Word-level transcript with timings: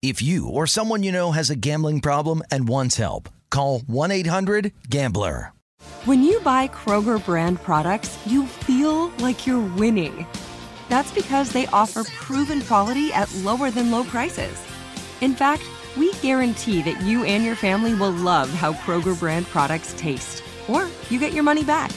If 0.00 0.22
you 0.22 0.48
or 0.48 0.68
someone 0.68 1.02
you 1.02 1.10
know 1.10 1.32
has 1.32 1.50
a 1.50 1.56
gambling 1.56 2.00
problem 2.00 2.40
and 2.52 2.68
wants 2.68 2.96
help, 2.96 3.28
call 3.50 3.80
1-800-GAMBLER. 3.80 5.52
When 6.04 6.22
you 6.22 6.38
buy 6.40 6.68
Kroger 6.68 7.24
brand 7.24 7.60
products, 7.62 8.16
you 8.24 8.46
feel 8.46 9.08
like 9.18 9.44
you're 9.44 9.58
winning. 9.76 10.24
That's 10.88 11.10
because 11.10 11.50
they 11.52 11.66
offer 11.68 12.04
proven 12.04 12.62
quality 12.62 13.12
at 13.12 13.32
lower 13.36 13.72
than 13.72 13.90
low 13.90 14.04
prices. 14.04 14.56
In 15.20 15.34
fact, 15.34 15.64
we 15.96 16.12
guarantee 16.14 16.80
that 16.82 17.00
you 17.02 17.24
and 17.24 17.44
your 17.44 17.56
family 17.56 17.94
will 17.94 18.12
love 18.12 18.48
how 18.50 18.74
Kroger 18.74 19.18
brand 19.18 19.46
products 19.46 19.94
taste 19.98 20.44
or 20.68 20.86
you 21.10 21.18
get 21.18 21.32
your 21.32 21.42
money 21.42 21.64
back. 21.64 21.90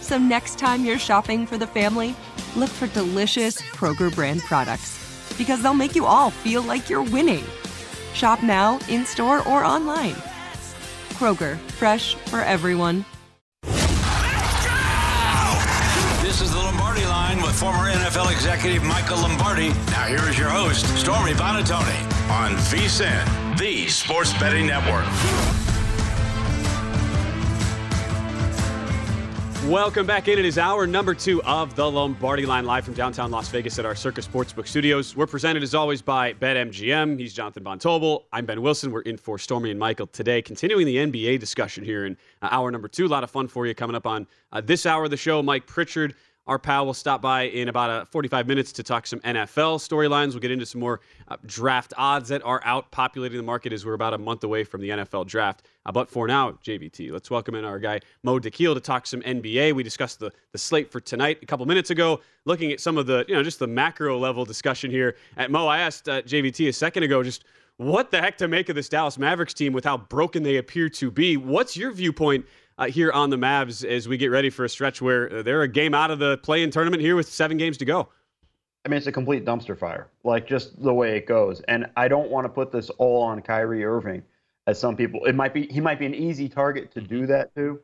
So 0.00 0.16
next 0.16 0.60
time 0.60 0.84
you're 0.84 0.98
shopping 0.98 1.44
for 1.44 1.58
the 1.58 1.66
family, 1.66 2.14
look 2.54 2.70
for 2.70 2.86
delicious 2.86 3.60
Kroger 3.60 4.14
brand 4.14 4.42
products 4.42 4.97
because 5.38 5.62
they'll 5.62 5.72
make 5.72 5.94
you 5.94 6.04
all 6.04 6.30
feel 6.30 6.62
like 6.62 6.90
you're 6.90 7.02
winning. 7.02 7.44
Shop 8.12 8.42
now, 8.42 8.78
in 8.88 9.06
store, 9.06 9.46
or 9.48 9.64
online. 9.64 10.14
Kroger, 11.14 11.56
fresh 11.78 12.16
for 12.26 12.40
everyone. 12.40 13.04
This 16.20 16.42
is 16.42 16.50
the 16.50 16.58
Lombardi 16.58 17.06
line 17.06 17.40
with 17.40 17.54
former 17.58 17.90
NFL 17.90 18.30
executive 18.32 18.84
Michael 18.84 19.18
Lombardi. 19.18 19.68
Now 19.68 20.06
here 20.06 20.28
is 20.28 20.38
your 20.38 20.50
host, 20.50 20.84
Stormy 20.98 21.32
Buonantony, 21.32 22.30
on 22.30 22.52
VSIN, 22.70 23.58
the 23.58 23.88
Sports 23.88 24.32
Betting 24.38 24.66
Network. 24.66 25.67
Welcome 29.68 30.06
back 30.06 30.28
in. 30.28 30.38
It 30.38 30.46
is 30.46 30.56
hour 30.56 30.86
number 30.86 31.12
two 31.12 31.42
of 31.42 31.76
the 31.76 31.90
Lombardi 31.90 32.46
Line, 32.46 32.64
live 32.64 32.86
from 32.86 32.94
downtown 32.94 33.30
Las 33.30 33.50
Vegas 33.50 33.78
at 33.78 33.84
our 33.84 33.94
Circus 33.94 34.26
Sportsbook 34.26 34.66
studios. 34.66 35.14
We're 35.14 35.26
presented 35.26 35.62
as 35.62 35.74
always 35.74 36.00
by 36.00 36.32
BetMGM. 36.32 37.18
He's 37.18 37.34
Jonathan 37.34 37.64
Von 37.64 37.78
Tobel. 37.78 38.24
I'm 38.32 38.46
Ben 38.46 38.62
Wilson. 38.62 38.90
We're 38.90 39.02
in 39.02 39.18
for 39.18 39.38
Stormy 39.38 39.70
and 39.70 39.78
Michael 39.78 40.06
today, 40.06 40.40
continuing 40.40 40.86
the 40.86 40.96
NBA 40.96 41.38
discussion 41.38 41.84
here 41.84 42.06
in 42.06 42.16
uh, 42.40 42.48
hour 42.50 42.70
number 42.70 42.88
two. 42.88 43.04
A 43.04 43.08
lot 43.08 43.24
of 43.24 43.30
fun 43.30 43.46
for 43.46 43.66
you 43.66 43.74
coming 43.74 43.94
up 43.94 44.06
on 44.06 44.26
uh, 44.52 44.62
this 44.62 44.86
hour 44.86 45.04
of 45.04 45.10
the 45.10 45.18
show. 45.18 45.42
Mike 45.42 45.66
Pritchard 45.66 46.14
our 46.48 46.58
pal 46.58 46.86
will 46.86 46.94
stop 46.94 47.20
by 47.20 47.42
in 47.42 47.68
about 47.68 47.90
uh, 47.90 48.04
45 48.06 48.48
minutes 48.48 48.72
to 48.72 48.82
talk 48.82 49.06
some 49.06 49.20
NFL 49.20 49.76
storylines. 49.78 50.30
We'll 50.30 50.40
get 50.40 50.50
into 50.50 50.64
some 50.64 50.80
more 50.80 51.00
uh, 51.28 51.36
draft 51.44 51.92
odds 51.98 52.30
that 52.30 52.42
are 52.42 52.62
out 52.64 52.90
populating 52.90 53.36
the 53.36 53.44
market 53.44 53.72
as 53.72 53.84
we're 53.84 53.92
about 53.92 54.14
a 54.14 54.18
month 54.18 54.42
away 54.44 54.64
from 54.64 54.80
the 54.80 54.88
NFL 54.88 55.26
draft. 55.26 55.66
Uh, 55.84 55.92
but 55.92 56.08
for 56.08 56.26
now, 56.26 56.52
JVT, 56.64 57.12
let's 57.12 57.30
welcome 57.30 57.54
in 57.54 57.66
our 57.66 57.78
guy 57.78 58.00
Mo 58.22 58.38
Dakhil 58.40 58.72
to 58.74 58.80
talk 58.80 59.06
some 59.06 59.20
NBA. 59.20 59.74
We 59.74 59.82
discussed 59.82 60.20
the, 60.20 60.32
the 60.52 60.58
slate 60.58 60.90
for 60.90 61.00
tonight 61.00 61.38
a 61.42 61.46
couple 61.46 61.66
minutes 61.66 61.90
ago, 61.90 62.20
looking 62.46 62.72
at 62.72 62.80
some 62.80 62.96
of 62.96 63.06
the, 63.06 63.26
you 63.28 63.34
know, 63.34 63.42
just 63.42 63.58
the 63.58 63.66
macro 63.66 64.18
level 64.18 64.46
discussion 64.46 64.90
here. 64.90 65.16
At 65.36 65.50
Mo, 65.50 65.66
I 65.66 65.80
asked 65.80 66.08
uh, 66.08 66.22
JVT 66.22 66.68
a 66.68 66.72
second 66.72 67.02
ago 67.02 67.22
just 67.22 67.44
what 67.76 68.10
the 68.10 68.20
heck 68.20 68.36
to 68.38 68.48
make 68.48 68.68
of 68.68 68.74
this 68.74 68.88
Dallas 68.88 69.18
Mavericks 69.18 69.54
team 69.54 69.72
with 69.72 69.84
how 69.84 69.96
broken 69.96 70.42
they 70.42 70.56
appear 70.56 70.88
to 70.88 71.10
be. 71.10 71.36
What's 71.36 71.76
your 71.76 71.92
viewpoint 71.92 72.44
uh, 72.78 72.86
here 72.86 73.12
on 73.12 73.30
the 73.30 73.36
Mavs 73.36 73.84
as 73.84 74.08
we 74.08 74.16
get 74.16 74.28
ready 74.28 74.50
for 74.50 74.64
a 74.64 74.68
stretch 74.68 75.02
where 75.02 75.42
they're 75.42 75.62
a 75.62 75.68
game 75.68 75.94
out 75.94 76.10
of 76.10 76.18
the 76.18 76.38
play-in 76.38 76.70
tournament 76.70 77.02
here 77.02 77.16
with 77.16 77.28
seven 77.28 77.56
games 77.56 77.76
to 77.78 77.84
go. 77.84 78.08
I 78.84 78.88
mean, 78.88 78.98
it's 78.98 79.06
a 79.06 79.12
complete 79.12 79.44
dumpster 79.44 79.76
fire, 79.76 80.08
like 80.24 80.46
just 80.46 80.80
the 80.82 80.94
way 80.94 81.16
it 81.16 81.26
goes. 81.26 81.60
And 81.62 81.86
I 81.96 82.08
don't 82.08 82.30
want 82.30 82.44
to 82.44 82.48
put 82.48 82.72
this 82.72 82.90
all 82.90 83.22
on 83.22 83.42
Kyrie 83.42 83.84
Irving, 83.84 84.22
as 84.66 84.78
some 84.78 84.96
people. 84.96 85.24
It 85.24 85.34
might 85.34 85.52
be 85.52 85.66
he 85.66 85.80
might 85.80 85.98
be 85.98 86.06
an 86.06 86.14
easy 86.14 86.48
target 86.48 86.92
to 86.92 87.00
do 87.00 87.26
that 87.26 87.54
to, 87.56 87.80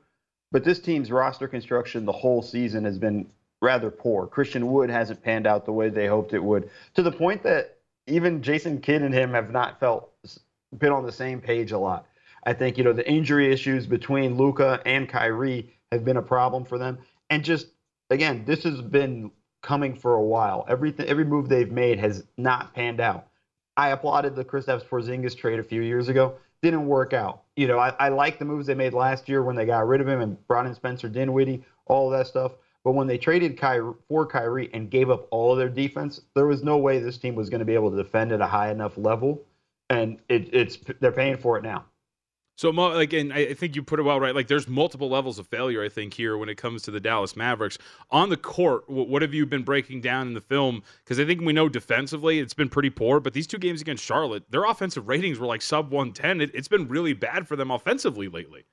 but 0.52 0.64
this 0.64 0.78
team's 0.78 1.10
roster 1.10 1.48
construction 1.48 2.04
the 2.04 2.12
whole 2.12 2.42
season 2.42 2.84
has 2.84 2.98
been 2.98 3.26
rather 3.60 3.90
poor. 3.90 4.26
Christian 4.26 4.70
Wood 4.70 4.90
hasn't 4.90 5.22
panned 5.22 5.46
out 5.46 5.64
the 5.64 5.72
way 5.72 5.88
they 5.88 6.06
hoped 6.06 6.32
it 6.32 6.42
would, 6.42 6.70
to 6.94 7.02
the 7.02 7.12
point 7.12 7.42
that 7.42 7.78
even 8.06 8.42
Jason 8.42 8.80
Kidd 8.80 9.02
and 9.02 9.14
him 9.14 9.32
have 9.32 9.50
not 9.50 9.80
felt 9.80 10.10
been 10.78 10.92
on 10.92 11.04
the 11.04 11.12
same 11.12 11.40
page 11.40 11.72
a 11.72 11.78
lot. 11.78 12.06
I 12.46 12.52
think 12.52 12.78
you 12.78 12.84
know 12.84 12.92
the 12.92 13.08
injury 13.08 13.52
issues 13.52 13.86
between 13.86 14.36
Luka 14.36 14.80
and 14.84 15.08
Kyrie 15.08 15.70
have 15.90 16.04
been 16.04 16.16
a 16.16 16.22
problem 16.22 16.64
for 16.64 16.78
them, 16.78 16.98
and 17.30 17.44
just 17.44 17.68
again, 18.10 18.44
this 18.44 18.62
has 18.64 18.80
been 18.80 19.30
coming 19.62 19.96
for 19.96 20.14
a 20.14 20.22
while. 20.22 20.64
Everything, 20.68 21.06
every 21.06 21.24
move 21.24 21.48
they've 21.48 21.72
made 21.72 21.98
has 21.98 22.24
not 22.36 22.74
panned 22.74 23.00
out. 23.00 23.28
I 23.76 23.90
applauded 23.90 24.36
the 24.36 24.44
Kristaps 24.44 24.84
Porzingis 24.84 25.36
trade 25.36 25.58
a 25.58 25.64
few 25.64 25.82
years 25.82 26.08
ago. 26.08 26.36
Didn't 26.62 26.86
work 26.86 27.12
out. 27.12 27.42
You 27.56 27.66
know, 27.66 27.78
I, 27.78 27.94
I 27.98 28.08
like 28.08 28.38
the 28.38 28.44
moves 28.44 28.66
they 28.66 28.74
made 28.74 28.94
last 28.94 29.28
year 29.28 29.42
when 29.42 29.56
they 29.56 29.66
got 29.66 29.88
rid 29.88 30.00
of 30.00 30.08
him 30.08 30.20
and 30.20 30.46
brought 30.46 30.66
in 30.66 30.74
Spencer 30.74 31.08
Dinwiddie, 31.08 31.64
all 31.86 32.10
that 32.10 32.26
stuff. 32.26 32.52
But 32.84 32.92
when 32.92 33.06
they 33.06 33.18
traded 33.18 33.58
Kyrie 33.58 33.94
for 34.08 34.26
Kyrie 34.26 34.70
and 34.74 34.90
gave 34.90 35.10
up 35.10 35.26
all 35.30 35.52
of 35.52 35.58
their 35.58 35.70
defense, 35.70 36.20
there 36.34 36.46
was 36.46 36.62
no 36.62 36.76
way 36.76 36.98
this 36.98 37.18
team 37.18 37.34
was 37.34 37.48
going 37.48 37.60
to 37.60 37.64
be 37.64 37.74
able 37.74 37.90
to 37.90 37.96
defend 37.96 38.32
at 38.32 38.42
a 38.42 38.46
high 38.46 38.70
enough 38.70 38.98
level, 38.98 39.42
and 39.88 40.18
it, 40.28 40.52
it's 40.52 40.78
they're 41.00 41.10
paying 41.10 41.38
for 41.38 41.56
it 41.56 41.62
now. 41.62 41.86
So, 42.56 42.70
like, 42.70 43.12
and 43.12 43.32
I 43.32 43.52
think 43.54 43.74
you 43.74 43.82
put 43.82 43.98
it 43.98 44.04
well, 44.04 44.20
right? 44.20 44.34
Like, 44.34 44.46
there's 44.46 44.68
multiple 44.68 45.08
levels 45.08 45.40
of 45.40 45.48
failure, 45.48 45.82
I 45.82 45.88
think, 45.88 46.14
here 46.14 46.38
when 46.38 46.48
it 46.48 46.54
comes 46.54 46.82
to 46.82 46.92
the 46.92 47.00
Dallas 47.00 47.34
Mavericks. 47.34 47.78
On 48.12 48.28
the 48.28 48.36
court, 48.36 48.88
what 48.88 49.22
have 49.22 49.34
you 49.34 49.44
been 49.44 49.64
breaking 49.64 50.02
down 50.02 50.28
in 50.28 50.34
the 50.34 50.40
film? 50.40 50.82
Because 51.02 51.18
I 51.18 51.24
think 51.24 51.40
we 51.40 51.52
know 51.52 51.68
defensively 51.68 52.38
it's 52.38 52.54
been 52.54 52.68
pretty 52.68 52.90
poor, 52.90 53.18
but 53.18 53.32
these 53.32 53.48
two 53.48 53.58
games 53.58 53.80
against 53.80 54.04
Charlotte, 54.04 54.48
their 54.50 54.64
offensive 54.64 55.08
ratings 55.08 55.40
were 55.40 55.46
like 55.46 55.62
sub 55.62 55.90
110. 55.90 56.40
It, 56.40 56.54
it's 56.54 56.68
been 56.68 56.86
really 56.86 57.12
bad 57.12 57.48
for 57.48 57.56
them 57.56 57.72
offensively 57.72 58.28
lately. 58.28 58.64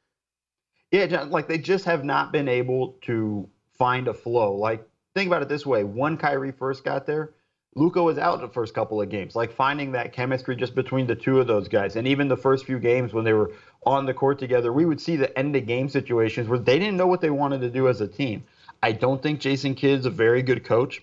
Yeah, 0.91 1.25
like, 1.29 1.47
they 1.47 1.57
just 1.57 1.85
have 1.85 2.03
not 2.03 2.31
been 2.31 2.47
able 2.47 2.99
to 3.03 3.49
find 3.71 4.07
a 4.07 4.13
flow. 4.13 4.53
Like, 4.53 4.87
think 5.15 5.25
about 5.25 5.41
it 5.41 5.49
this 5.49 5.65
way 5.65 5.83
when 5.83 6.17
Kyrie 6.17 6.51
first 6.51 6.83
got 6.83 7.07
there, 7.07 7.33
Luka 7.75 8.03
was 8.03 8.17
out 8.17 8.41
the 8.41 8.49
first 8.49 8.73
couple 8.73 9.01
of 9.01 9.09
games, 9.09 9.33
like 9.33 9.51
finding 9.51 9.93
that 9.93 10.11
chemistry 10.11 10.57
just 10.57 10.75
between 10.75 11.07
the 11.07 11.15
two 11.15 11.39
of 11.39 11.47
those 11.47 11.69
guys. 11.69 11.95
And 11.95 12.05
even 12.05 12.27
the 12.27 12.35
first 12.35 12.65
few 12.65 12.79
games 12.79 13.13
when 13.13 13.23
they 13.23 13.31
were 13.31 13.51
on 13.85 14.05
the 14.05 14.13
court 14.13 14.39
together, 14.39 14.73
we 14.73 14.85
would 14.85 14.99
see 14.99 15.15
the 15.15 15.37
end 15.39 15.55
of 15.55 15.65
game 15.65 15.87
situations 15.87 16.49
where 16.49 16.59
they 16.59 16.77
didn't 16.77 16.97
know 16.97 17.07
what 17.07 17.21
they 17.21 17.29
wanted 17.29 17.61
to 17.61 17.69
do 17.69 17.87
as 17.87 18.01
a 18.01 18.07
team. 18.07 18.43
I 18.83 18.91
don't 18.91 19.23
think 19.23 19.39
Jason 19.39 19.75
Kidd's 19.75 20.05
a 20.05 20.09
very 20.09 20.41
good 20.41 20.65
coach. 20.65 21.01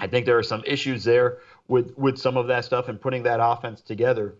I 0.00 0.08
think 0.08 0.26
there 0.26 0.38
are 0.38 0.42
some 0.42 0.64
issues 0.66 1.04
there 1.04 1.38
with 1.68 1.96
with 1.96 2.18
some 2.18 2.36
of 2.36 2.48
that 2.48 2.64
stuff 2.64 2.88
and 2.88 3.00
putting 3.00 3.22
that 3.22 3.40
offense 3.40 3.80
together. 3.80 4.34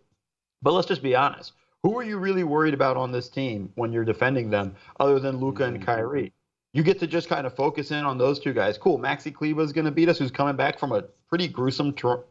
But 0.61 0.73
let's 0.73 0.89
just 0.89 1.03
be 1.03 1.15
honest. 1.15 1.53
Who 1.85 1.99
are 1.99 2.03
you 2.03 2.19
really 2.19 2.45
worried 2.45 2.75
about 2.75 2.97
on 2.97 3.13
this 3.13 3.29
team 3.29 3.71
when 3.77 3.93
you're 3.93 4.05
defending 4.05 4.51
them 4.51 4.75
other 4.99 5.21
than 5.21 5.39
Luka 5.39 5.65
and 5.65 5.77
mm-hmm. 5.77 5.85
Kyrie? 5.85 6.33
You 6.75 6.83
get 6.83 6.99
to 6.99 7.07
just 7.07 7.29
kind 7.29 7.47
of 7.47 7.55
focus 7.55 7.93
in 7.93 8.05
on 8.05 8.19
those 8.19 8.41
two 8.41 8.53
guys. 8.53 8.77
Cool. 8.77 8.99
Maxi 8.99 9.33
Kleber 9.33 9.63
is 9.63 9.73
going 9.73 9.85
to 9.85 9.93
beat 9.93 10.09
us, 10.09 10.19
who's 10.19 10.33
coming 10.33 10.57
back 10.57 10.79
from 10.79 10.93
a 10.93 11.03
pretty 11.29 11.49
gruesome 11.49 11.93
tor- 11.93 12.25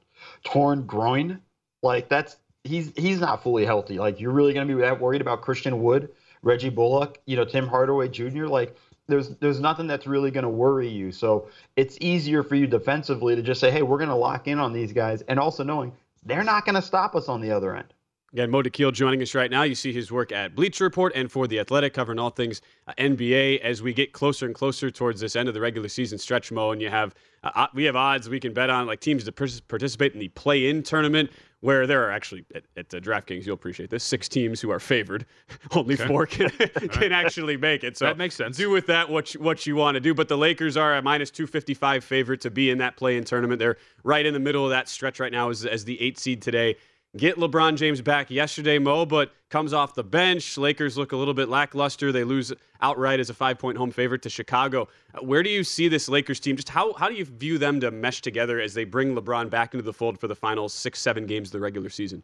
torn 0.43 0.85
groin. 0.85 1.39
Like 1.81 2.09
that's 2.09 2.37
he's 2.65 2.91
he's 2.95 3.19
not 3.19 3.41
fully 3.41 3.65
healthy. 3.65 3.97
Like 3.97 4.19
you're 4.19 4.31
really 4.31 4.53
going 4.53 4.67
to 4.67 4.75
be 4.75 4.81
that 4.81 4.99
worried 4.99 5.21
about 5.21 5.41
Christian 5.41 5.81
Wood, 5.81 6.09
Reggie 6.41 6.69
Bullock, 6.69 7.19
you 7.25 7.37
know, 7.37 7.45
Tim 7.45 7.67
Hardaway 7.67 8.09
Jr. 8.09 8.45
Like 8.45 8.75
there's 9.07 9.29
there's 9.37 9.61
nothing 9.61 9.87
that's 9.87 10.07
really 10.07 10.29
going 10.29 10.43
to 10.43 10.49
worry 10.49 10.89
you. 10.89 11.11
So 11.11 11.47
it's 11.77 11.97
easier 12.01 12.43
for 12.43 12.55
you 12.55 12.67
defensively 12.67 13.35
to 13.35 13.41
just 13.41 13.61
say, 13.61 13.71
hey, 13.71 13.81
we're 13.81 13.97
going 13.97 14.09
to 14.09 14.15
lock 14.15 14.47
in 14.47 14.59
on 14.59 14.73
these 14.73 14.91
guys, 14.91 15.21
and 15.23 15.39
also 15.39 15.63
knowing 15.63 15.93
they're 16.25 16.43
not 16.43 16.65
going 16.65 16.75
to 16.75 16.81
stop 16.81 17.15
us 17.15 17.29
on 17.29 17.41
the 17.41 17.51
other 17.51 17.75
end. 17.75 17.93
Again, 18.33 18.49
Mo 18.49 18.63
Dakhil 18.63 18.91
joining 18.91 19.21
us 19.21 19.35
right 19.35 19.51
now. 19.51 19.61
You 19.61 19.75
see 19.75 19.93
his 19.93 20.11
work 20.11 20.31
at 20.31 20.55
Bleacher 20.55 20.85
Report 20.85 21.13
and 21.15 21.31
for 21.31 21.45
The 21.45 21.59
Athletic, 21.59 21.93
covering 21.93 22.17
all 22.17 22.31
things 22.31 22.63
uh, 22.87 22.93
NBA 22.97 23.59
as 23.59 23.83
we 23.83 23.93
get 23.93 24.11
closer 24.11 24.47
and 24.47 24.55
closer 24.55 24.89
towards 24.89 25.21
this 25.21 25.35
end 25.35 25.47
of 25.47 25.53
the 25.53 25.61
regular 25.61 25.87
season 25.87 26.17
stretch, 26.17 26.51
Mo. 26.51 26.71
And 26.71 26.81
you 26.81 26.89
have 26.89 27.13
uh, 27.43 27.67
we 27.75 27.83
have 27.83 27.95
odds 27.95 28.29
we 28.29 28.39
can 28.39 28.51
bet 28.51 28.71
on, 28.71 28.87
like 28.87 29.01
teams 29.01 29.23
to 29.25 29.31
participate 29.31 30.13
in 30.13 30.19
the 30.19 30.29
play-in 30.29 30.81
tournament 30.81 31.29
where 31.59 31.85
there 31.85 32.03
are 32.05 32.11
actually 32.11 32.43
at, 32.55 32.63
at 32.75 32.93
uh, 32.93 32.99
DraftKings, 32.99 33.45
you'll 33.45 33.53
appreciate 33.53 33.89
this, 33.89 34.03
six 34.03 34.27
teams 34.27 34.59
who 34.59 34.69
are 34.69 34.79
favored. 34.79 35.25
Only 35.71 35.93
Okay. 35.93 36.07
four 36.07 36.25
can, 36.25 36.49
can 36.89 37.11
actually 37.11 37.55
make 37.55 37.83
it. 37.83 37.97
So 37.97 38.05
That 38.05 38.17
makes 38.17 38.35
sense. 38.35 38.57
Do 38.57 38.69
with 38.69 38.87
that 38.87 39.09
what 39.09 39.33
you, 39.33 39.41
what 39.41 39.65
you 39.67 39.75
want 39.75 39.95
to 39.95 40.01
do. 40.01 40.13
But 40.13 40.27
the 40.27 40.37
Lakers 40.37 40.75
are 40.75 40.95
a 40.95 41.01
minus 41.01 41.29
255 41.31 42.03
favorite 42.03 42.41
to 42.41 42.49
be 42.51 42.69
in 42.71 42.79
that 42.79 42.97
play-in 42.97 43.23
tournament. 43.25 43.59
They're 43.59 43.77
right 44.03 44.25
in 44.25 44.33
the 44.33 44.39
middle 44.39 44.65
of 44.65 44.71
that 44.71 44.89
stretch 44.89 45.19
right 45.19 45.31
now 45.31 45.49
as, 45.51 45.65
as 45.65 45.85
the 45.85 46.01
eight 46.01 46.17
seed 46.17 46.41
today. 46.41 46.75
Get 47.15 47.35
LeBron 47.35 47.75
James 47.75 48.01
back 48.01 48.31
yesterday, 48.31 48.79
Mo, 48.79 49.05
but 49.05 49.31
comes 49.49 49.71
off 49.71 49.93
the 49.93 50.03
bench. 50.03 50.57
Lakers 50.57 50.97
look 50.97 51.11
a 51.11 51.15
little 51.15 51.35
bit 51.35 51.47
lackluster. 51.47 52.11
They 52.11 52.23
lose 52.23 52.51
outright 52.81 53.19
as 53.19 53.29
a 53.29 53.35
five-point 53.35 53.77
home 53.77 53.91
favorite 53.91 54.23
to 54.23 54.29
Chicago. 54.31 54.87
Uh, 55.13 55.23
Where 55.23 55.43
do 55.43 55.49
you 55.51 55.63
see 55.63 55.87
this 55.87 56.09
Lakers 56.09 56.39
team? 56.39 56.55
Just 56.55 56.69
how 56.69 56.93
how 56.93 57.09
do 57.09 57.13
you 57.13 57.25
view 57.25 57.59
them 57.59 57.79
to 57.81 57.91
mesh 57.91 58.21
together 58.21 58.59
as 58.59 58.73
they 58.73 58.83
bring 58.83 59.13
LeBron 59.15 59.51
back 59.51 59.75
into 59.75 59.83
the 59.83 59.93
fold 59.93 60.19
for 60.19 60.27
the 60.27 60.35
final 60.35 60.67
six, 60.67 60.99
seven 60.99 61.27
games 61.27 61.49
of 61.49 61.51
the 61.51 61.59
regular 61.59 61.89
season? 61.89 62.23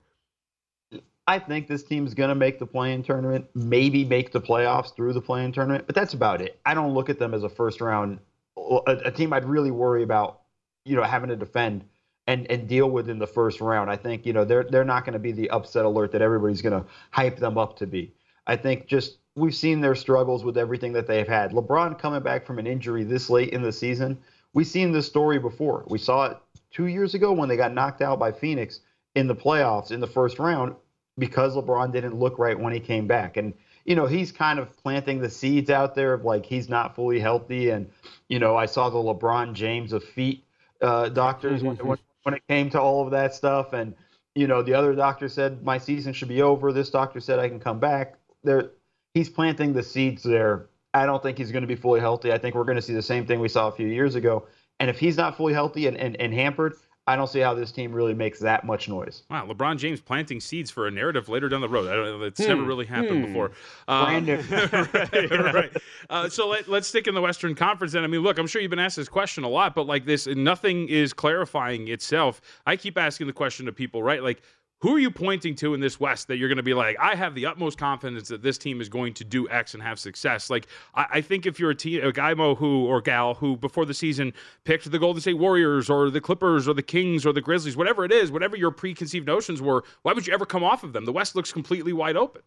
I 1.28 1.38
think 1.38 1.68
this 1.68 1.84
team's 1.84 2.16
going 2.16 2.30
to 2.30 2.36
make 2.36 2.58
the 2.58 2.66
play-in 2.66 3.04
tournament, 3.04 3.46
maybe 3.54 4.04
make 4.04 4.32
the 4.32 4.42
playoffs 4.42 4.96
through 4.96 5.14
the 5.14 5.22
play-in 5.22 5.52
tournament, 5.52 5.86
but 5.86 5.94
that's 5.94 6.16
about 6.16 6.42
it. 6.42 6.60
I 6.66 6.74
don't 6.74 6.96
look 6.96 7.08
at 7.12 7.20
them 7.20 7.36
as 7.36 7.44
a 7.44 7.50
first-round 7.50 8.18
a, 8.58 8.98
a 9.06 9.12
team 9.12 9.34
I'd 9.34 9.46
really 9.46 9.70
worry 9.72 10.02
about, 10.02 10.42
you 10.86 10.96
know, 10.96 11.04
having 11.04 11.30
to 11.30 11.36
defend 11.36 11.86
and 12.30 12.50
and 12.52 12.68
deal 12.68 12.92
with 12.92 13.10
in 13.10 13.18
the 13.18 13.28
first 13.28 13.60
round. 13.60 13.90
I 13.90 13.96
think 13.96 14.26
you 14.26 14.34
know 14.34 14.46
they're 14.46 14.64
they're 14.64 14.86
not 14.86 15.04
going 15.04 15.14
to 15.14 15.20
be 15.20 15.32
the 15.32 15.50
upset 15.50 15.84
alert 15.84 16.12
that 16.12 16.22
everybody's 16.22 16.62
going 16.62 16.80
to 16.80 16.88
hype 17.10 17.38
them 17.38 17.58
up 17.58 17.76
to 17.78 17.88
be. 17.88 18.14
I 18.46 18.56
think 18.56 18.86
just 18.86 19.18
we've 19.36 19.56
seen 19.56 19.82
their 19.82 19.96
struggles 19.96 20.44
with 20.44 20.58
everything 20.58 20.94
that 20.94 21.08
they've 21.08 21.28
had. 21.28 21.52
LeBron 21.52 21.98
coming 21.98 22.22
back 22.22 22.46
from 22.46 22.60
an 22.60 22.68
injury 22.68 23.04
this 23.04 23.32
late 23.32 23.50
in 23.50 23.64
the 23.64 23.72
season, 23.72 24.18
we've 24.54 24.68
seen 24.68 24.92
this 24.92 25.08
story 25.08 25.40
before. 25.40 25.84
We 25.88 25.98
saw 25.98 26.28
it 26.28 26.38
two 26.70 26.86
years 26.86 27.16
ago 27.16 27.32
when 27.32 27.50
they 27.50 27.58
got 27.58 27.74
knocked 27.74 28.02
out 28.04 28.20
by 28.20 28.32
Phoenix 28.32 28.82
in 29.16 29.26
the 29.26 29.36
playoffs 29.36 29.92
in 29.92 30.00
the 30.00 30.08
first 30.08 30.38
round 30.38 30.76
because 31.18 31.56
LeBron 31.56 31.92
didn't 31.92 32.16
look 32.16 32.38
right 32.38 32.58
when 32.58 32.74
he 32.74 32.80
came 32.80 33.08
back. 33.08 33.38
And 33.38 33.54
you 33.86 33.96
know, 33.96 34.06
he's 34.06 34.32
kind 34.32 34.60
of 34.60 34.76
planting 34.78 35.20
the 35.20 35.32
seeds 35.32 35.72
out 35.72 35.96
there 35.96 36.14
of 36.14 36.26
like 36.26 36.46
he's 36.46 36.70
not 36.70 36.96
fully 36.96 37.20
healthy. 37.20 37.72
And 37.72 37.90
you 38.28 38.38
know, 38.38 38.56
I 38.56 38.68
saw 38.68 38.92
the 38.92 38.98
LeBron 38.98 39.54
James 39.54 39.94
of 39.94 40.04
feet 40.04 40.44
uh, 40.82 41.10
doctors 41.10 41.64
when, 41.64 41.76
when 41.78 41.98
when 42.24 42.36
it 42.36 42.44
came 42.48 42.70
to 42.72 42.82
all 42.82 43.04
of 43.04 43.12
that 43.12 43.34
stuff. 43.34 43.74
And 43.74 43.96
you 44.36 44.48
know, 44.48 44.62
the 44.62 44.74
other 44.74 44.94
doctor 44.94 45.28
said 45.28 45.64
my 45.64 45.78
season 45.78 46.14
should 46.14 46.30
be 46.30 46.42
over. 46.42 46.72
This 46.72 46.90
doctor 46.90 47.20
said 47.20 47.40
I 47.40 47.50
can 47.50 47.60
come 47.60 47.80
back. 47.80 48.16
There, 48.44 48.72
he's 49.14 49.30
planting 49.30 49.74
the 49.74 49.84
seeds 49.84 50.24
there. 50.24 50.68
I 50.94 51.06
don't 51.06 51.22
think 51.22 51.38
he's 51.38 51.52
going 51.52 51.62
to 51.62 51.68
be 51.68 51.76
fully 51.76 52.00
healthy. 52.00 52.32
I 52.32 52.38
think 52.38 52.56
we're 52.56 52.64
going 52.64 52.78
to 52.78 52.82
see 52.82 52.94
the 52.94 53.02
same 53.02 53.26
thing 53.26 53.40
we 53.40 53.50
saw 53.50 53.68
a 53.68 53.72
few 53.72 53.88
years 53.88 54.16
ago. 54.16 54.48
And 54.80 54.90
if 54.90 55.00
he's 55.00 55.18
not 55.18 55.36
fully 55.38 55.54
healthy 55.54 55.88
and, 55.88 55.98
and, 55.98 56.16
and 56.18 56.34
hampered, 56.34 56.76
I 57.10 57.16
don't 57.16 57.28
see 57.28 57.40
how 57.40 57.56
this 57.56 57.72
team 57.72 57.92
really 57.92 58.14
makes 58.14 58.38
that 58.42 58.64
much 58.64 58.88
noise. 58.88 59.24
Wow, 59.32 59.48
LeBron 59.48 59.80
James 59.80 60.00
planting 60.00 60.40
seeds 60.40 60.70
for 60.70 60.86
a 60.86 60.92
narrative 60.92 61.28
later 61.28 61.50
down 61.50 61.62
the 61.62 61.68
road. 61.68 61.90
I 61.90 61.96
don't, 61.96 62.22
it's 62.22 62.40
never 62.40 62.62
really 62.62 62.86
happened 62.86 63.26
before. 63.26 63.52
Uh, 63.88 64.06
Brandon. 64.06 64.46
right, 64.52 65.54
right. 65.54 65.78
Uh, 66.08 66.30
so 66.30 66.50
let, 66.50 66.68
let's 66.68 66.88
stick 66.88 67.08
in 67.08 67.16
the 67.16 67.22
Western 67.22 67.56
Conference. 67.56 67.96
And 67.96 68.04
I 68.04 68.08
mean, 68.08 68.22
look, 68.22 68.38
I'm 68.38 68.46
sure 68.46 68.62
you've 68.62 68.70
been 68.70 68.78
asked 68.78 68.98
this 68.98 69.10
question 69.10 69.44
a 69.44 69.50
lot, 69.50 69.74
but 69.74 69.88
like 69.88 70.06
this, 70.06 70.28
nothing 70.28 70.88
is 70.88 71.12
clarifying 71.12 71.88
itself. 71.88 72.42
I 72.68 72.76
keep 72.76 72.96
asking 72.96 73.26
the 73.26 73.34
question 73.34 73.66
to 73.66 73.72
people, 73.72 74.04
right? 74.04 74.22
Like, 74.22 74.44
who 74.82 74.96
are 74.96 75.00
you 75.00 75.12
pointing 75.12 75.56
to 75.56 75.74
in 75.74 75.82
this 75.82 76.00
West 76.00 76.28
that 76.30 76.38
you're 76.38 76.48
going 76.48 76.58
to 76.58 76.64
be 76.64 76.74
like, 76.74 76.98
I 77.00 77.16
have 77.16 77.36
the 77.36 77.46
utmost 77.46 77.78
confidence 77.78 78.30
that 78.30 78.42
this 78.42 78.58
team 78.58 78.80
is 78.80 78.88
going 78.88 79.14
to 79.16 79.26
do 79.26 79.50
X 79.50 79.74
and 79.74 79.84
have 79.84 80.00
success? 80.00 80.50
Like, 80.50 80.68
I, 80.96 81.06
I 81.14 81.22
think 81.22 81.46
if 81.46 81.60
you're 81.60 81.72
a, 81.72 81.76
team, 81.76 82.04
a 82.04 82.12
guy 82.12 82.34
Mo 82.34 82.56
who 82.56 82.86
or 82.86 83.02
gal 83.02 83.34
who 83.34 83.58
before 83.58 83.86
the 83.86 83.94
season 83.94 84.34
picked 84.64 84.90
the 84.90 85.00
Golden 85.00 85.22
State 85.22 85.38
Warriors 85.38 85.90
or 85.90 86.10
the 86.10 86.22
Clippers 86.22 86.68
or 86.68 86.74
the 86.74 86.84
Kings 86.84 87.26
or 87.26 87.34
the 87.34 87.42
Grizzlies, 87.42 87.76
whatever 87.76 88.06
it 88.06 88.12
is, 88.12 88.32
whatever 88.32 88.56
your 88.56 88.72
preconceived 88.72 89.28
notions 89.28 89.62
were, 89.62 89.84
why 90.04 90.14
would 90.14 90.26
you 90.26 90.34
ever 90.34 90.46
come 90.46 90.64
off 90.64 90.84
of 90.84 90.94
them? 90.94 91.06
The 91.06 91.14
West 91.14 91.36
looks 91.36 91.52
completely 91.52 91.92
wide 91.92 92.16
open. 92.16 92.42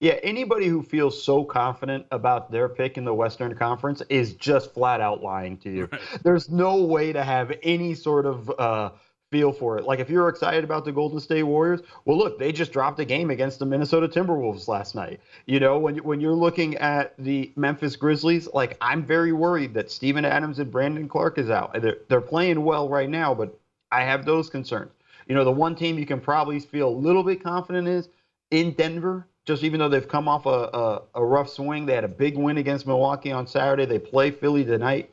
Yeah, 0.00 0.18
anybody 0.22 0.66
who 0.66 0.82
feels 0.82 1.22
so 1.22 1.44
confident 1.44 2.06
about 2.10 2.50
their 2.50 2.70
pick 2.70 2.96
in 2.96 3.04
the 3.04 3.12
Western 3.12 3.54
Conference 3.54 4.02
is 4.08 4.32
just 4.32 4.72
flat 4.72 5.02
out 5.02 5.22
lying 5.22 5.58
to 5.58 5.70
you. 5.70 5.90
There's 6.22 6.48
no 6.48 6.82
way 6.82 7.12
to 7.12 7.22
have 7.22 7.52
any 7.62 7.94
sort 7.94 8.24
of 8.24 8.50
uh, 8.58 8.90
feel 9.30 9.52
for 9.52 9.78
it. 9.78 9.84
Like 9.84 10.00
if 10.00 10.10
you're 10.10 10.28
excited 10.28 10.64
about 10.64 10.84
the 10.84 10.92
Golden 10.92 11.20
State 11.20 11.44
Warriors, 11.44 11.80
well, 12.04 12.18
look, 12.18 12.38
they 12.38 12.52
just 12.52 12.72
dropped 12.72 12.98
a 13.00 13.04
game 13.04 13.30
against 13.30 13.58
the 13.58 13.66
Minnesota 13.66 14.08
Timberwolves 14.08 14.68
last 14.68 14.94
night. 14.94 15.20
You 15.46 15.60
know, 15.60 15.78
when 15.78 15.98
when 15.98 16.20
you're 16.20 16.34
looking 16.34 16.76
at 16.76 17.14
the 17.18 17.52
Memphis 17.56 17.96
Grizzlies, 17.96 18.48
like 18.52 18.76
I'm 18.80 19.04
very 19.04 19.32
worried 19.32 19.74
that 19.74 19.90
Steven 19.90 20.24
Adams 20.24 20.58
and 20.58 20.70
Brandon 20.70 21.08
Clarke 21.08 21.38
is 21.38 21.50
out. 21.50 21.80
They're 21.80 21.98
they're 22.08 22.20
playing 22.20 22.64
well 22.64 22.88
right 22.88 23.08
now, 23.08 23.34
but 23.34 23.58
I 23.92 24.02
have 24.02 24.24
those 24.24 24.50
concerns. 24.50 24.90
You 25.26 25.34
know, 25.34 25.44
the 25.44 25.52
one 25.52 25.76
team 25.76 25.98
you 25.98 26.06
can 26.06 26.20
probably 26.20 26.58
feel 26.58 26.88
a 26.88 26.90
little 26.90 27.22
bit 27.22 27.42
confident 27.42 27.86
is 27.86 28.08
in 28.50 28.72
Denver. 28.72 29.26
Just 29.46 29.64
even 29.64 29.80
though 29.80 29.88
they've 29.88 30.06
come 30.06 30.28
off 30.28 30.44
a, 30.46 30.48
a, 30.48 31.02
a 31.14 31.24
rough 31.24 31.48
swing, 31.48 31.86
they 31.86 31.94
had 31.94 32.04
a 32.04 32.08
big 32.08 32.36
win 32.36 32.58
against 32.58 32.86
Milwaukee 32.86 33.32
on 33.32 33.46
Saturday. 33.46 33.86
They 33.86 33.98
play 33.98 34.30
Philly 34.30 34.64
tonight 34.64 35.10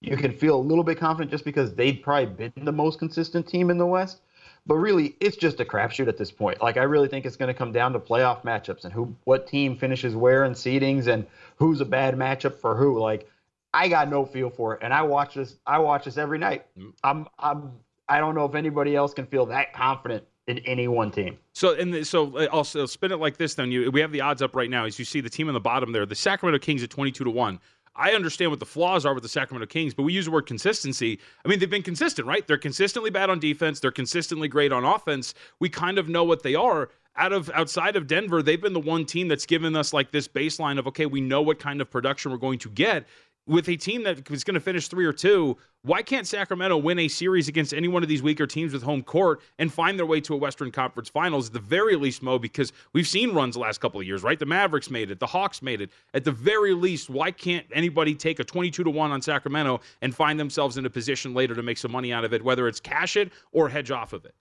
you 0.00 0.16
can 0.16 0.32
feel 0.32 0.56
a 0.56 0.60
little 0.60 0.84
bit 0.84 0.98
confident 0.98 1.30
just 1.30 1.44
because 1.44 1.74
they've 1.74 2.00
probably 2.00 2.26
been 2.26 2.64
the 2.64 2.72
most 2.72 2.98
consistent 2.98 3.48
team 3.48 3.70
in 3.70 3.78
the 3.78 3.86
West. 3.86 4.20
But 4.66 4.76
really, 4.76 5.16
it's 5.20 5.36
just 5.36 5.60
a 5.60 5.64
crapshoot 5.64 6.08
at 6.08 6.18
this 6.18 6.30
point. 6.30 6.60
Like 6.60 6.76
I 6.76 6.82
really 6.82 7.08
think 7.08 7.24
it's 7.24 7.36
going 7.36 7.48
to 7.48 7.54
come 7.54 7.72
down 7.72 7.92
to 7.94 7.98
playoff 7.98 8.42
matchups 8.42 8.84
and 8.84 8.92
who, 8.92 9.14
what 9.24 9.46
team 9.46 9.76
finishes 9.76 10.14
where 10.14 10.44
in 10.44 10.52
seedings 10.52 11.06
and 11.06 11.26
who's 11.56 11.80
a 11.80 11.86
bad 11.86 12.16
matchup 12.16 12.54
for 12.60 12.76
who. 12.76 12.98
Like 12.98 13.30
I 13.72 13.88
got 13.88 14.10
no 14.10 14.26
feel 14.26 14.50
for 14.50 14.74
it, 14.74 14.80
and 14.82 14.92
I 14.92 15.02
watch 15.02 15.34
this. 15.34 15.56
I 15.66 15.78
watch 15.78 16.04
this 16.04 16.18
every 16.18 16.38
night. 16.38 16.66
I'm, 17.02 17.26
I'm, 17.38 17.72
I 18.08 18.18
don't 18.18 18.34
know 18.34 18.44
if 18.44 18.54
anybody 18.54 18.94
else 18.94 19.14
can 19.14 19.26
feel 19.26 19.46
that 19.46 19.72
confident 19.72 20.24
in 20.48 20.58
any 20.60 20.88
one 20.88 21.10
team. 21.10 21.38
So 21.52 21.74
and 21.74 21.92
the, 21.92 22.04
so 22.04 22.36
uh, 22.36 22.48
I'll, 22.52 22.66
I'll 22.74 22.86
spin 22.86 23.12
it 23.12 23.18
like 23.18 23.36
this. 23.36 23.54
Then 23.54 23.70
you 23.70 23.90
we 23.90 24.00
have 24.00 24.12
the 24.12 24.22
odds 24.22 24.42
up 24.42 24.56
right 24.56 24.70
now. 24.70 24.86
As 24.86 24.98
you 24.98 25.04
see 25.04 25.20
the 25.20 25.30
team 25.30 25.48
on 25.48 25.54
the 25.54 25.60
bottom 25.60 25.92
there, 25.92 26.06
the 26.06 26.14
Sacramento 26.14 26.58
Kings 26.58 26.82
at 26.82 26.90
twenty 26.90 27.12
two 27.12 27.24
to 27.24 27.30
one. 27.30 27.60
I 27.98 28.12
understand 28.12 28.50
what 28.52 28.60
the 28.60 28.66
flaws 28.66 29.04
are 29.04 29.12
with 29.12 29.24
the 29.24 29.28
Sacramento 29.28 29.66
Kings, 29.66 29.92
but 29.92 30.04
we 30.04 30.12
use 30.12 30.26
the 30.26 30.30
word 30.30 30.46
consistency. 30.46 31.18
I 31.44 31.48
mean, 31.48 31.58
they've 31.58 31.68
been 31.68 31.82
consistent, 31.82 32.28
right? 32.28 32.46
They're 32.46 32.56
consistently 32.56 33.10
bad 33.10 33.28
on 33.28 33.40
defense. 33.40 33.80
They're 33.80 33.90
consistently 33.90 34.46
great 34.46 34.72
on 34.72 34.84
offense. 34.84 35.34
We 35.58 35.68
kind 35.68 35.98
of 35.98 36.08
know 36.08 36.22
what 36.22 36.44
they 36.44 36.54
are. 36.54 36.90
Out 37.16 37.32
of 37.32 37.50
outside 37.52 37.96
of 37.96 38.06
Denver, 38.06 38.42
they've 38.44 38.60
been 38.60 38.72
the 38.72 38.78
one 38.78 39.04
team 39.04 39.26
that's 39.26 39.44
given 39.44 39.74
us 39.74 39.92
like 39.92 40.12
this 40.12 40.28
baseline 40.28 40.78
of 40.78 40.86
okay, 40.86 41.04
we 41.04 41.20
know 41.20 41.42
what 41.42 41.58
kind 41.58 41.80
of 41.80 41.90
production 41.90 42.30
we're 42.30 42.38
going 42.38 42.60
to 42.60 42.68
get 42.70 43.08
with 43.48 43.68
a 43.68 43.76
team 43.76 44.02
that 44.04 44.30
is 44.30 44.44
going 44.44 44.54
to 44.54 44.60
finish 44.60 44.88
three 44.88 45.06
or 45.06 45.12
two, 45.12 45.56
why 45.82 46.02
can't 46.02 46.26
Sacramento 46.26 46.76
win 46.76 46.98
a 46.98 47.08
series 47.08 47.48
against 47.48 47.72
any 47.72 47.88
one 47.88 48.02
of 48.02 48.08
these 48.08 48.22
weaker 48.22 48.46
teams 48.46 48.72
with 48.72 48.82
home 48.82 49.02
court 49.02 49.40
and 49.58 49.72
find 49.72 49.98
their 49.98 50.06
way 50.06 50.20
to 50.20 50.34
a 50.34 50.36
Western 50.36 50.70
Conference 50.70 51.08
Finals 51.08 51.48
at 51.48 51.52
the 51.54 51.60
very 51.60 51.96
least, 51.96 52.22
Mo? 52.22 52.38
Because 52.38 52.72
we've 52.92 53.08
seen 53.08 53.32
runs 53.32 53.54
the 53.54 53.60
last 53.60 53.80
couple 53.80 53.98
of 53.98 54.06
years, 54.06 54.22
right? 54.22 54.38
The 54.38 54.46
Mavericks 54.46 54.90
made 54.90 55.10
it, 55.10 55.18
the 55.18 55.26
Hawks 55.26 55.62
made 55.62 55.80
it. 55.80 55.90
At 56.12 56.24
the 56.24 56.32
very 56.32 56.74
least, 56.74 57.08
why 57.08 57.30
can't 57.30 57.66
anybody 57.72 58.14
take 58.14 58.38
a 58.38 58.44
22 58.44 58.84
to 58.84 58.90
1 58.90 59.10
on 59.10 59.22
Sacramento 59.22 59.80
and 60.02 60.14
find 60.14 60.38
themselves 60.38 60.76
in 60.76 60.84
a 60.84 60.90
position 60.90 61.32
later 61.32 61.54
to 61.54 61.62
make 61.62 61.78
some 61.78 61.90
money 61.90 62.12
out 62.12 62.24
of 62.24 62.34
it, 62.34 62.44
whether 62.44 62.68
it's 62.68 62.80
cash 62.80 63.16
it 63.16 63.32
or 63.52 63.68
hedge 63.68 63.90
off 63.90 64.12
of 64.12 64.24
it? 64.26 64.34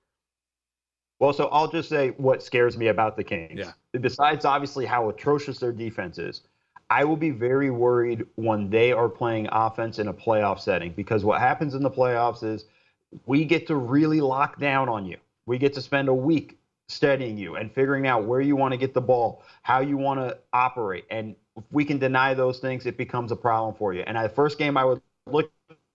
Well, 1.19 1.33
so 1.33 1.47
I'll 1.47 1.69
just 1.71 1.89
say 1.89 2.09
what 2.17 2.43
scares 2.43 2.77
me 2.77 2.87
about 2.87 3.15
the 3.15 3.23
Kings. 3.23 3.59
Yeah. 3.59 3.71
Besides, 3.99 4.45
obviously, 4.45 4.85
how 4.85 5.09
atrocious 5.09 5.57
their 5.59 5.71
defense 5.71 6.19
is, 6.19 6.43
I 6.89 7.03
will 7.03 7.17
be 7.17 7.31
very 7.31 7.69
worried 7.69 8.25
when 8.35 8.69
they 8.69 8.91
are 8.91 9.09
playing 9.09 9.49
offense 9.51 9.99
in 9.99 10.07
a 10.07 10.13
playoff 10.13 10.59
setting 10.59 10.93
because 10.93 11.25
what 11.25 11.41
happens 11.41 11.73
in 11.73 11.83
the 11.83 11.91
playoffs 11.91 12.43
is 12.43 12.65
we 13.25 13.45
get 13.45 13.67
to 13.67 13.75
really 13.75 14.21
lock 14.21 14.59
down 14.59 14.87
on 14.87 15.05
you. 15.05 15.17
We 15.45 15.57
get 15.57 15.73
to 15.73 15.81
spend 15.81 16.07
a 16.07 16.13
week 16.13 16.57
studying 16.89 17.37
you 17.37 17.55
and 17.55 17.71
figuring 17.71 18.07
out 18.07 18.25
where 18.25 18.39
you 18.39 18.55
want 18.55 18.71
to 18.71 18.77
get 18.77 18.93
the 18.93 19.01
ball, 19.01 19.43
how 19.63 19.81
you 19.81 19.97
want 19.97 20.19
to 20.19 20.37
operate. 20.53 21.05
And 21.09 21.35
if 21.57 21.63
we 21.71 21.83
can 21.83 21.97
deny 21.97 22.33
those 22.33 22.59
things, 22.59 22.85
it 22.85 22.97
becomes 22.97 23.31
a 23.31 23.35
problem 23.35 23.75
for 23.75 23.93
you. 23.93 24.03
And 24.07 24.17
the 24.17 24.29
first 24.29 24.57
game 24.57 24.77
I 24.77 24.85
would 24.85 25.01
look 25.29 25.51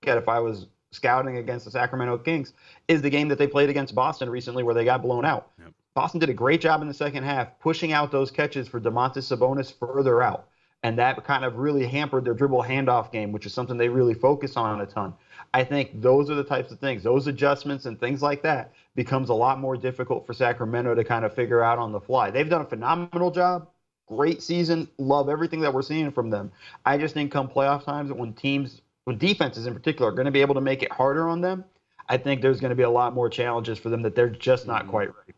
at 0.06 0.18
if 0.18 0.28
I 0.28 0.40
was 0.40 0.66
scouting 0.90 1.38
against 1.38 1.64
the 1.64 1.70
Sacramento 1.70 2.18
Kings 2.18 2.52
is 2.88 3.00
the 3.00 3.08
game 3.08 3.28
that 3.28 3.38
they 3.38 3.46
played 3.46 3.70
against 3.70 3.94
Boston 3.94 4.28
recently 4.28 4.62
where 4.62 4.74
they 4.74 4.84
got 4.84 5.00
blown 5.00 5.24
out. 5.24 5.52
Yep. 5.58 5.72
Boston 5.94 6.20
did 6.20 6.28
a 6.28 6.34
great 6.34 6.60
job 6.60 6.82
in 6.82 6.88
the 6.88 6.94
second 6.94 7.24
half 7.24 7.58
pushing 7.60 7.92
out 7.92 8.10
those 8.10 8.30
catches 8.30 8.68
for 8.68 8.80
Domantas 8.80 9.30
Sabonis 9.30 9.72
further 9.72 10.22
out. 10.22 10.48
And 10.82 10.98
that 10.98 11.24
kind 11.24 11.44
of 11.44 11.56
really 11.56 11.86
hampered 11.86 12.24
their 12.24 12.34
dribble 12.34 12.64
handoff 12.64 13.12
game, 13.12 13.30
which 13.30 13.46
is 13.46 13.54
something 13.54 13.76
they 13.76 13.88
really 13.88 14.14
focus 14.14 14.56
on 14.56 14.80
a 14.80 14.86
ton. 14.86 15.14
I 15.54 15.64
think 15.64 16.00
those 16.00 16.30
are 16.30 16.34
the 16.34 16.44
types 16.44 16.72
of 16.72 16.80
things, 16.80 17.02
those 17.02 17.26
adjustments 17.26 17.86
and 17.86 18.00
things 18.00 18.22
like 18.22 18.42
that 18.42 18.72
becomes 18.94 19.28
a 19.28 19.34
lot 19.34 19.60
more 19.60 19.76
difficult 19.76 20.26
for 20.26 20.32
Sacramento 20.32 20.94
to 20.94 21.04
kind 21.04 21.24
of 21.24 21.34
figure 21.34 21.62
out 21.62 21.78
on 21.78 21.92
the 21.92 22.00
fly. 22.00 22.30
They've 22.30 22.48
done 22.48 22.62
a 22.62 22.66
phenomenal 22.66 23.30
job. 23.30 23.68
Great 24.08 24.42
season. 24.42 24.88
Love 24.98 25.28
everything 25.28 25.60
that 25.60 25.72
we're 25.72 25.82
seeing 25.82 26.10
from 26.10 26.30
them. 26.30 26.50
I 26.84 26.98
just 26.98 27.14
think 27.14 27.30
come 27.30 27.48
playoff 27.48 27.84
times 27.84 28.12
when 28.12 28.32
teams, 28.32 28.82
when 29.04 29.18
defenses 29.18 29.66
in 29.66 29.74
particular, 29.74 30.10
are 30.10 30.14
going 30.14 30.26
to 30.26 30.32
be 30.32 30.40
able 30.40 30.54
to 30.54 30.60
make 30.60 30.82
it 30.82 30.90
harder 30.90 31.28
on 31.28 31.40
them, 31.40 31.64
I 32.08 32.16
think 32.16 32.42
there's 32.42 32.60
going 32.60 32.70
to 32.70 32.76
be 32.76 32.82
a 32.82 32.90
lot 32.90 33.14
more 33.14 33.30
challenges 33.30 33.78
for 33.78 33.88
them 33.88 34.02
that 34.02 34.14
they're 34.14 34.28
just 34.28 34.66
not 34.66 34.82
mm-hmm. 34.82 34.90
quite 34.90 35.08
ready. 35.16 35.32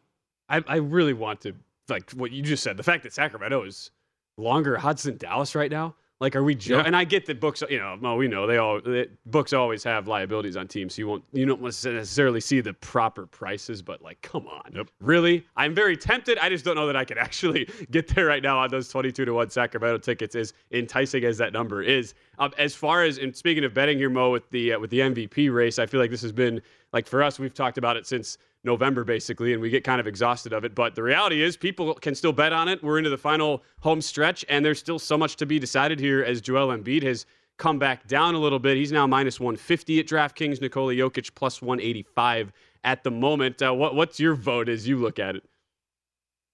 I, 0.48 0.62
I 0.66 0.76
really 0.76 1.12
want 1.12 1.40
to 1.42 1.54
like 1.88 2.10
what 2.12 2.32
you 2.32 2.42
just 2.42 2.62
said. 2.62 2.76
The 2.76 2.82
fact 2.82 3.02
that 3.02 3.12
Sacramento 3.12 3.62
is 3.64 3.90
longer 4.36 4.76
Hudson 4.76 5.16
Dallas 5.16 5.54
right 5.54 5.70
now. 5.70 5.94
Like, 6.20 6.36
are 6.36 6.44
we 6.44 6.54
joking? 6.54 6.76
Yeah. 6.78 6.86
And 6.86 6.96
I 6.96 7.04
get 7.04 7.26
that 7.26 7.40
books, 7.40 7.62
you 7.68 7.76
know, 7.76 7.98
well, 8.00 8.16
we 8.16 8.28
know 8.28 8.46
they 8.46 8.56
all 8.56 8.80
that 8.80 9.10
books 9.26 9.52
always 9.52 9.82
have 9.82 10.06
liabilities 10.06 10.56
on 10.56 10.68
teams, 10.68 10.94
so 10.94 11.00
you 11.00 11.08
won't, 11.08 11.24
you 11.32 11.44
don't 11.44 11.60
necessarily 11.60 12.40
see 12.40 12.60
the 12.60 12.72
proper 12.72 13.26
prices. 13.26 13.82
But 13.82 14.00
like, 14.00 14.22
come 14.22 14.46
on, 14.46 14.70
Yep. 14.74 14.88
really? 15.00 15.44
I'm 15.56 15.74
very 15.74 15.96
tempted. 15.96 16.38
I 16.38 16.48
just 16.48 16.64
don't 16.64 16.76
know 16.76 16.86
that 16.86 16.96
I 16.96 17.04
could 17.04 17.18
actually 17.18 17.68
get 17.90 18.06
there 18.08 18.26
right 18.26 18.42
now 18.42 18.58
on 18.60 18.70
those 18.70 18.88
22 18.88 19.24
to 19.24 19.34
one 19.34 19.50
Sacramento 19.50 19.98
tickets. 19.98 20.36
As 20.36 20.54
enticing 20.70 21.24
as 21.24 21.36
that 21.38 21.52
number 21.52 21.82
is, 21.82 22.14
um, 22.38 22.52
as 22.58 22.74
far 22.76 23.02
as 23.02 23.18
and 23.18 23.34
speaking 23.36 23.64
of 23.64 23.74
betting 23.74 23.98
here, 23.98 24.08
Mo, 24.08 24.30
with 24.30 24.48
the 24.50 24.74
uh, 24.74 24.78
with 24.78 24.90
the 24.90 25.00
MVP 25.00 25.52
race, 25.52 25.80
I 25.80 25.84
feel 25.84 26.00
like 26.00 26.12
this 26.12 26.22
has 26.22 26.32
been 26.32 26.62
like 26.92 27.06
for 27.08 27.22
us, 27.24 27.40
we've 27.40 27.52
talked 27.52 27.76
about 27.76 27.96
it 27.96 28.06
since 28.06 28.38
November 28.64 29.04
basically, 29.04 29.52
and 29.52 29.60
we 29.62 29.70
get 29.70 29.84
kind 29.84 30.00
of 30.00 30.06
exhausted 30.06 30.52
of 30.52 30.64
it. 30.64 30.74
But 30.74 30.94
the 30.94 31.02
reality 31.02 31.42
is, 31.42 31.56
people 31.56 31.94
can 31.94 32.14
still 32.14 32.32
bet 32.32 32.52
on 32.52 32.68
it. 32.68 32.82
We're 32.82 32.98
into 32.98 33.10
the 33.10 33.18
final 33.18 33.62
home 33.80 34.00
stretch, 34.00 34.44
and 34.48 34.64
there's 34.64 34.78
still 34.78 34.98
so 34.98 35.16
much 35.18 35.36
to 35.36 35.46
be 35.46 35.58
decided 35.58 36.00
here 36.00 36.22
as 36.22 36.40
Joel 36.40 36.76
Embiid 36.76 37.02
has 37.02 37.26
come 37.56 37.78
back 37.78 38.06
down 38.06 38.34
a 38.34 38.38
little 38.38 38.58
bit. 38.58 38.76
He's 38.76 38.92
now 38.92 39.06
minus 39.06 39.38
150 39.38 40.00
at 40.00 40.06
DraftKings. 40.06 40.60
Nikola 40.60 40.94
Jokic 40.94 41.34
plus 41.34 41.62
185 41.62 42.52
at 42.82 43.04
the 43.04 43.10
moment. 43.10 43.62
Uh, 43.62 43.72
what, 43.72 43.94
what's 43.94 44.18
your 44.18 44.34
vote 44.34 44.68
as 44.68 44.88
you 44.88 44.98
look 44.98 45.18
at 45.18 45.36
it? 45.36 45.44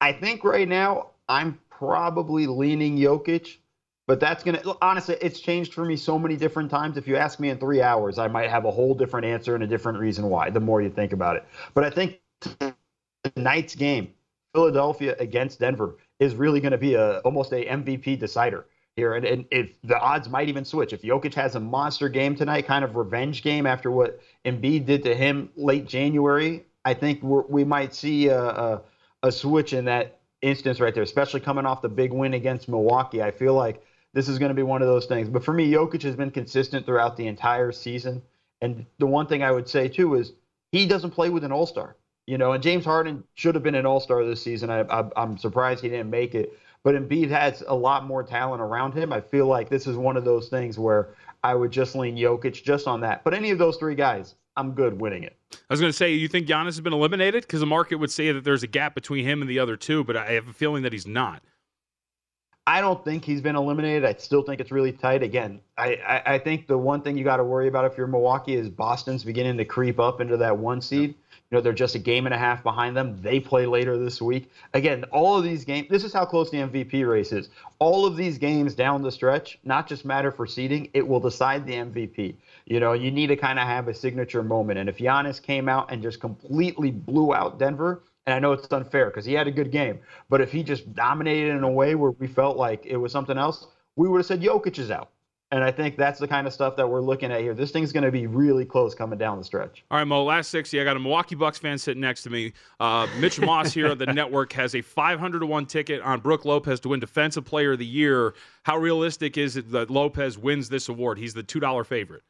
I 0.00 0.12
think 0.12 0.45
right 0.45 0.69
now 0.69 1.09
I'm 1.29 1.59
probably 1.71 2.47
leaning 2.47 2.99
Jokic, 2.99 3.57
but 4.11 4.19
that's 4.19 4.43
gonna 4.43 4.61
honestly, 4.83 5.17
it's 5.21 5.38
changed 5.38 5.73
for 5.73 5.85
me 5.85 5.95
so 5.95 6.19
many 6.19 6.35
different 6.35 6.69
times. 6.69 6.97
If 6.97 7.07
you 7.07 7.14
ask 7.14 7.38
me 7.38 7.50
in 7.50 7.59
three 7.59 7.81
hours, 7.81 8.19
I 8.19 8.26
might 8.26 8.50
have 8.50 8.64
a 8.64 8.71
whole 8.73 8.93
different 8.93 9.25
answer 9.25 9.55
and 9.55 9.62
a 9.62 9.69
different 9.69 10.00
reason 10.00 10.29
why. 10.29 10.50
The 10.50 10.59
more 10.59 10.83
you 10.83 10.90
think 10.90 11.12
about 11.12 11.37
it, 11.37 11.45
but 11.75 11.85
I 11.85 11.90
think 11.90 12.19
tonight's 13.37 13.76
game, 13.76 14.12
Philadelphia 14.52 15.14
against 15.21 15.61
Denver, 15.61 15.97
is 16.19 16.35
really 16.35 16.59
going 16.59 16.73
to 16.73 16.79
be 16.79 16.95
a 16.95 17.21
almost 17.21 17.52
a 17.52 17.64
MVP 17.64 18.19
decider 18.19 18.67
here, 18.97 19.14
and, 19.14 19.25
and 19.25 19.45
if 19.52 19.81
the 19.85 19.97
odds 19.97 20.29
might 20.29 20.49
even 20.49 20.64
switch. 20.64 20.93
If 20.93 21.02
Jokic 21.02 21.35
has 21.35 21.55
a 21.55 21.61
monster 21.61 22.09
game 22.09 22.35
tonight, 22.35 22.67
kind 22.67 22.85
of 22.85 22.97
revenge 22.97 23.45
game 23.45 23.64
after 23.64 23.93
what 23.93 24.19
Embiid 24.45 24.87
did 24.87 25.05
to 25.05 25.14
him 25.14 25.50
late 25.55 25.87
January, 25.87 26.64
I 26.85 26.95
think 26.95 27.21
we 27.23 27.62
might 27.62 27.95
see 27.95 28.26
a, 28.26 28.43
a, 28.43 28.83
a 29.23 29.31
switch 29.31 29.73
in 29.73 29.85
that 29.85 30.19
instance 30.43 30.81
right 30.81 30.95
there, 30.95 31.05
especially 31.05 31.38
coming 31.38 31.64
off 31.64 31.81
the 31.81 31.88
big 31.88 32.12
win 32.12 32.35
against 32.35 32.69
Milwaukee. 32.69 33.23
I 33.23 33.31
feel 33.31 33.55
like 33.55 33.85
this 34.14 34.29
is 34.29 34.38
going 34.38 34.50
to 34.50 34.55
be 34.55 34.62
one 34.62 34.83
of 34.83 34.88
those 34.88 35.07
things. 35.07 35.29
But 35.29 35.45
for 35.45 35.52
me, 35.52 35.71
Jokic 35.71 36.02
has 36.02 36.17
been 36.17 36.31
consistent 36.31 36.87
throughout 36.87 37.17
the 37.17 37.26
entire 37.26 37.73
season. 37.73 38.23
And 38.61 38.87
the 38.99 39.07
one 39.07 39.26
thing 39.26 39.43
I 39.43 39.52
would 39.52 39.69
say 39.69 39.88
too 39.88 40.14
is 40.14 40.33
he 40.73 40.87
doesn't 40.87 41.12
play 41.12 41.31
with 41.31 41.45
an 41.45 41.52
All 41.52 41.67
Star. 41.67 41.97
You 42.26 42.38
know, 42.38 42.52
and 42.52 42.62
James 42.62 42.85
Harden 42.85 43.25
should 43.35 43.55
have 43.55 43.64
been 43.64 43.75
an 43.75 43.87
All 43.87 44.00
Star 44.00 44.25
this 44.25 44.43
season. 44.43 44.71
I, 44.71 44.81
I, 44.83 45.09
I'm 45.17 45.38
surprised 45.38 45.83
he 45.83 45.88
didn't 45.88 46.11
make 46.11 46.35
it. 46.35 46.59
But 46.83 46.95
Embiid 46.95 47.29
has 47.31 47.62
a 47.67 47.75
lot 47.75 48.07
more 48.07 48.23
talent 48.23 48.62
around 48.62 48.95
him. 48.95 49.12
I 49.12 49.21
feel 49.21 49.47
like 49.47 49.69
this 49.69 49.87
is 49.87 49.97
one 49.97 50.17
of 50.17 50.25
those 50.25 50.49
things 50.49 50.79
where 50.79 51.14
I 51.43 51.55
would 51.55 51.71
just 51.71 51.95
lean 51.95 52.17
Jokic 52.17 52.62
just 52.62 52.87
on 52.87 53.00
that. 53.02 53.23
But 53.23 53.35
any 53.35 53.50
of 53.50 53.59
those 53.59 53.76
three 53.76 53.95
guys, 53.95 54.35
I'm 54.57 54.73
good 54.73 55.00
winning 55.00 55.25
it. 55.25 55.37
I 55.52 55.57
was 55.73 55.81
going 55.81 55.90
to 55.90 55.97
say, 55.97 56.12
you 56.12 56.29
think 56.29 56.47
Giannis 56.47 56.67
has 56.67 56.81
been 56.81 56.93
eliminated? 56.93 57.43
Because 57.43 57.61
the 57.61 57.67
market 57.67 57.97
would 57.97 58.11
say 58.11 58.33
that 58.33 58.45
there's 58.45 58.62
a 58.62 58.67
gap 58.67 58.95
between 58.95 59.25
him 59.25 59.43
and 59.43 59.50
the 59.50 59.59
other 59.59 59.76
two, 59.76 60.05
but 60.05 60.17
I 60.17 60.33
have 60.33 60.49
a 60.49 60.52
feeling 60.52 60.83
that 60.85 60.93
he's 60.93 61.07
not. 61.07 61.43
I 62.67 62.81
don't 62.81 63.02
think 63.05 63.25
he's 63.25 63.40
been 63.40 63.57
eliminated. 63.57 64.05
I 64.05 64.14
still 64.14 64.43
think 64.43 64.61
it's 64.61 64.71
really 64.71 64.93
tight. 64.93 65.23
Again, 65.23 65.61
I, 65.76 65.95
I, 66.07 66.35
I 66.35 66.38
think 66.38 66.67
the 66.67 66.79
one 66.79 67.02
thing 67.02 67.17
you 67.17 67.25
got 67.25 67.38
to 67.38 67.45
worry 67.45 67.69
about 67.69 67.85
if 67.85 67.97
you're 67.97 68.07
Milwaukee 68.07 68.55
is 68.55 68.69
Boston's 68.69 69.25
beginning 69.25 69.57
to 69.57 69.64
creep 69.64 69.99
up 69.99 70.21
into 70.21 70.37
that 70.37 70.57
one 70.57 70.81
seed. 70.81 71.14
You 71.50 71.57
know, 71.57 71.62
they're 71.62 71.73
just 71.73 71.97
a 71.97 71.99
game 71.99 72.26
and 72.26 72.35
a 72.35 72.38
half 72.38 72.62
behind 72.62 72.97
them. 72.97 73.21
They 73.23 73.40
play 73.40 73.67
later 73.67 73.99
this 73.99 74.23
week. 74.23 74.52
Again, 74.73 75.02
all 75.11 75.37
of 75.37 75.43
these 75.43 75.64
games, 75.64 75.88
this 75.90 76.05
is 76.05 76.12
how 76.12 76.25
close 76.25 76.49
the 76.50 76.59
MVP 76.59 77.09
race 77.09 77.33
is. 77.33 77.49
All 77.81 78.07
of 78.07 78.17
these 78.17 78.38
games 78.38 78.76
down 78.76 79.02
the 79.02 79.11
stretch, 79.11 79.59
not 79.64 79.88
just 79.88 80.05
matter 80.05 80.31
for 80.31 80.47
seeding, 80.47 80.90
it 80.95 81.07
will 81.07 81.19
decide 81.19 81.67
the 81.67 81.73
MVP. 81.73 82.37
You 82.67 82.79
know, 82.79 82.93
you 82.93 83.11
need 83.11 83.29
to 83.29 83.37
kind 83.37 83.59
of 83.59 83.67
have 83.67 83.88
a 83.88 83.95
signature 83.95 84.45
moment. 84.45 84.79
And 84.79 84.88
if 84.88 84.99
Giannis 84.99 85.43
came 85.43 85.69
out 85.69 85.90
and 85.90 86.00
just 86.02 86.21
completely 86.21 86.93
blew 86.93 87.35
out 87.35 87.59
Denver, 87.59 88.05
and 88.27 88.35
I 88.35 88.39
know 88.39 88.53
it's 88.53 88.71
unfair 88.71 89.07
because 89.07 89.25
he 89.25 89.33
had 89.33 89.47
a 89.47 89.50
good 89.50 89.71
game, 89.71 90.00
but 90.29 90.41
if 90.41 90.53
he 90.53 90.62
just 90.62 90.93
dominated 90.95 91.50
in 91.50 91.65
a 91.65 91.71
way 91.71 91.95
where 91.95 92.12
we 92.12 92.27
felt 92.27 92.57
like 92.57 92.85
it 92.87 92.97
was 92.97 93.12
something 93.12 93.39
else, 93.39 93.69
we 93.97 94.09
would 94.09 94.19
have 94.19 94.27
said 94.27 94.41
Jokic 94.41 94.79
is 94.79 94.91
out. 94.91 95.11
And 95.53 95.65
I 95.65 95.73
think 95.73 95.97
that's 95.97 96.21
the 96.21 96.29
kind 96.29 96.47
of 96.47 96.53
stuff 96.53 96.77
that 96.77 96.89
we're 96.89 97.00
looking 97.00 97.33
at 97.33 97.41
here. 97.41 97.55
This 97.55 97.73
thing's 97.73 97.91
going 97.91 98.05
to 98.05 98.12
be 98.12 98.29
really 98.29 98.65
close 98.65 98.95
coming 98.95 99.19
down 99.19 99.37
the 99.37 99.45
stretch. 99.45 99.83
All 99.91 99.99
right, 99.99 100.05
Mo, 100.05 100.23
last 100.23 100.49
60. 100.53 100.81
I 100.81 100.85
got 100.85 100.97
a 100.97 101.00
Milwaukee 101.00 101.35
Bucks 101.35 101.59
fan 101.59 101.77
sitting 101.77 102.00
next 102.00 102.23
to 102.23 102.31
me. 102.31 102.53
Uh, 102.79 103.09
Mitch 103.19 103.41
Moss 103.41 103.73
here 103.73 103.91
on 103.91 103.99
the 103.99 104.07
network 104.07 104.53
has 104.53 104.77
a 104.77 104.81
500 104.81 105.41
to 105.41 105.47
1 105.47 105.67
ticket 105.67 106.03
on 106.03 106.21
Brooke 106.21 106.45
Lopez 106.45 106.79
to 106.81 106.91
win 106.91 107.00
Defensive 107.00 107.45
Player 107.45 107.73
of 107.73 107.81
the 107.81 107.87
Year. 107.87 108.35
How 108.62 108.77
realistic 108.77 109.37
is 109.37 109.57
it 109.57 109.73
that 109.73 109.91
Lopez 109.91 110.39
wins 110.39 110.69
this 110.69 110.89
award? 110.89 111.19
He's 111.19 111.35
the 111.35 111.43
$2 111.43 111.85
favorite. 111.85 112.23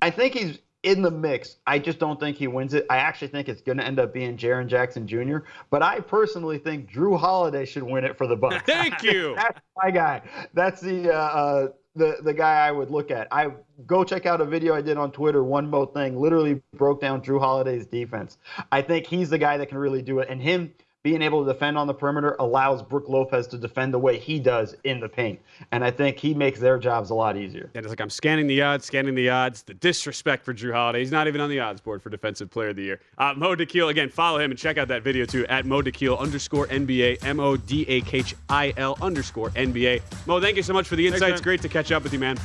I 0.00 0.10
think 0.10 0.34
he's 0.34 0.60
in 0.82 1.02
the 1.02 1.10
mix. 1.10 1.56
I 1.66 1.78
just 1.78 1.98
don't 1.98 2.20
think 2.20 2.36
he 2.36 2.46
wins 2.46 2.74
it. 2.74 2.86
I 2.88 2.98
actually 2.98 3.28
think 3.28 3.48
it's 3.48 3.62
going 3.62 3.78
to 3.78 3.84
end 3.84 3.98
up 3.98 4.12
being 4.12 4.36
Jaren 4.36 4.66
Jackson 4.66 5.06
Jr. 5.06 5.38
But 5.70 5.82
I 5.82 6.00
personally 6.00 6.58
think 6.58 6.90
Jrue 6.90 7.18
Holiday 7.18 7.64
should 7.64 7.82
win 7.82 8.04
it 8.04 8.16
for 8.16 8.26
the 8.26 8.36
Bucks. 8.36 8.62
Thank 8.66 9.02
you. 9.02 9.34
That's 9.36 9.60
my 9.82 9.90
guy. 9.90 10.22
That's 10.54 10.80
the 10.80 11.12
uh, 11.12 11.16
uh, 11.16 11.68
the 11.96 12.18
the 12.22 12.32
guy 12.32 12.66
I 12.66 12.70
would 12.70 12.90
look 12.90 13.10
at. 13.10 13.26
I 13.32 13.48
go 13.86 14.04
check 14.04 14.26
out 14.26 14.40
a 14.40 14.44
video 14.44 14.74
I 14.74 14.80
did 14.80 14.96
on 14.96 15.10
Twitter. 15.10 15.42
One 15.42 15.68
mo 15.68 15.86
thing 15.86 16.18
literally 16.18 16.62
broke 16.74 17.00
down 17.00 17.22
Jrue 17.22 17.40
Holiday's 17.40 17.86
defense. 17.86 18.38
I 18.70 18.82
think 18.82 19.06
he's 19.06 19.30
the 19.30 19.38
guy 19.38 19.58
that 19.58 19.68
can 19.68 19.78
really 19.78 20.02
do 20.02 20.20
it, 20.20 20.28
and 20.30 20.40
him 20.40 20.72
being 21.08 21.22
able 21.22 21.42
to 21.42 21.50
defend 21.50 21.78
on 21.78 21.86
the 21.86 21.94
perimeter 21.94 22.36
allows 22.38 22.82
Brooke 22.82 23.08
Lopez 23.08 23.46
to 23.46 23.56
defend 23.56 23.94
the 23.94 23.98
way 23.98 24.18
he 24.18 24.38
does 24.38 24.74
in 24.84 25.00
the 25.00 25.08
paint. 25.08 25.40
And 25.72 25.82
I 25.82 25.90
think 25.90 26.18
he 26.18 26.34
makes 26.34 26.60
their 26.60 26.76
jobs 26.76 27.08
a 27.08 27.14
lot 27.14 27.34
easier. 27.34 27.70
And 27.74 27.82
it's 27.82 27.88
like 27.88 28.02
I'm 28.02 28.10
scanning 28.10 28.46
the 28.46 28.60
odds, 28.60 28.84
scanning 28.84 29.14
the 29.14 29.30
odds. 29.30 29.62
The 29.62 29.72
disrespect 29.72 30.44
for 30.44 30.52
Jrue 30.52 30.74
Holiday. 30.74 30.98
He's 30.98 31.10
not 31.10 31.26
even 31.26 31.40
on 31.40 31.48
the 31.48 31.60
odds 31.60 31.80
board 31.80 32.02
for 32.02 32.10
Defensive 32.10 32.50
Player 32.50 32.68
of 32.68 32.76
the 32.76 32.82
Year. 32.82 33.00
Uh, 33.16 33.32
Mo 33.34 33.56
Dakhil, 33.56 33.88
again, 33.88 34.10
follow 34.10 34.38
him 34.38 34.50
and 34.50 34.60
check 34.60 34.76
out 34.76 34.86
that 34.88 35.02
video 35.02 35.24
too 35.24 35.46
at 35.46 35.64
Mo 35.64 35.80
Dakhil 35.80 36.18
underscore 36.18 36.66
NBA, 36.66 37.24
M 37.24 37.40
O 37.40 37.56
D 37.56 37.86
A 37.88 38.02
K 38.02 38.18
H 38.18 38.34
I 38.50 38.74
L 38.76 38.98
underscore 39.00 39.48
NBA. 39.50 40.02
Mo, 40.26 40.42
thank 40.42 40.58
you 40.58 40.62
so 40.62 40.74
much 40.74 40.88
for 40.88 40.96
the 40.96 41.06
insights. 41.06 41.36
man. 41.36 41.42
Great 41.42 41.62
to 41.62 41.70
catch 41.70 41.90
up 41.90 42.02
with 42.02 42.12
you, 42.12 42.18
man. 42.18 42.36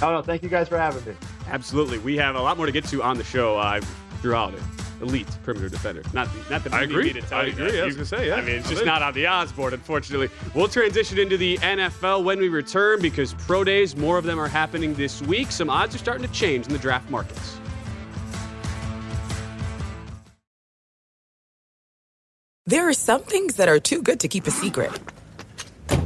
Oh 0.00 0.10
no, 0.10 0.22
thank 0.22 0.42
you 0.42 0.48
guys 0.48 0.68
for 0.68 0.78
having 0.78 1.04
me. 1.04 1.12
Absolutely. 1.48 1.98
We 1.98 2.16
have 2.16 2.34
a 2.34 2.40
lot 2.40 2.56
more 2.56 2.64
to 2.64 2.72
get 2.72 2.86
to 2.86 3.02
on 3.02 3.18
the 3.18 3.24
show. 3.24 3.58
Uh, 3.58 3.82
Jrue 4.22 4.34
Holiday, 4.34 4.62
elite 5.00 5.26
perimeter 5.44 5.68
defender. 5.68 6.02
Not 6.12 6.28
the, 6.32 6.50
not 6.50 6.64
the 6.64 6.74
I 6.74 6.82
agree. 6.82 7.04
need 7.04 7.14
to 7.14 7.22
tell 7.22 7.40
I 7.40 7.44
you 7.44 7.52
agree. 7.52 7.70
that. 7.72 7.80
I 7.82 7.84
was 7.86 7.94
You- 7.94 8.04
gonna 8.04 8.06
say, 8.06 8.26
yeah. 8.28 8.34
I 8.36 8.40
mean, 8.42 8.56
it's 8.56 8.66
I 8.66 8.70
just 8.70 8.80
think- 8.82 8.86
not 8.86 9.02
on 9.02 9.14
the 9.14 9.26
odds 9.26 9.52
board, 9.52 9.72
unfortunately. 9.72 10.28
We'll 10.54 10.68
transition 10.68 11.18
into 11.18 11.36
the 11.36 11.58
NFL 11.58 12.22
when 12.24 12.38
we 12.38 12.48
return 12.48 13.00
because 13.00 13.34
pro 13.34 13.64
days, 13.64 13.96
more 13.96 14.18
of 14.18 14.24
them 14.24 14.38
are 14.38 14.48
happening 14.48 14.94
this 14.94 15.20
week. 15.22 15.50
Some 15.50 15.70
odds 15.70 15.94
are 15.94 15.98
starting 15.98 16.26
to 16.26 16.32
change 16.32 16.66
in 16.66 16.72
the 16.72 16.78
draft 16.78 17.10
markets. 17.10 17.56
There 22.66 22.88
are 22.88 22.92
some 22.92 23.22
things 23.22 23.56
that 23.56 23.68
are 23.68 23.80
too 23.80 24.02
good 24.02 24.20
to 24.20 24.28
keep 24.28 24.46
a 24.46 24.50
secret. 24.50 24.92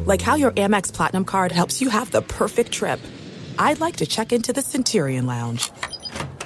Like 0.07 0.23
how 0.23 0.35
your 0.35 0.53
Amex 0.53 0.93
Platinum 0.93 1.25
card 1.25 1.53
helps 1.53 1.81
you 1.81 1.89
have 1.91 2.11
the 2.11 2.23
perfect 2.23 2.73
trip. 2.73 3.01
I'd 3.59 3.81
like 3.81 3.97
to 3.97 4.07
check 4.07 4.33
into 4.33 4.53
the 4.53 4.63
Centurion 4.63 5.27
Lounge. 5.27 5.71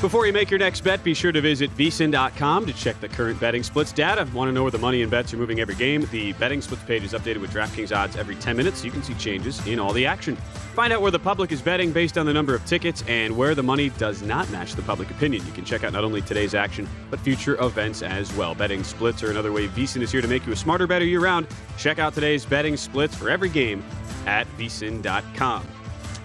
Before 0.00 0.26
you 0.28 0.32
make 0.32 0.48
your 0.48 0.60
next 0.60 0.82
bet, 0.82 1.02
be 1.02 1.12
sure 1.12 1.32
to 1.32 1.40
visit 1.40 1.76
vsin.com 1.76 2.66
to 2.66 2.72
check 2.72 3.00
the 3.00 3.08
current 3.08 3.40
betting 3.40 3.64
splits 3.64 3.90
data. 3.90 4.28
Want 4.32 4.48
to 4.48 4.52
know 4.52 4.62
where 4.62 4.70
the 4.70 4.78
money 4.78 5.02
and 5.02 5.10
bets 5.10 5.34
are 5.34 5.36
moving 5.36 5.58
every 5.58 5.74
game? 5.74 6.06
The 6.12 6.34
betting 6.34 6.62
splits 6.62 6.84
page 6.84 7.02
is 7.02 7.14
updated 7.14 7.38
with 7.38 7.52
DraftKings 7.52 7.94
odds 7.94 8.14
every 8.14 8.36
10 8.36 8.56
minutes 8.56 8.78
so 8.78 8.84
you 8.84 8.92
can 8.92 9.02
see 9.02 9.14
changes 9.14 9.66
in 9.66 9.80
all 9.80 9.92
the 9.92 10.06
action. 10.06 10.36
Find 10.76 10.92
out 10.92 11.02
where 11.02 11.10
the 11.10 11.18
public 11.18 11.50
is 11.50 11.60
betting 11.60 11.90
based 11.90 12.16
on 12.16 12.26
the 12.26 12.32
number 12.32 12.54
of 12.54 12.64
tickets 12.64 13.02
and 13.08 13.36
where 13.36 13.56
the 13.56 13.62
money 13.64 13.88
does 13.90 14.22
not 14.22 14.48
match 14.52 14.76
the 14.76 14.82
public 14.82 15.10
opinion. 15.10 15.44
You 15.44 15.52
can 15.52 15.64
check 15.64 15.82
out 15.82 15.92
not 15.92 16.04
only 16.04 16.22
today's 16.22 16.54
action, 16.54 16.88
but 17.10 17.18
future 17.18 17.60
events 17.60 18.02
as 18.02 18.32
well. 18.34 18.54
Betting 18.54 18.84
splits 18.84 19.24
are 19.24 19.32
another 19.32 19.50
way 19.50 19.66
VSIN 19.66 20.02
is 20.02 20.12
here 20.12 20.22
to 20.22 20.28
make 20.28 20.46
you 20.46 20.52
a 20.52 20.56
smarter, 20.56 20.86
better 20.86 21.04
year 21.04 21.18
round. 21.18 21.48
Check 21.76 21.98
out 21.98 22.14
today's 22.14 22.46
betting 22.46 22.76
splits 22.76 23.16
for 23.16 23.30
every 23.30 23.48
game 23.48 23.82
at 24.26 24.46
vsin.com. 24.58 25.66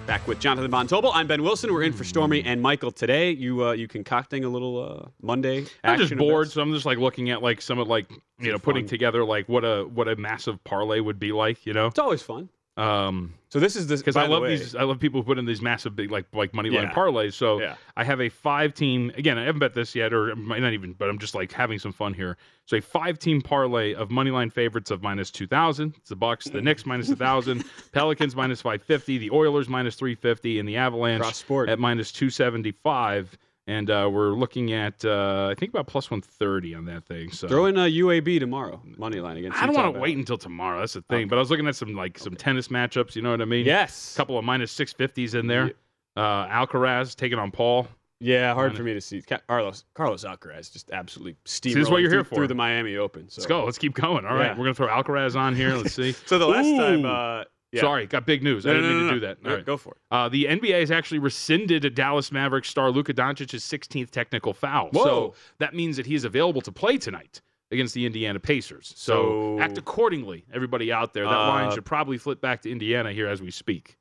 Back 0.06 0.28
with 0.28 0.40
Jonathan 0.40 0.70
Von 0.70 0.86
Tobel. 0.86 1.12
I'm 1.14 1.28
Ben 1.28 1.42
Wilson. 1.44 1.72
We're 1.74 1.84
in 1.84 1.94
for 1.94 2.04
Stormy 2.04 2.44
and 2.44 2.62
Michael 2.62 2.92
today. 2.92 3.32
You 3.32 3.68
uh, 3.68 3.72
you 3.72 3.88
concocting 3.88 4.44
a 4.44 4.50
little 4.50 4.78
uh, 4.78 5.10
Monday? 5.22 5.66
I'm 5.82 5.98
just 5.98 6.16
bored, 6.18 6.42
events? 6.48 6.56
so 6.56 6.62
I'm 6.62 6.74
just 6.74 6.86
like 6.86 6.98
looking 6.98 7.30
at 7.30 7.42
like 7.42 7.62
some 7.62 7.80
of 7.80 7.88
like 7.88 8.12
you 8.38 8.52
know 8.52 8.60
putting 8.60 8.86
together 8.86 9.24
like 9.24 9.48
what 9.48 9.64
a 9.64 9.86
what 9.86 10.10
a 10.10 10.18
massive 10.18 10.62
parlay 10.66 11.00
would 11.00 11.20
be 11.20 11.32
like, 11.32 11.66
you 11.66 11.72
know. 11.72 11.88
It's 11.88 12.00
always 12.00 12.22
fun. 12.22 12.50
Um, 12.76 13.34
So 13.54 13.60
this 13.60 13.76
is 13.76 13.86
this 13.86 14.02
because 14.02 14.16
I 14.16 14.26
love 14.26 14.48
these. 14.48 14.74
I 14.74 14.82
love 14.82 15.00
people 15.00 15.22
who 15.22 15.26
put 15.28 15.38
in 15.38 15.46
these 15.46 15.62
massive 15.62 15.96
big 15.96 16.10
like 16.10 16.26
like 16.34 16.56
money 16.56 16.72
line 16.72 16.86
Yeah. 16.86 16.94
parlays. 16.96 17.34
So 17.34 17.62
Yeah. 17.62 17.76
I 17.96 18.04
have 18.04 18.20
a 18.20 18.28
five 18.28 18.74
team. 18.74 19.12
Again, 19.16 19.38
I 19.38 19.44
haven't 19.44 19.60
bet 19.60 19.76
this 19.76 19.94
yet, 19.94 20.12
or 20.12 20.36
might 20.36 20.60
not 20.64 20.74
even. 20.74 20.94
But 20.94 21.08
I'm 21.08 21.20
just 21.20 21.36
like 21.36 21.52
having 21.52 21.78
some 21.78 21.92
fun 21.92 22.16
here. 22.16 22.36
So 22.66 22.78
a 22.78 22.82
five 22.82 23.20
team 23.20 23.44
parlay 23.44 23.94
of 23.94 24.10
money 24.10 24.32
line 24.32 24.50
favorites 24.50 24.90
of 24.90 25.04
minus 25.04 25.30
two 25.30 25.46
thousand. 25.46 25.94
It's 25.98 26.10
the 26.10 26.16
Bucks, 26.16 26.46
the 26.46 26.62
Knicks 26.64 26.88
minus 26.88 27.12
a 27.12 27.16
thousand, 27.16 27.64
Pelicans 27.92 28.36
minus 28.36 28.60
five 28.60 28.82
fifty, 28.82 29.20
the 29.20 29.30
Oilers 29.30 29.70
minus 29.70 29.94
three 29.94 30.16
fifty, 30.16 30.58
and 30.58 30.68
the 30.68 30.78
Avalanche 30.78 31.24
at 31.68 31.78
minus 31.78 32.12
two 32.12 32.32
seventy 32.32 32.72
five. 32.72 33.38
And 33.66 33.90
uh, 33.90 34.10
we're 34.12 34.34
looking 34.34 34.74
at 34.74 35.06
uh, 35.06 35.48
I 35.50 35.56
think 35.58 35.72
about 35.72 35.88
plus 35.88 36.12
one 36.12 36.22
thirty 36.22 36.76
on 36.76 36.84
that 36.86 37.06
thing. 37.06 37.32
So 37.32 37.48
Throw 37.48 37.66
in 37.68 37.78
a 37.78 37.82
UAB 37.86 38.40
tomorrow 38.40 38.82
money 38.98 39.22
line 39.22 39.38
against. 39.38 39.62
I 39.62 39.66
don't 39.66 39.76
want 39.76 39.94
to 39.94 40.00
wait 40.02 40.18
until 40.18 40.38
tomorrow. 40.38 40.80
That's 40.82 40.94
the 40.94 41.02
thing. 41.04 41.30
But 41.30 41.38
I 41.38 41.40
was 41.40 41.50
looking 41.50 41.68
at 41.68 41.76
some 41.76 41.94
like 41.96 42.20
some 42.20 42.36
tennis 42.36 42.68
matchups. 42.68 43.16
You 43.16 43.22
know 43.22 43.32
what 43.32 43.42
I 43.42 43.46
mean? 43.46 43.66
Yes. 43.66 44.14
A 44.16 44.18
couple 44.18 44.38
of 44.38 44.44
minus 44.44 44.72
six 44.72 44.92
fifties 44.92 45.34
in 45.34 45.48
there. 45.48 45.72
Uh, 46.18 46.46
Alcaraz 46.48 47.16
taking 47.16 47.40
on 47.40 47.52
Paul. 47.52 47.88
Yeah, 48.20 48.54
hard 48.54 48.76
for 48.76 48.84
me 48.84 48.94
to 48.94 49.02
see. 49.02 49.22
Ca- 49.22 49.42
Carlos 49.48 49.84
Carlos 49.96 50.24
Alcaraz 50.24 50.72
just 50.72 50.92
absolutely 50.92 51.36
steamrolling 51.46 51.74
this 51.74 51.84
is 51.84 51.90
what 51.90 52.02
you're 52.02 52.10
through, 52.10 52.18
here 52.20 52.24
for. 52.24 52.36
through 52.36 52.48
the 52.48 52.56
Miami 52.56 52.96
Open. 52.98 53.28
So. 53.30 53.40
Let's 53.42 53.48
go. 53.48 53.66
Let's 53.66 53.78
keep 53.78 53.96
going. 53.96 54.26
All 54.26 54.36
right, 54.36 54.48
Yeah. 54.48 54.58
we're 54.58 54.64
gonna 54.66 54.76
throw 54.76 54.88
Alcaraz 54.88 55.36
on 55.38 55.56
here. 55.56 55.74
Let's 55.76 55.94
see. 55.94 56.14
So 56.26 56.38
the 56.40 56.48
last 56.48 56.70
time, 56.78 57.06
uh, 57.06 57.44
yeah. 57.74 57.82
Sorry, 57.82 58.06
got 58.08 58.26
big 58.26 58.44
news. 58.44 58.66
I 58.66 58.74
didn't 58.74 58.84
no, 58.84 58.90
mean 58.90 59.00
to 59.00 59.06
no. 59.08 59.14
do 59.16 59.20
that. 59.22 59.44
No, 59.44 59.50
All 59.50 59.56
right. 59.58 59.66
Go 59.66 59.76
for 59.78 59.94
it. 59.94 59.98
Uh, 60.12 60.30
the 60.30 60.46
NBA 60.46 60.80
has 60.80 60.92
actually 60.92 61.20
rescinded 61.20 61.84
a 61.84 61.90
Dallas 61.90 62.32
Mavericks 62.32 62.70
star 62.70 62.92
Luka 62.92 63.14
Doncic's 63.14 63.64
16th 63.66 64.12
technical 64.12 64.54
foul. 64.54 64.90
Whoa. 64.92 65.04
So 65.04 65.34
that 65.60 65.74
means 65.74 65.98
that 65.98 66.06
he 66.06 66.16
is 66.16 66.24
available 66.24 66.62
to 66.62 66.72
play 66.72 66.98
tonight 66.98 67.42
against 67.72 67.94
the 67.96 68.06
Indiana 68.06 68.40
Pacers. 68.40 68.94
So, 68.96 69.58
So- 69.58 69.60
act 69.60 69.78
accordingly, 69.78 70.46
everybody 70.54 70.92
out 70.92 71.14
there. 71.14 71.26
That 71.26 71.32
Uh, 71.34 71.48
line 71.48 71.72
should 71.74 71.86
probably 71.86 72.18
flip 72.20 72.40
back 72.40 72.62
to 72.62 72.72
Indiana 72.72 73.12
here 73.12 73.28
as 73.28 73.42
we 73.42 73.50
speak. 73.52 73.98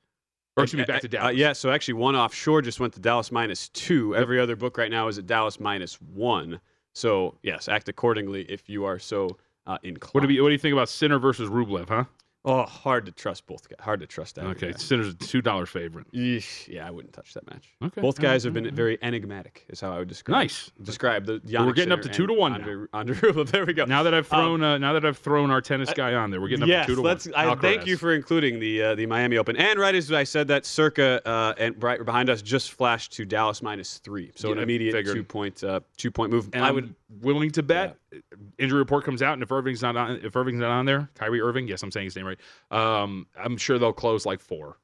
Or 0.56 0.64
excuse 0.64 0.80
me, 0.80 0.84
back 0.84 1.00
to 1.00 1.06
Uh, 1.08 1.10
Dallas. 1.10 1.36
yeah, 1.36 1.54
so 1.54 1.70
actually 1.70 1.94
one 1.94 2.14
offshore 2.14 2.60
just 2.60 2.78
went 2.78 2.92
to 2.92 3.00
Dallas 3.00 3.32
minus 3.32 3.70
two. 3.70 4.14
Every 4.14 4.38
other 4.38 4.54
book 4.54 4.76
right 4.76 4.90
now 4.90 5.08
is 5.08 5.16
at 5.16 5.26
Dallas 5.26 5.58
minus 5.58 5.98
one. 6.02 6.60
So 6.94 7.38
yes, 7.42 7.68
act 7.68 7.88
accordingly 7.88 8.42
if 8.50 8.68
you 8.68 8.84
are 8.84 8.98
so 8.98 9.38
uh, 9.66 9.78
inclined. 9.82 10.12
What 10.12 10.28
do 10.28 10.34
you 10.34 10.42
what 10.42 10.50
do 10.50 10.52
you 10.52 10.58
think 10.58 10.74
about 10.74 10.90
Sinner 10.90 11.18
versus 11.18 11.48
Rublev, 11.48 11.88
huh? 11.88 12.04
Oh, 12.44 12.64
hard 12.64 13.06
to 13.06 13.12
trust 13.12 13.46
both. 13.46 13.68
guys. 13.68 13.78
Hard 13.80 14.00
to 14.00 14.06
trust 14.06 14.34
that. 14.34 14.44
Okay, 14.46 14.72
guy. 14.72 14.76
Sinner's 14.78 15.08
a 15.08 15.14
two 15.14 15.40
dollar 15.40 15.64
favorite. 15.64 16.06
Yeah, 16.12 16.86
I 16.86 16.90
wouldn't 16.90 17.14
touch 17.14 17.34
that 17.34 17.48
match. 17.48 17.68
Okay. 17.82 18.00
Both 18.00 18.18
guys 18.20 18.42
have 18.42 18.52
been 18.52 18.64
right. 18.64 18.72
very 18.72 18.98
enigmatic, 19.00 19.64
is 19.68 19.80
how 19.80 19.92
I 19.94 19.98
would 19.98 20.08
describe. 20.08 20.34
It. 20.34 20.38
Nice. 20.44 20.70
Describe 20.82 21.24
the. 21.26 21.40
So 21.46 21.64
we're 21.64 21.72
getting 21.72 21.92
up 21.92 22.02
to 22.02 22.08
two 22.08 22.26
to 22.26 22.32
one 22.32 22.52
Andre, 22.54 22.86
Andre 22.92 23.14
Rublev. 23.14 23.50
There 23.52 23.64
we 23.64 23.74
go. 23.74 23.84
Now 23.84 24.02
that 24.02 24.14
I've 24.14 24.32
Um, 24.32 24.40
thrown 24.40 24.62
uh, 24.64 24.78
now 24.78 24.92
that 24.94 25.04
I've 25.04 25.18
thrown 25.18 25.50
our 25.50 25.60
tennis 25.60 25.92
guy 25.92 26.14
on 26.14 26.30
there, 26.30 26.40
we're 26.40 26.48
getting 26.48 26.64
up 26.64 26.68
yes, 26.68 26.86
to 26.86 26.92
two 26.92 26.96
to 26.96 27.02
let's, 27.02 27.26
one. 27.26 27.34
I 27.36 27.54
thank 27.54 27.86
you 27.86 27.96
for 27.96 28.12
including 28.12 28.58
the 28.58 28.82
uh, 28.82 28.94
the 28.96 29.06
Miami 29.06 29.36
Open. 29.36 29.56
And 29.56 29.78
right 29.78 29.94
as 29.94 30.10
I 30.10 30.24
said 30.24 30.48
that, 30.48 30.66
Circa 30.66 31.22
uh, 31.24 31.54
and 31.58 31.80
right 31.80 32.04
behind 32.04 32.28
us 32.28 32.42
just 32.42 32.72
flashed 32.72 33.12
to 33.12 33.24
Dallas 33.24 33.62
minus 33.62 33.98
three, 33.98 34.32
so 34.34 34.48
Yeah, 34.48 34.56
an 34.56 34.62
immediate 34.62 35.06
two 35.06 35.22
point 35.22 35.62
uh, 35.62 35.80
two 35.96 36.10
point 36.10 36.32
move. 36.32 36.48
And 36.52 36.64
I 36.64 36.68
I'm 36.68 36.74
would 36.74 36.94
willing 37.20 37.50
to 37.52 37.62
bet 37.62 37.96
injury 38.58 38.78
report 38.78 39.04
comes 39.04 39.22
out, 39.22 39.34
and 39.34 39.42
if 39.42 39.50
Irving's 39.52 39.82
not 39.82 39.96
on, 39.96 40.20
if 40.22 40.34
Irving's 40.36 40.60
not 40.60 40.70
on 40.70 40.86
there, 40.86 41.10
Kyrie 41.14 41.40
Irving, 41.40 41.68
yes, 41.68 41.82
I'm 41.82 41.90
saying 41.90 42.06
his 42.06 42.16
name 42.16 42.26
right. 42.26 42.38
Um, 42.70 43.26
I'm 43.36 43.56
sure 43.56 43.78
they'll 43.78 43.92
close 43.92 44.26
like 44.26 44.40
four. 44.40 44.78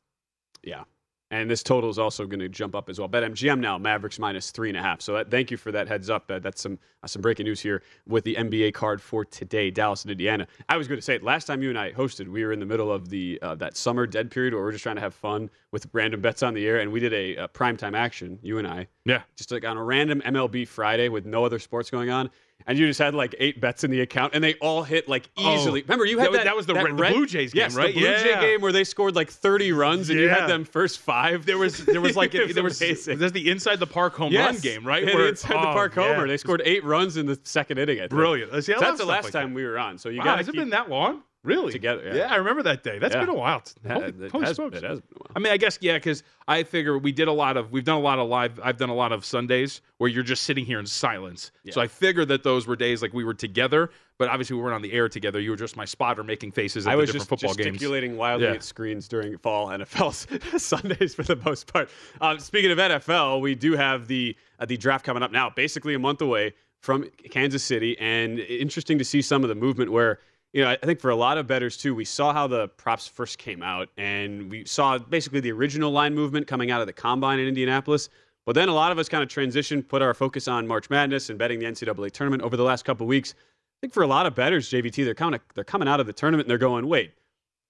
Yeah. 0.62 0.84
And 1.30 1.50
this 1.50 1.62
total 1.62 1.90
is 1.90 1.98
also 1.98 2.26
going 2.26 2.40
to 2.40 2.48
jump 2.48 2.74
up 2.74 2.88
as 2.88 2.98
well. 2.98 3.06
BetMGM 3.06 3.60
now, 3.60 3.76
Mavericks 3.76 4.18
minus 4.18 4.50
three 4.50 4.70
and 4.70 4.78
a 4.78 4.82
half. 4.82 5.02
So 5.02 5.12
that, 5.12 5.30
thank 5.30 5.50
you 5.50 5.58
for 5.58 5.70
that 5.72 5.86
heads 5.86 6.08
up. 6.08 6.30
Uh, 6.30 6.38
that's 6.38 6.62
some 6.62 6.78
uh, 7.02 7.06
some 7.06 7.20
breaking 7.20 7.44
news 7.44 7.60
here 7.60 7.82
with 8.06 8.24
the 8.24 8.34
NBA 8.34 8.72
card 8.72 9.02
for 9.02 9.26
today, 9.26 9.70
Dallas 9.70 10.04
and 10.04 10.10
Indiana. 10.10 10.46
I 10.70 10.78
was 10.78 10.88
going 10.88 10.96
to 10.96 11.02
say 11.02 11.18
last 11.18 11.44
time 11.44 11.62
you 11.62 11.68
and 11.68 11.78
I 11.78 11.92
hosted, 11.92 12.28
we 12.28 12.46
were 12.46 12.52
in 12.52 12.60
the 12.60 12.66
middle 12.66 12.90
of 12.90 13.10
the 13.10 13.38
uh, 13.42 13.54
that 13.56 13.76
summer 13.76 14.06
dead 14.06 14.30
period 14.30 14.54
where 14.54 14.62
we're 14.62 14.72
just 14.72 14.82
trying 14.82 14.96
to 14.96 15.02
have 15.02 15.14
fun 15.14 15.50
with 15.70 15.86
random 15.92 16.22
bets 16.22 16.42
on 16.42 16.54
the 16.54 16.66
air, 16.66 16.78
and 16.78 16.90
we 16.90 16.98
did 16.98 17.12
a, 17.12 17.36
a 17.36 17.48
primetime 17.48 17.94
action, 17.94 18.38
you 18.40 18.56
and 18.56 18.66
I, 18.66 18.88
Yeah, 19.04 19.20
just 19.36 19.52
like 19.52 19.66
on 19.66 19.76
a 19.76 19.84
random 19.84 20.22
MLB 20.22 20.66
Friday 20.66 21.10
with 21.10 21.26
no 21.26 21.44
other 21.44 21.58
sports 21.58 21.90
going 21.90 22.08
on. 22.08 22.30
And 22.68 22.78
you 22.78 22.86
just 22.86 23.00
had 23.00 23.14
like 23.14 23.34
eight 23.38 23.60
bets 23.60 23.82
in 23.82 23.90
the 23.90 24.02
account, 24.02 24.34
and 24.34 24.44
they 24.44 24.54
all 24.56 24.82
hit 24.82 25.08
like 25.08 25.28
Oh, 25.38 25.54
easily. 25.54 25.80
Remember, 25.82 26.04
you 26.04 26.18
had 26.18 26.32
that. 26.34 26.44
that 26.44 26.54
was 26.54 26.66
the 26.66 26.74
Red- 26.74 26.86
the 26.88 26.92
Blue 26.92 27.24
Jays 27.26 27.54
game, 27.54 27.62
yes, 27.62 27.74
right? 27.74 27.94
The 27.94 28.00
Blue 28.00 28.16
Jay 28.18 28.38
game 28.40 28.60
where 28.60 28.72
they 28.72 28.84
scored 28.84 29.16
like 29.16 29.30
30 29.30 29.72
runs, 29.72 30.10
and 30.10 30.20
you 30.20 30.28
had 30.28 30.46
them 30.48 30.64
first 30.64 30.98
five. 31.00 31.46
there 31.46 31.56
was 31.58 31.84
there 31.86 32.00
was 32.02 32.14
like 32.14 32.32
was 32.34 32.54
there 32.54 32.62
was 32.62 32.80
amazing. 32.80 33.18
there's 33.18 33.32
the 33.32 33.50
inside 33.50 33.80
the 33.80 33.86
park 33.86 34.14
home 34.14 34.32
yes. 34.32 34.52
run 34.52 34.60
game, 34.60 34.86
right? 34.86 35.02
Yeah, 35.06 35.14
Where- 35.16 35.28
inside 35.28 35.54
the 35.54 35.70
oh, 35.70 35.72
park 35.72 35.96
yeah. 35.96 36.14
homer, 36.14 36.28
they 36.28 36.36
scored 36.36 36.60
eight 36.66 36.84
runs 36.84 37.16
in 37.16 37.24
the 37.24 37.40
second 37.42 37.78
inning. 37.78 37.98
I 37.98 38.02
think. 38.02 38.10
Brilliant. 38.10 38.50
See, 38.62 38.74
I 38.74 38.76
So 38.76 38.80
that's 38.84 38.98
the 39.00 39.06
last 39.06 39.24
like 39.24 39.32
time 39.32 39.48
that. 39.50 39.54
we 39.56 39.64
were 39.64 39.78
on. 39.78 39.96
So 39.96 40.10
you 40.10 40.18
Wow, 40.18 40.24
got 40.24 40.36
has 40.38 40.48
it 40.48 40.54
been 40.54 40.68
that 40.70 40.90
long? 40.90 41.22
Really? 41.44 41.72
together, 41.72 42.12
yeah. 42.14 42.32
I 42.32 42.36
remember 42.36 42.62
that 42.64 42.82
day. 42.82 42.98
That's 42.98 43.14
Yeah. 43.14 43.20
been 43.20 43.28
a 43.30 43.34
while. 43.34 43.62
Holy, 43.86 44.06
it 44.06 44.30
holy 44.32 44.44
has, 44.46 44.56
smokes. 44.56 44.76
it 44.76 44.82
has 44.82 45.00
been 45.00 45.16
a 45.16 45.18
while. 45.20 45.32
I 45.36 45.38
mean, 45.38 45.52
I 45.52 45.56
guess 45.56 45.78
yeah, 45.80 45.94
because 45.94 46.24
I 46.48 46.64
figure 46.64 46.98
we 46.98 47.12
did 47.12 47.28
a 47.28 47.32
lot 47.32 47.56
of 47.56 47.70
we've 47.70 47.84
done 47.84 47.96
a 47.96 48.00
lot 48.00 48.18
of 48.18 48.28
live. 48.28 48.58
I've 48.62 48.76
done 48.76 48.88
a 48.88 48.94
lot 48.94 49.12
of 49.12 49.24
Sundays 49.24 49.80
where 49.98 50.10
you're 50.10 50.24
just 50.24 50.42
sitting 50.42 50.64
here 50.66 50.80
in 50.80 50.86
silence. 50.86 51.52
So 51.70 51.80
I 51.80 51.86
figured 51.86 52.28
that 52.28 52.42
those 52.42 52.66
were 52.66 52.74
days 52.76 53.02
like 53.02 53.12
we 53.14 53.24
were 53.24 53.34
together, 53.34 53.90
but 54.18 54.28
obviously 54.28 54.56
we 54.56 54.62
weren't 54.62 54.74
on 54.74 54.82
the 54.82 54.92
air 54.92 55.08
together. 55.08 55.38
You 55.38 55.50
were 55.50 55.56
just 55.56 55.76
my 55.76 55.84
spotter 55.84 56.24
making 56.24 56.52
faces 56.52 56.86
at 56.86 56.90
I 56.90 56.96
the 56.96 57.00
was 57.02 57.08
different 57.10 57.20
just 57.20 57.28
football 57.30 57.54
games. 57.54 57.66
gesticulating 57.76 58.16
wildly 58.16 58.46
Yeah. 58.48 58.54
at 58.54 58.64
screens 58.64 59.06
during 59.06 59.38
fall 59.38 59.68
NFL 59.68 60.12
Sundays 60.60 61.14
for 61.14 61.22
the 61.22 61.36
most 61.36 61.72
part. 61.72 61.88
Um, 62.20 62.40
speaking 62.40 62.72
of 62.72 62.78
NFL, 62.78 63.40
we 63.40 63.54
do 63.54 63.72
have 63.76 64.08
the 64.08 64.36
uh, 64.58 64.66
the 64.66 64.76
draft 64.76 65.04
coming 65.04 65.22
up 65.22 65.30
now, 65.30 65.50
basically 65.50 65.94
a 65.94 65.98
month 66.00 66.20
away 66.20 66.52
from 66.80 67.08
Kansas 67.30 67.62
City, 67.62 67.96
and 67.98 68.38
interesting 68.40 68.98
to 68.98 69.04
see 69.04 69.22
some 69.22 69.44
of 69.44 69.48
the 69.48 69.54
movement 69.54 69.92
where. 69.92 70.18
You 70.52 70.64
know, 70.64 70.70
I 70.70 70.76
think 70.76 71.00
for 71.00 71.10
a 71.10 71.16
lot 71.16 71.36
of 71.36 71.46
bettors 71.46 71.76
too, 71.76 71.94
we 71.94 72.06
saw 72.06 72.32
how 72.32 72.46
the 72.46 72.68
props 72.68 73.06
first 73.06 73.38
came 73.38 73.62
out, 73.62 73.90
and 73.98 74.50
we 74.50 74.64
saw 74.64 74.96
basically 74.96 75.40
the 75.40 75.52
original 75.52 75.90
line 75.90 76.14
movement 76.14 76.46
coming 76.46 76.70
out 76.70 76.80
of 76.80 76.86
the 76.86 76.92
combine 76.92 77.38
in 77.38 77.46
Indianapolis. 77.46 78.08
But 78.46 78.54
then 78.54 78.70
a 78.70 78.74
lot 78.74 78.90
of 78.90 78.98
us 78.98 79.10
kind 79.10 79.22
of 79.22 79.28
transitioned, 79.28 79.88
put 79.88 80.00
our 80.00 80.14
focus 80.14 80.48
on 80.48 80.66
March 80.66 80.88
Madness 80.88 81.28
and 81.28 81.38
betting 81.38 81.58
the 81.58 81.66
NCAA 81.66 82.10
tournament 82.12 82.42
over 82.42 82.56
the 82.56 82.62
last 82.62 82.86
couple 82.86 83.06
weeks. 83.06 83.34
I 83.38 83.78
think 83.82 83.92
for 83.92 84.02
a 84.02 84.06
lot 84.06 84.24
of 84.24 84.34
bettors, 84.34 84.70
JVT, 84.70 85.04
they're 85.04 85.14
kind 85.14 85.34
of 85.34 85.42
they're 85.54 85.64
coming 85.64 85.86
out 85.86 86.00
of 86.00 86.06
the 86.06 86.14
tournament 86.14 86.46
and 86.46 86.50
they're 86.50 86.56
going, 86.56 86.88
wait, 86.88 87.12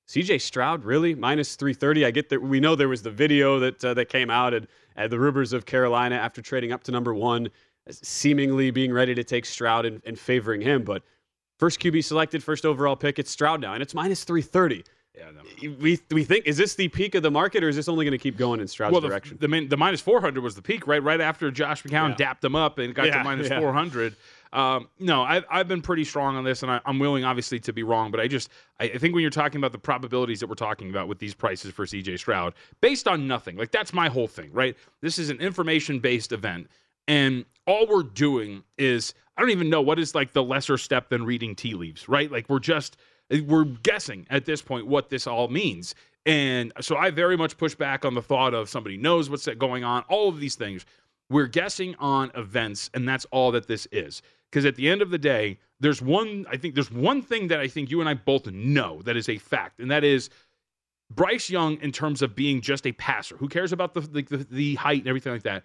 CJ 0.09 0.41
Stroud 0.41 0.85
really 0.85 1.17
minus 1.17 1.57
330. 1.57 2.07
I 2.07 2.13
get 2.13 2.29
that 2.29 2.41
we 2.41 2.61
know 2.61 2.77
there 2.77 2.89
was 2.89 3.03
the 3.03 3.11
video 3.11 3.59
that 3.59 3.85
uh, 3.85 3.93
that 3.95 4.09
came 4.09 4.31
out 4.31 4.55
at, 4.55 4.69
and 4.95 5.11
the 5.11 5.19
rumors 5.19 5.53
of 5.53 5.67
Carolina 5.67 6.15
after 6.15 6.41
trading 6.41 6.71
up 6.71 6.85
to 6.85 6.93
number 6.93 7.13
one, 7.13 7.49
seemingly 7.91 8.71
being 8.71 8.93
ready 8.93 9.15
to 9.17 9.25
take 9.25 9.47
Stroud 9.47 9.85
and, 9.85 10.01
and 10.07 10.19
favoring 10.19 10.61
him. 10.61 10.85
But 10.85 11.03
first 11.59 11.81
QB 11.81 12.05
selected, 12.05 12.43
first 12.43 12.65
overall 12.65 12.97
pick, 12.97 13.19
it's 13.19 13.31
Stroud 13.31 13.61
now, 13.61 13.75
and 13.75 13.83
it's 13.83 13.95
minus 13.95 14.25
330. 14.25 14.85
Yeah, 15.17 15.31
no. 15.33 15.77
We, 15.81 15.99
we 16.13 16.23
think 16.23 16.47
is 16.47 16.57
this 16.57 16.77
the 16.77 16.87
peak 16.89 17.17
of 17.17 17.25
the 17.25 17.31
market 17.31 17.65
or 17.65 17.69
is 17.69 17.75
this 17.75 17.89
only 17.89 18.05
going 18.05 18.17
to 18.17 18.23
keep 18.23 18.37
going 18.37 18.61
in 18.61 18.69
Stroud's 18.69 18.93
Well, 18.93 19.01
the, 19.01 19.09
direction? 19.09 19.37
the, 19.41 19.67
the 19.67 19.77
minus 19.77 20.01
400 20.01 20.41
was 20.41 20.55
the 20.55 20.63
peak, 20.63 20.87
right? 20.87 21.03
Right 21.03 21.21
after 21.21 21.51
Josh 21.51 21.83
McCown 21.83 22.11
Yeah. 22.11 22.15
dapped 22.17 22.45
him 22.45 22.55
up 22.55 22.79
and 22.79 22.95
got 22.95 23.07
Yeah, 23.07 23.19
to 23.19 23.25
minus 23.25 23.49
yeah. 23.49 23.59
400. 23.59 24.15
Um, 24.53 24.89
no, 25.01 25.23
I've, 25.23 25.45
I've 25.51 25.67
been 25.69 25.83
pretty 25.83 26.05
strong 26.05 26.37
on 26.37 26.45
this, 26.45 26.63
and 26.63 26.71
I, 26.71 26.81
am 26.87 26.99
willing, 27.01 27.25
obviously, 27.25 27.59
to 27.61 27.73
be 27.73 27.83
wrong. 27.83 28.11
But 28.13 28.21
I 28.21 28.29
just 28.29 28.49
I, 28.79 28.85
I 28.85 28.99
think 28.99 29.13
when 29.13 29.23
you're 29.23 29.31
talking 29.31 29.59
about 29.59 29.73
the 29.73 29.79
probabilities 29.79 30.41
that 30.41 30.47
we're 30.47 30.55
talking 30.55 30.89
about 30.89 31.09
with 31.09 31.19
these 31.19 31.35
prices 31.35 31.73
for 31.73 31.85
CJ 31.85 32.19
Stroud, 32.19 32.55
based 32.81 33.09
on 33.09 33.27
nothing, 33.27 33.57
like 33.57 33.73
that's 33.73 33.93
my 33.93 34.09
whole 34.09 34.29
thing, 34.29 34.51
right? 34.53 34.77
This 35.03 35.19
is 35.19 35.29
an 35.31 35.39
information 35.41 35.99
based 35.99 36.33
event, 36.33 36.69
and 37.09 37.45
all 37.67 37.87
we're 37.89 38.05
doing 38.05 38.63
is 38.79 39.13
I 39.39 39.41
don't 39.41 39.51
even 39.51 39.71
know 39.71 39.81
what 39.81 40.01
is 40.01 40.17
like 40.17 40.33
the 40.33 40.43
lesser 40.43 40.77
step 40.77 41.09
than 41.11 41.25
reading 41.25 41.55
tea 41.55 41.75
leaves, 41.75 42.09
right? 42.09 42.31
Like 42.31 42.49
we're 42.49 42.59
just 42.59 42.97
we're 43.47 43.65
guessing 43.65 44.27
at 44.31 44.45
this 44.45 44.61
point 44.61 44.89
what 44.89 45.11
this 45.11 45.29
all 45.29 45.47
means. 45.47 45.95
And 46.27 46.73
so 46.81 46.97
I 46.97 47.11
very 47.11 47.37
much 47.37 47.57
push 47.57 47.75
back 47.77 48.05
on 48.05 48.15
the 48.15 48.23
thought 48.23 48.53
of 48.53 48.69
somebody 48.69 48.97
knows 48.97 49.31
what's 49.31 49.47
going 49.47 49.85
on, 49.85 50.03
all 50.09 50.29
of 50.29 50.41
these 50.41 50.57
things. 50.57 50.85
We're 51.31 51.47
guessing 51.47 51.95
on 52.01 52.33
events, 52.35 52.91
and 52.95 53.09
that's 53.09 53.27
all 53.27 53.53
that 53.53 53.69
this 53.69 53.87
is. 53.93 54.23
Because 54.51 54.65
at 54.65 54.75
the 54.75 54.89
end 54.89 55.03
of 55.03 55.11
the 55.11 55.19
day, 55.19 55.59
there's 55.79 56.03
one, 56.03 56.47
I 56.51 56.57
think 56.57 56.75
there's 56.75 56.91
one 56.91 57.23
thing 57.23 57.49
that 57.49 57.61
I 57.61 57.69
think 57.69 57.91
you 57.91 58.01
and 58.01 58.09
I 58.09 58.15
both 58.15 58.47
know 58.47 59.03
that 59.03 59.17
is 59.17 59.29
a 59.29 59.39
fact, 59.39 59.79
and 59.79 59.91
that 59.91 60.05
is 60.05 60.31
Bryce 61.15 61.49
Young 61.49 61.77
in 61.81 61.93
terms 61.93 62.23
of 62.23 62.35
being 62.35 62.61
just 62.61 62.87
a 62.87 62.93
passer. 62.93 63.37
Who 63.37 63.49
cares 63.49 63.73
about 63.73 63.95
the, 63.95 64.01
the, 64.01 64.47
the 64.51 64.75
height 64.77 65.01
and 65.01 65.09
everything 65.09 65.33
like 65.33 65.43
that? 65.43 65.65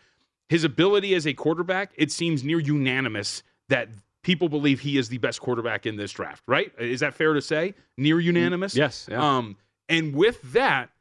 His 0.50 0.64
ability 0.64 1.16
as 1.16 1.26
a 1.26 1.34
quarterback, 1.34 1.92
it 1.96 2.12
seems 2.12 2.44
near 2.44 2.60
unanimous 2.60 3.42
that 3.74 3.90
people 4.22 4.50
believe 4.50 4.80
he 4.80 5.00
is 5.00 5.10
the 5.10 5.18
best 5.18 5.42
quarterback 5.42 5.88
in 5.88 5.96
this 5.96 6.12
draft, 6.12 6.44
right? 6.48 6.72
Is 6.78 7.00
that 7.00 7.16
fair 7.16 7.34
to 7.34 7.42
say? 7.42 7.74
Near 7.98 8.20
unanimous? 8.20 8.76
Yes. 8.76 9.08
Yeah. 9.10 9.38
Um, 9.38 9.58
and 9.90 10.16
with 10.16 10.40
that, 10.54 10.92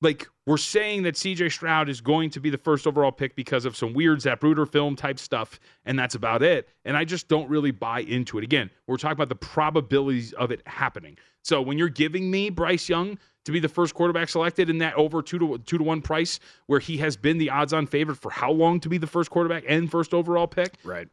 like 0.00 0.28
we're 0.46 0.58
saying 0.58 1.02
that 1.02 1.14
CJ 1.14 1.50
Stroud 1.50 1.88
is 1.88 2.00
going 2.00 2.30
to 2.30 2.40
be 2.40 2.50
the 2.50 2.58
first 2.58 2.86
overall 2.86 3.10
pick 3.10 3.34
because 3.34 3.64
of 3.64 3.76
some 3.76 3.94
weird 3.94 4.20
Zapruder 4.20 4.68
film 4.68 4.94
type 4.94 5.18
stuff, 5.18 5.58
and 5.84 5.98
that's 5.98 6.14
about 6.14 6.42
it. 6.42 6.68
And 6.84 6.96
I 6.96 7.04
just 7.04 7.26
don't 7.28 7.48
really 7.48 7.72
buy 7.72 8.00
into 8.00 8.38
it. 8.38 8.44
Again, 8.44 8.70
we're 8.86 8.96
talking 8.96 9.12
about 9.12 9.28
the 9.28 9.34
probabilities 9.34 10.32
of 10.34 10.52
it 10.52 10.62
happening. 10.66 11.18
So 11.42 11.60
when 11.60 11.78
you're 11.78 11.88
giving 11.88 12.30
me 12.30 12.50
Bryce 12.50 12.88
Young 12.88 13.18
to 13.44 13.52
be 13.52 13.58
the 13.58 13.68
first 13.68 13.94
quarterback 13.94 14.28
selected 14.28 14.70
in 14.70 14.78
that 14.78 14.94
over 14.94 15.20
two 15.20 15.38
to 15.38 15.58
two 15.58 15.78
to 15.78 15.84
one 15.84 16.00
price, 16.00 16.38
where 16.66 16.80
he 16.80 16.96
has 16.98 17.16
been 17.16 17.38
the 17.38 17.50
odds-on 17.50 17.86
favorite 17.86 18.16
for 18.16 18.30
how 18.30 18.50
long 18.52 18.78
to 18.80 18.88
be 18.88 18.98
the 18.98 19.06
first 19.06 19.30
quarterback 19.30 19.64
and 19.68 19.90
first 19.90 20.14
overall 20.14 20.46
pick, 20.46 20.74
right? 20.84 21.08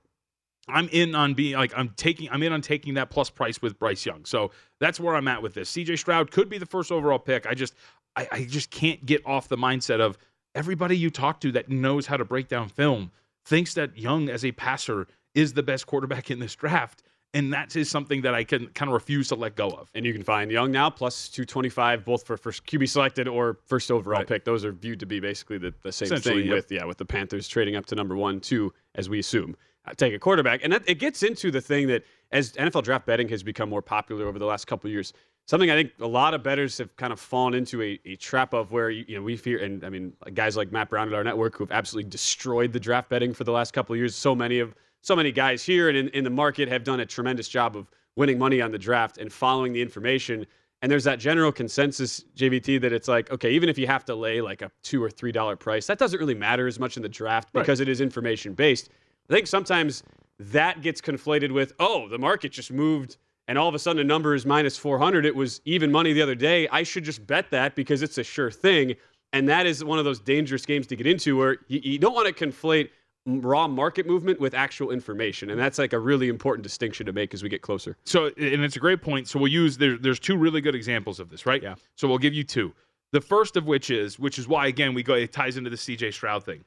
I'm 0.72 0.90
in 0.90 1.16
on 1.16 1.34
being 1.34 1.56
like 1.56 1.74
I'm 1.76 1.90
taking 1.98 2.30
I'm 2.30 2.44
in 2.44 2.54
on 2.54 2.62
taking 2.62 2.94
that 2.96 3.10
plus 3.10 3.30
price 3.30 3.62
with 3.62 3.78
Bryce 3.80 4.06
Young. 4.06 4.26
So 4.26 4.52
that's 4.80 5.00
where 5.00 5.16
I'm 5.16 5.28
at 5.28 5.42
with 5.42 5.54
this. 5.54 5.72
CJ 5.72 6.00
Stroud 6.00 6.32
could 6.32 6.50
be 6.50 6.58
the 6.58 6.66
first 6.66 6.92
overall 6.92 7.20
pick. 7.20 7.46
I 7.48 7.54
just 7.54 7.74
I, 8.16 8.28
I 8.32 8.44
just 8.46 8.72
can't 8.72 9.06
get 9.06 9.26
off 9.26 9.48
the 9.48 9.58
mindset 9.58 10.00
of 10.00 10.18
everybody 10.56 10.98
you 10.98 11.10
talk 11.10 11.40
to 11.42 11.52
that 11.54 11.70
knows 11.70 12.08
how 12.08 12.18
to 12.18 12.26
break 12.26 12.48
down 12.48 12.70
film 12.70 13.12
thinks 13.46 13.74
that 13.74 13.98
Young 13.98 14.30
as 14.30 14.46
a 14.46 14.52
passer 14.52 15.08
is 15.34 15.54
the 15.54 15.64
best 15.64 15.88
quarterback 15.88 16.32
in 16.32 16.40
this 16.40 16.56
draft. 16.56 17.04
And 17.36 17.54
that 17.54 17.76
is 17.76 17.90
something 17.92 18.24
that 18.24 18.34
I 18.34 18.44
can 18.44 18.68
kind 18.70 18.90
of 18.90 18.94
refuse 18.94 19.28
to 19.28 19.36
let 19.36 19.56
go 19.56 19.70
of. 19.70 19.92
And 19.94 20.04
you 20.04 20.14
can 20.14 20.24
find 20.24 20.50
Young 20.50 20.72
now 20.72 20.90
plus 20.90 21.30
225, 21.30 22.04
both 22.04 22.26
for 22.26 22.38
first 22.38 22.66
QB 22.66 22.90
selected 22.90 23.28
or 23.28 23.60
first 23.68 23.92
overall 23.92 24.20
right. 24.20 24.28
pick. 24.28 24.46
Those 24.46 24.66
are 24.66 24.72
viewed 24.72 25.00
to 25.02 25.06
be 25.06 25.20
basically 25.20 25.60
the, 25.60 25.72
the 25.84 25.92
same 25.92 26.10
thing 26.20 26.40
yep. 26.40 26.56
with 26.56 26.72
yeah 26.72 26.86
with 26.86 26.98
the 26.98 27.06
Panthers 27.06 27.48
trading 27.48 27.76
up 27.76 27.86
to 27.88 27.96
number 27.96 28.16
one, 28.16 28.40
two, 28.40 28.74
as 28.96 29.10
we 29.10 29.20
assume. 29.20 29.56
Take 29.98 30.14
a 30.14 30.20
quarterback. 30.20 30.62
And 30.64 30.74
that, 30.74 30.84
it 30.88 30.96
gets 30.96 31.24
into 31.24 31.52
the 31.52 31.62
thing 31.62 31.88
that 31.88 32.04
as 32.32 32.54
NFL 32.54 32.84
draft 32.84 33.06
betting 33.06 33.28
has 33.30 33.44
become 33.44 33.70
more 33.70 33.82
popular 33.82 34.28
over 34.28 34.40
the 34.40 34.46
last 34.46 34.68
couple 34.68 34.90
years, 34.90 35.14
something 35.46 35.72
I 35.72 35.76
think 35.76 35.92
a 36.00 36.08
lot 36.08 36.34
of 36.34 36.44
bettors 36.44 36.78
have 36.78 36.96
kind 36.96 37.12
of 37.12 37.20
fallen 37.20 37.54
into 37.54 37.82
a, 37.82 38.00
a 38.06 38.16
trap 38.16 38.54
of 38.54 38.72
where 38.72 38.92
you, 38.92 39.16
know 39.16 39.24
we 39.24 39.36
fear, 39.36 39.64
and 39.64 39.84
I 39.84 39.90
mean 39.90 40.14
guys 40.34 40.56
like 40.56 40.72
Matt 40.72 40.90
Brown 40.90 41.08
at 41.08 41.14
our 41.14 41.24
network 41.24 41.56
who 41.56 41.64
have 41.64 41.72
absolutely 41.72 42.10
destroyed 42.10 42.72
the 42.72 42.80
draft 42.80 43.10
betting 43.10 43.34
for 43.34 43.44
the 43.44 43.52
last 43.52 43.74
couple 43.74 43.94
of 43.94 43.98
years. 43.98 44.16
So 44.16 44.36
many 44.36 44.60
of 44.60 44.76
so 45.02 45.16
many 45.16 45.32
guys 45.32 45.64
here 45.64 45.90
and 45.90 45.98
in, 45.98 46.10
in 46.10 46.24
the 46.24 46.30
market 46.30 46.68
have 46.68 46.84
done 46.84 47.00
a 47.00 47.06
tremendous 47.06 47.48
job 47.48 47.76
of 47.76 47.90
winning 48.16 48.38
money 48.38 48.62
on 48.62 48.72
the 48.72 48.78
draft 48.78 49.18
and 49.18 49.32
following 49.32 49.74
the 49.74 49.82
information. 49.82 50.46
And 50.82 50.92
there's 50.92 51.04
that 51.06 51.20
general 51.20 51.52
consensus, 51.52 52.24
JVT, 52.36 52.82
that 52.82 52.94
it's 52.94 53.08
like, 53.08 53.32
okay, 53.32 53.52
even 53.52 53.70
if 53.70 53.78
you 53.78 53.88
have 53.88 54.06
to 54.06 54.16
lay 54.16 54.40
like 54.42 54.62
a 54.62 54.72
two 54.84 55.04
or 55.04 55.10
three 55.10 55.32
dollar 55.32 55.56
price, 55.56 55.88
that 55.88 55.98
doesn't 55.98 56.20
really 56.20 56.36
matter 56.36 56.68
as 56.68 56.80
much 56.80 56.96
in 56.96 57.04
the 57.04 57.10
draft 57.10 57.52
because 57.54 57.80
right. 57.80 57.88
it 57.88 57.92
is 57.92 58.02
information 58.02 58.54
based. 58.54 58.90
I 59.30 59.34
think 59.34 59.48
sometimes 59.48 60.04
that 60.40 60.82
gets 60.82 61.02
conflated 61.02 61.52
with, 61.52 61.74
oh, 61.80 62.08
the 62.08 62.18
market 62.18 62.52
just 62.52 62.72
moved 62.72 63.18
and 63.50 63.58
all 63.58 63.68
of 63.68 63.74
a 63.74 63.80
sudden 63.80 64.00
a 64.00 64.04
number 64.04 64.36
is 64.36 64.46
minus 64.46 64.78
400. 64.78 65.26
It 65.26 65.36
was 65.36 65.60
even 65.66 65.92
money 65.92 66.14
the 66.14 66.22
other 66.22 66.36
day. 66.36 66.68
I 66.68 66.84
should 66.84 67.04
just 67.04 67.26
bet 67.26 67.50
that 67.50 67.76
because 67.76 68.04
it's 68.04 68.20
a 68.20 68.24
sure 68.24 68.52
thing. 68.52 68.96
And 69.34 69.50
that 69.50 69.66
is 69.66 69.84
one 69.84 69.98
of 69.98 70.06
those 70.06 70.20
dangerous 70.20 70.68
games 70.68 70.86
to 70.88 70.96
get 70.96 71.08
into 71.08 71.36
where 71.36 71.58
you, 71.68 71.80
you 71.84 71.98
don't 71.98 72.14
want 72.14 72.28
to 72.28 72.46
conflate 72.46 72.90
raw 73.26 73.68
market 73.68 74.06
movement 74.06 74.40
with 74.40 74.54
actual 74.54 74.92
information. 74.92 75.50
And 75.50 75.60
that's 75.60 75.80
like 75.80 75.94
a 75.94 76.00
really 76.00 76.30
important 76.30 76.62
distinction 76.62 77.08
to 77.08 77.12
make 77.12 77.34
as 77.34 77.42
we 77.42 77.50
get 77.50 77.64
closer. 77.64 77.98
So 78.06 78.28
and 78.28 78.64
it's 78.64 78.76
a 78.76 78.80
great 78.80 79.02
point. 79.02 79.28
So 79.28 79.40
we'll 79.40 79.52
use 79.52 79.78
there, 79.78 79.98
there's 79.98 80.20
two 80.20 80.38
really 80.38 80.62
good 80.62 80.76
examples 80.76 81.20
of 81.20 81.30
this 81.32 81.48
right? 81.48 81.62
Yeah. 81.62 81.74
So 81.96 82.08
we'll 82.08 82.20
give 82.20 82.36
you 82.36 82.44
two. 82.44 82.72
The 83.14 83.22
first 83.22 83.58
of 83.58 83.66
which 83.66 83.90
is 83.90 84.20
which 84.20 84.38
is 84.38 84.48
why 84.48 84.68
again 84.68 84.94
we 84.94 85.02
go 85.02 85.16
it 85.16 85.34
ties 85.34 85.58
into 85.58 85.72
the 85.72 85.76
cj 85.76 86.14
stroud 86.14 86.46
thing. 86.46 86.64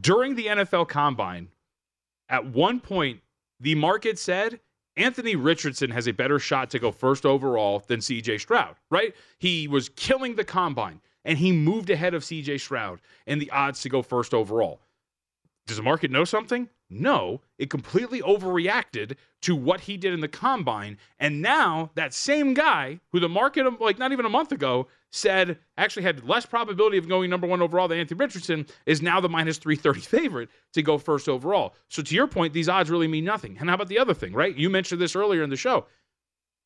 During 0.00 0.36
the 0.36 0.46
nfl 0.46 0.88
combine 0.88 1.48
at 2.30 2.46
one 2.46 2.80
point, 2.80 3.20
the 3.58 3.74
market 3.74 4.18
said 4.18 4.60
Anthony 4.96 5.36
Richardson 5.36 5.90
has 5.90 6.06
a 6.06 6.12
better 6.12 6.38
shot 6.38 6.70
to 6.70 6.78
go 6.78 6.92
first 6.92 7.26
overall 7.26 7.82
than 7.86 8.00
CJ 8.00 8.40
Stroud, 8.40 8.76
right? 8.90 9.14
He 9.38 9.68
was 9.68 9.88
killing 9.90 10.36
the 10.36 10.44
combine 10.44 11.00
and 11.24 11.38
he 11.38 11.52
moved 11.52 11.90
ahead 11.90 12.14
of 12.14 12.22
CJ 12.22 12.60
Stroud 12.60 13.00
and 13.26 13.40
the 13.40 13.50
odds 13.50 13.82
to 13.82 13.88
go 13.88 14.02
first 14.02 14.32
overall. 14.32 14.80
Does 15.66 15.76
the 15.76 15.82
market 15.82 16.10
know 16.10 16.24
something? 16.24 16.68
No, 16.88 17.40
it 17.58 17.70
completely 17.70 18.20
overreacted 18.22 19.16
to 19.42 19.54
what 19.54 19.82
he 19.82 19.96
did 19.96 20.12
in 20.12 20.20
the 20.20 20.28
combine. 20.28 20.98
And 21.18 21.40
now 21.40 21.90
that 21.94 22.12
same 22.12 22.54
guy, 22.54 23.00
who 23.12 23.20
the 23.20 23.28
market, 23.28 23.80
like 23.80 23.98
not 23.98 24.12
even 24.12 24.26
a 24.26 24.30
month 24.30 24.50
ago, 24.50 24.88
said 25.10 25.58
actually 25.76 26.02
had 26.02 26.24
less 26.26 26.46
probability 26.46 26.98
of 26.98 27.08
going 27.08 27.30
number 27.30 27.46
one 27.46 27.62
overall 27.62 27.88
than 27.88 27.98
Anthony 27.98 28.18
Richardson, 28.18 28.66
is 28.86 29.02
now 29.02 29.20
the 29.20 29.28
minus 29.28 29.58
330 29.58 30.00
favorite 30.00 30.48
to 30.72 30.82
go 30.82 30.98
first 30.98 31.28
overall. 31.28 31.74
So 31.88 32.02
to 32.02 32.14
your 32.14 32.26
point, 32.26 32.52
these 32.52 32.68
odds 32.68 32.90
really 32.90 33.08
mean 33.08 33.24
nothing. 33.24 33.56
And 33.58 33.68
how 33.68 33.74
about 33.74 33.88
the 33.88 33.98
other 33.98 34.14
thing, 34.14 34.32
right? 34.32 34.56
You 34.56 34.70
mentioned 34.70 35.00
this 35.00 35.16
earlier 35.16 35.42
in 35.42 35.50
the 35.50 35.56
show. 35.56 35.86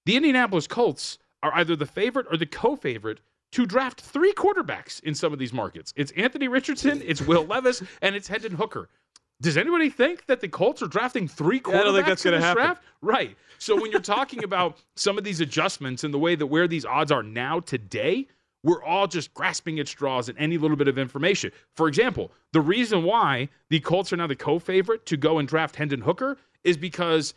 The 0.07 0.16
Indianapolis 0.16 0.66
Colts 0.66 1.18
are 1.42 1.54
either 1.54 1.76
the 1.76 1.87
favorite 1.87 2.26
or 2.30 2.37
the 2.37 2.46
co 2.46 2.76
favorite 2.76 3.20
to 3.52 3.66
draft 3.66 4.00
three 4.00 4.33
quarterbacks 4.33 5.02
in 5.04 5.14
some 5.14 5.33
of 5.33 5.38
these 5.38 5.52
markets. 5.52 5.92
It's 5.96 6.12
Anthony 6.12 6.48
Richardson, 6.48 7.00
it's 7.04 7.22
Will 7.22 7.44
Levis, 7.44 7.83
and 8.02 8.16
it's 8.16 8.26
Hendon 8.26 8.52
Hooker. 8.52 8.88
Does 9.44 9.59
anybody 9.59 9.90
think 9.90 10.24
that 10.26 10.40
the 10.40 10.48
Colts 10.48 10.83
are 10.83 10.87
drafting 10.87 11.28
three 11.28 11.61
quarterbacks 11.61 11.72
yeah, 11.72 11.80
I 11.80 11.85
don't 11.85 11.94
think 11.94 12.07
that's 12.07 12.24
going 12.24 12.40
to 12.40 12.46
happen. 12.46 12.62
Draft? 12.62 12.83
Right. 13.02 13.37
So 13.59 13.78
when 13.78 13.90
you're 13.90 14.00
talking 14.00 14.42
about 14.50 14.78
some 14.96 15.18
of 15.18 15.24
these 15.24 15.40
adjustments 15.42 16.02
and 16.02 16.14
the 16.14 16.18
way 16.18 16.35
that 16.35 16.46
where 16.46 16.66
these 16.66 16.87
odds 16.87 17.12
are 17.12 17.22
now 17.22 17.61
today, 17.61 18.26
we're 18.62 18.83
all 18.83 19.07
just 19.07 19.35
grasping 19.35 19.78
at 19.78 19.87
straws 19.87 20.30
at 20.30 20.37
any 20.38 20.57
little 20.57 20.78
bit 20.78 20.88
of 20.88 20.96
information. 20.96 21.52
For 21.74 21.88
example, 21.88 22.33
the 22.52 22.62
reason 22.62 23.02
why 23.04 23.50
the 23.68 23.80
Colts 23.80 24.14
are 24.14 24.16
now 24.16 24.26
the 24.26 24.35
co-favorite 24.35 25.04
to 25.07 25.18
go 25.18 25.38
and 25.38 25.46
draft 25.46 25.76
Hendon 25.76 26.00
Hooker 26.00 26.38
is 26.64 26.78
because 26.78 27.35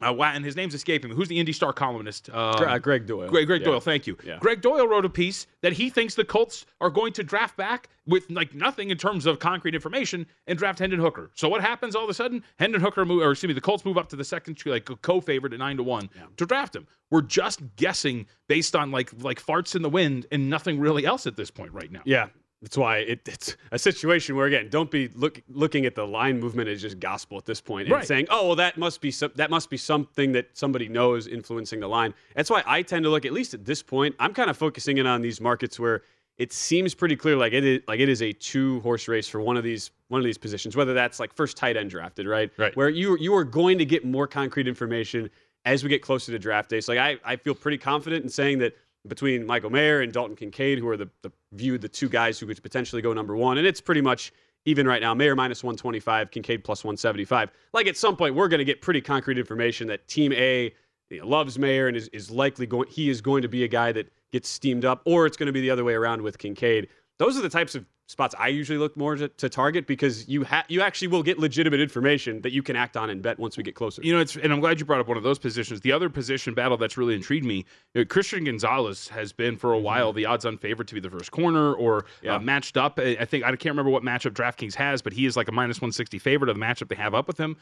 uh, 0.00 0.14
and 0.22 0.44
his 0.44 0.56
name's 0.56 0.74
escaping 0.74 1.10
me. 1.10 1.16
Who's 1.16 1.28
the 1.28 1.38
Indy 1.38 1.52
Star 1.52 1.72
columnist? 1.72 2.30
Uh, 2.32 2.78
Gregg 2.78 3.06
Doyel. 3.06 3.28
Greg, 3.28 3.46
Greg 3.46 3.62
yeah. 3.62 3.68
Doyel, 3.68 3.82
thank 3.82 4.06
you. 4.06 4.16
Yeah. 4.24 4.38
Gregg 4.40 4.62
Doyel 4.62 4.88
wrote 4.88 5.04
a 5.04 5.10
piece 5.10 5.46
that 5.62 5.72
he 5.72 5.90
thinks 5.90 6.14
the 6.14 6.24
Colts 6.24 6.66
are 6.80 6.90
going 6.90 7.12
to 7.14 7.22
draft 7.22 7.56
back 7.56 7.88
with 8.06 8.30
like 8.30 8.54
nothing 8.54 8.90
in 8.90 8.96
terms 8.96 9.26
of 9.26 9.38
concrete 9.38 9.74
information 9.74 10.26
and 10.46 10.58
draft 10.58 10.78
Hendon 10.78 11.00
Hooker. 11.00 11.30
So 11.34 11.48
what 11.48 11.60
happens 11.60 11.94
all 11.94 12.04
of 12.04 12.10
a 12.10 12.14
sudden? 12.14 12.42
Hendon 12.58 12.80
Hooker 12.80 13.04
move, 13.04 13.22
or 13.22 13.32
excuse 13.32 13.48
me, 13.48 13.54
the 13.54 13.60
Colts 13.60 13.84
move 13.84 13.98
up 13.98 14.08
to 14.08 14.16
the 14.16 14.24
second 14.24 14.58
like 14.66 14.88
co-favorite 15.02 15.52
at 15.52 15.58
nine 15.58 15.76
to 15.76 15.82
one 15.82 16.08
yeah. 16.16 16.22
to 16.36 16.46
draft 16.46 16.74
him. 16.74 16.86
We're 17.10 17.22
just 17.22 17.60
guessing 17.76 18.26
based 18.48 18.76
on 18.76 18.90
like 18.90 19.10
like 19.22 19.44
farts 19.44 19.74
in 19.74 19.82
the 19.82 19.90
wind 19.90 20.26
and 20.30 20.48
nothing 20.48 20.78
really 20.78 21.06
else 21.06 21.26
at 21.26 21.36
this 21.36 21.50
point 21.50 21.72
right 21.72 21.90
now. 21.90 22.02
Yeah, 22.04 22.28
that's 22.62 22.76
why 22.76 22.98
it, 22.98 23.20
it's 23.26 23.56
a 23.70 23.78
situation 23.78 24.34
where 24.34 24.46
again, 24.46 24.68
don't 24.68 24.90
be 24.90 25.08
look, 25.14 25.40
looking 25.48 25.86
at 25.86 25.94
the 25.94 26.06
line 26.06 26.40
movement 26.40 26.68
as 26.68 26.82
just 26.82 26.98
gospel 26.98 27.38
at 27.38 27.46
this 27.46 27.60
point 27.60 27.86
and 27.86 27.96
right. 27.96 28.06
saying, 28.06 28.26
"Oh, 28.30 28.48
well, 28.48 28.56
that 28.56 28.76
must 28.76 29.00
be 29.00 29.10
some, 29.12 29.30
that 29.36 29.48
must 29.48 29.70
be 29.70 29.76
something 29.76 30.32
that 30.32 30.48
somebody 30.54 30.88
knows 30.88 31.28
influencing 31.28 31.78
the 31.78 31.88
line." 31.88 32.14
That's 32.34 32.50
why 32.50 32.62
I 32.66 32.82
tend 32.82 33.04
to 33.04 33.10
look, 33.10 33.24
at 33.24 33.32
least 33.32 33.54
at 33.54 33.64
this 33.64 33.82
point, 33.82 34.16
I'm 34.18 34.34
kind 34.34 34.50
of 34.50 34.56
focusing 34.56 34.98
in 34.98 35.06
on 35.06 35.22
these 35.22 35.40
markets 35.40 35.78
where 35.78 36.02
it 36.36 36.52
seems 36.52 36.94
pretty 36.94 37.16
clear, 37.16 37.36
like 37.36 37.52
it 37.52 37.64
is 37.64 37.80
like 37.86 38.00
it 38.00 38.08
is 38.08 38.22
a 38.22 38.32
two 38.32 38.80
horse 38.80 39.06
race 39.06 39.28
for 39.28 39.40
one 39.40 39.56
of 39.56 39.62
these 39.62 39.92
one 40.08 40.20
of 40.20 40.24
these 40.24 40.38
positions, 40.38 40.76
whether 40.76 40.94
that's 40.94 41.20
like 41.20 41.32
first 41.34 41.56
tight 41.56 41.76
end 41.76 41.90
drafted, 41.90 42.26
right? 42.26 42.50
Right. 42.56 42.74
Where 42.76 42.88
you 42.88 43.16
you 43.18 43.34
are 43.34 43.44
going 43.44 43.78
to 43.78 43.84
get 43.84 44.04
more 44.04 44.26
concrete 44.26 44.66
information 44.66 45.30
as 45.64 45.84
we 45.84 45.90
get 45.90 46.02
closer 46.02 46.32
to 46.32 46.38
draft 46.38 46.70
day. 46.70 46.80
So 46.80 46.92
like 46.92 47.20
I 47.24 47.32
I 47.32 47.36
feel 47.36 47.54
pretty 47.54 47.78
confident 47.78 48.24
in 48.24 48.30
saying 48.30 48.58
that 48.58 48.74
between 49.06 49.46
Michael 49.46 49.70
Mayer 49.70 50.00
and 50.00 50.12
Dalton 50.12 50.36
Kincaid, 50.36 50.78
who 50.78 50.88
are 50.88 50.96
the, 50.96 51.08
the 51.22 51.32
viewed 51.52 51.80
the 51.80 51.88
two 51.88 52.08
guys 52.08 52.38
who 52.38 52.46
could 52.46 52.62
potentially 52.62 53.02
go 53.02 53.12
number 53.12 53.36
one. 53.36 53.58
And 53.58 53.66
it's 53.66 53.80
pretty 53.80 54.00
much 54.00 54.32
even 54.64 54.86
right 54.86 55.00
now. 55.00 55.14
Mayer 55.14 55.34
minus 55.36 55.62
125, 55.62 56.30
Kincaid 56.30 56.64
plus 56.64 56.84
175. 56.84 57.50
Like 57.72 57.86
at 57.86 57.96
some 57.96 58.16
point, 58.16 58.34
we're 58.34 58.48
going 58.48 58.58
to 58.58 58.64
get 58.64 58.82
pretty 58.82 59.00
concrete 59.00 59.38
information 59.38 59.86
that 59.88 60.06
Team 60.08 60.32
A 60.32 60.74
you 61.10 61.20
know, 61.20 61.26
loves 61.26 61.58
Mayer 61.58 61.88
and 61.88 61.96
is, 61.96 62.08
is 62.08 62.30
likely 62.30 62.66
going. 62.66 62.88
He 62.88 63.08
is 63.08 63.20
going 63.20 63.42
to 63.42 63.48
be 63.48 63.64
a 63.64 63.68
guy 63.68 63.92
that 63.92 64.12
gets 64.30 64.48
steamed 64.48 64.84
up, 64.84 65.00
or 65.04 65.26
it's 65.26 65.36
going 65.36 65.46
to 65.46 65.52
be 65.52 65.60
the 65.60 65.70
other 65.70 65.84
way 65.84 65.94
around 65.94 66.20
with 66.20 66.38
Kincaid. 66.38 66.88
Those 67.18 67.36
are 67.36 67.42
the 67.42 67.48
types 67.48 67.74
of 67.74 67.84
spots 68.06 68.34
I 68.38 68.48
usually 68.48 68.78
look 68.78 68.96
more 68.96 69.16
to, 69.16 69.28
to 69.28 69.48
target 69.50 69.86
because 69.86 70.26
you 70.28 70.42
ha- 70.44 70.64
you 70.68 70.80
actually 70.80 71.08
will 71.08 71.22
get 71.22 71.38
legitimate 71.38 71.78
information 71.80 72.40
that 72.40 72.52
you 72.52 72.62
can 72.62 72.74
act 72.74 72.96
on 72.96 73.10
and 73.10 73.20
bet 73.20 73.38
once 73.38 73.56
we 73.58 73.62
get 73.62 73.74
closer. 73.74 74.00
You 74.02 74.14
know, 74.14 74.20
it's 74.20 74.34
and 74.36 74.50
I'm 74.52 74.60
glad 74.60 74.80
you 74.80 74.86
brought 74.86 75.00
up 75.00 75.08
one 75.08 75.16
of 75.18 75.22
those 75.22 75.38
positions. 75.38 75.80
The 75.82 75.92
other 75.92 76.08
position 76.08 76.54
battle 76.54 76.76
that's 76.78 76.96
really 76.96 77.14
intrigued 77.14 77.44
me, 77.44 77.66
you 77.94 78.00
know, 78.00 78.04
Christian 78.06 78.44
Gonzalez 78.44 79.08
has 79.08 79.32
been 79.32 79.56
for 79.58 79.72
a 79.74 79.78
while 79.78 80.12
the 80.14 80.24
odds-on 80.24 80.56
favorite 80.56 80.88
to 80.88 80.94
be 80.94 81.00
the 81.00 81.10
first 81.10 81.30
corner 81.32 81.74
or 81.74 82.06
Yeah. 82.22 82.36
uh, 82.36 82.38
matched 82.40 82.76
up. 82.78 82.98
I 82.98 83.18
I 83.20 83.24
think 83.26 83.44
I 83.44 83.48
can't 83.50 83.64
remember 83.74 83.90
what 83.90 84.02
matchup 84.02 84.30
DraftKings 84.32 84.74
has, 84.76 85.02
but 85.02 85.12
he 85.12 85.26
is 85.26 85.36
like 85.36 85.48
a 85.48 85.52
minus 85.52 85.78
160 85.82 86.18
favorite 86.18 86.48
of 86.48 86.56
the 86.56 86.62
matchup 86.64 86.88
they 86.88 86.96
have 86.96 87.14
up 87.14 87.26
with 87.28 87.36
him. 87.38 87.56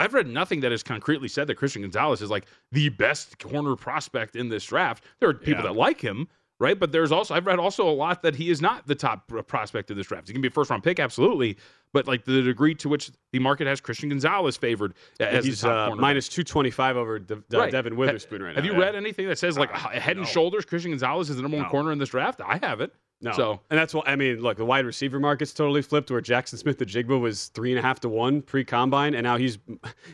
I've 0.00 0.14
read 0.14 0.28
nothing 0.28 0.60
that 0.60 0.70
has 0.70 0.84
concretely 0.84 1.26
said 1.26 1.48
that 1.48 1.56
Christian 1.56 1.82
Gonzalez 1.82 2.22
is 2.22 2.30
like 2.30 2.46
the 2.70 2.88
best 2.90 3.40
corner 3.40 3.74
prospect 3.74 4.36
in 4.36 4.48
this 4.48 4.64
draft. 4.66 5.02
There 5.18 5.28
are 5.28 5.34
people 5.34 5.64
Yeah. 5.64 5.72
that 5.72 5.76
like 5.76 6.00
him, 6.00 6.28
right? 6.60 6.78
But 6.78 6.92
there's 6.92 7.12
also 7.12 7.34
I've 7.34 7.46
read 7.46 7.58
also 7.58 7.88
a 7.88 7.92
lot 7.92 8.22
that 8.22 8.34
he 8.36 8.50
is 8.50 8.60
not 8.60 8.86
the 8.86 8.94
top 8.94 9.30
prospect 9.46 9.90
of 9.90 9.96
this 9.96 10.06
draft. 10.06 10.26
He 10.28 10.32
can 10.32 10.42
be 10.42 10.48
a 10.48 10.50
first 10.50 10.70
round 10.70 10.82
pick, 10.82 10.98
absolutely, 11.00 11.56
but 11.92 12.06
like 12.06 12.24
the 12.24 12.42
degree 12.42 12.74
to 12.76 12.88
which 12.88 13.10
the 13.32 13.38
market 13.38 13.66
has 13.66 13.80
Christian 13.80 14.08
Gonzalez 14.08 14.56
favored 14.56 14.94
as 15.20 15.44
He's 15.44 15.60
the 15.60 15.68
top 15.68 15.92
uh, 15.92 15.96
minus 15.96 16.28
225 16.28 16.96
over 16.96 17.18
De- 17.18 17.36
De- 17.48 17.58
Right. 17.58 17.72
Devin 17.72 17.96
Witherspoon 17.96 18.42
right 18.42 18.50
now. 18.50 18.56
Have 18.56 18.64
you 18.64 18.72
yeah. 18.72 18.78
read 18.78 18.94
anything 18.94 19.28
that 19.28 19.38
says 19.38 19.56
like 19.58 19.72
Uh, 19.72 19.88
head 19.98 20.16
and 20.16 20.26
shoulders 20.26 20.64
Christian 20.64 20.90
Gonzalez 20.92 21.30
is 21.30 21.36
the 21.36 21.42
number 21.42 21.56
one 21.56 21.66
No. 21.66 21.70
corner 21.70 21.92
in 21.92 21.98
this 21.98 22.10
draft? 22.10 22.40
I 22.44 22.58
haven't. 22.62 22.92
No. 23.20 23.32
So 23.32 23.60
and 23.68 23.76
that's 23.78 23.92
what 23.92 24.08
I 24.08 24.14
mean. 24.14 24.40
Look, 24.40 24.58
the 24.58 24.64
wide 24.64 24.86
receiver 24.86 25.18
market's 25.18 25.52
totally 25.52 25.82
flipped. 25.82 26.08
Where 26.10 26.20
Jaxon 26.22 26.56
Smith-Njigba 26.56 27.20
was 27.20 27.48
three 27.48 27.72
and 27.72 27.78
a 27.78 27.82
half 27.82 27.98
to 28.00 28.08
one 28.08 28.42
pre 28.42 28.64
combine, 28.64 29.14
and 29.14 29.24
now 29.24 29.36
he's 29.36 29.58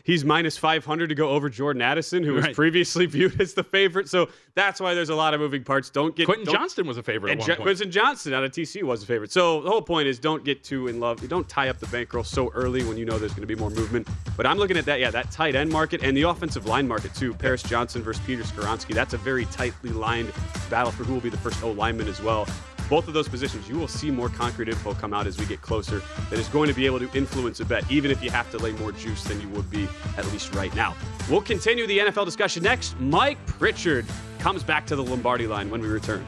he's 0.03 0.25
minus 0.25 0.57
five 0.57 0.83
hundred 0.83 1.09
to 1.09 1.15
go 1.15 1.29
over 1.29 1.47
Jordan 1.47 1.83
Addison, 1.83 2.23
who 2.23 2.33
was 2.33 2.47
previously 2.49 3.05
viewed 3.15 3.39
as 3.39 3.53
the 3.53 3.63
favorite. 3.63 4.09
So 4.09 4.29
that's 4.55 4.79
why 4.81 4.95
there's 4.95 5.09
a 5.09 5.15
lot 5.15 5.35
of 5.35 5.39
moving 5.39 5.63
parts. 5.63 5.91
Don't 5.91 6.15
get 6.15 6.25
Quentin 6.25 6.45
don't- 6.45 6.55
Johnston 6.55 6.87
was 6.87 6.97
a 6.97 7.03
favorite 7.03 7.31
And 7.33 7.41
at 7.41 7.45
Je- 7.45 7.51
one 7.51 7.57
point. 7.57 7.65
Quentin 7.67 7.91
Johnston 7.91 8.33
out 8.33 8.43
of 8.43 8.49
TCU 8.51 8.81
was 8.83 9.03
a 9.03 9.05
favorite. 9.05 9.31
So 9.31 9.61
the 9.61 9.69
whole 9.69 9.83
point 9.83 10.07
is 10.07 10.17
don't 10.17 10.43
get 10.43 10.63
too 10.63 10.87
in 10.87 10.99
love. 10.99 11.27
Don't 11.29 11.47
tie 11.47 11.69
up 11.69 11.77
the 11.77 11.87
bankroll 11.87 12.23
so 12.23 12.51
early 12.55 12.83
when 12.85 12.97
you 12.97 13.05
know 13.05 13.19
there's 13.19 13.33
going 13.33 13.41
to 13.47 13.47
be 13.47 13.55
more 13.55 13.69
movement. 13.69 14.07
But 14.35 14.47
I'm 14.47 14.57
looking 14.57 14.77
at 14.77 14.85
that, 14.85 14.99
yeah, 14.99 15.11
that 15.11 15.29
tight 15.29 15.53
end 15.55 15.71
market 15.71 16.01
and 16.03 16.17
the 16.17 16.23
offensive 16.23 16.65
line 16.65 16.87
market 16.87 17.13
too. 17.13 17.35
Paris 17.35 17.61
Johnson 17.61 18.01
versus 18.01 18.23
Peter 18.25 18.41
Skoronski. 18.41 18.95
That's 18.95 19.13
a 19.13 19.17
very 19.19 19.45
tightly 19.45 19.91
lined 19.91 20.31
battle 20.71 20.91
for 20.91 21.03
who 21.03 21.13
will 21.13 21.21
be 21.21 21.29
the 21.29 21.37
first 21.37 21.61
O 21.63 21.69
lineman 21.69 22.07
as 22.07 22.19
well. 22.19 22.47
Both 22.89 23.07
of 23.07 23.13
those 23.13 23.27
positions, 23.27 23.67
you 23.67 23.77
will 23.77 23.87
see 23.87 24.11
more 24.11 24.29
concrete 24.29 24.69
info 24.69 24.93
come 24.93 25.13
out 25.13 25.27
as 25.27 25.37
we 25.37 25.45
get 25.45 25.61
closer 25.61 26.01
that 26.29 26.37
is 26.37 26.47
going 26.49 26.67
to 26.69 26.75
be 26.75 26.85
able 26.85 26.99
to 26.99 27.09
influence 27.17 27.59
a 27.59 27.65
bet, 27.65 27.89
even 27.91 28.11
if 28.11 28.23
you 28.23 28.29
have 28.29 28.49
to 28.51 28.57
lay 28.57 28.71
more 28.73 28.91
juice 28.91 29.23
than 29.23 29.41
you 29.41 29.49
would 29.49 29.69
be 29.71 29.87
at 30.17 30.25
least 30.31 30.53
right 30.53 30.73
now. 30.75 30.95
We'll 31.29 31.41
continue 31.41 31.87
the 31.87 31.99
NFL 31.99 32.25
discussion 32.25 32.63
next. 32.63 32.99
Mike 32.99 33.43
Pritchard 33.47 34.05
comes 34.39 34.63
back 34.63 34.85
to 34.87 34.95
the 34.95 35.03
Lombardi 35.03 35.47
line 35.47 35.69
when 35.69 35.81
we 35.81 35.87
return. 35.87 36.25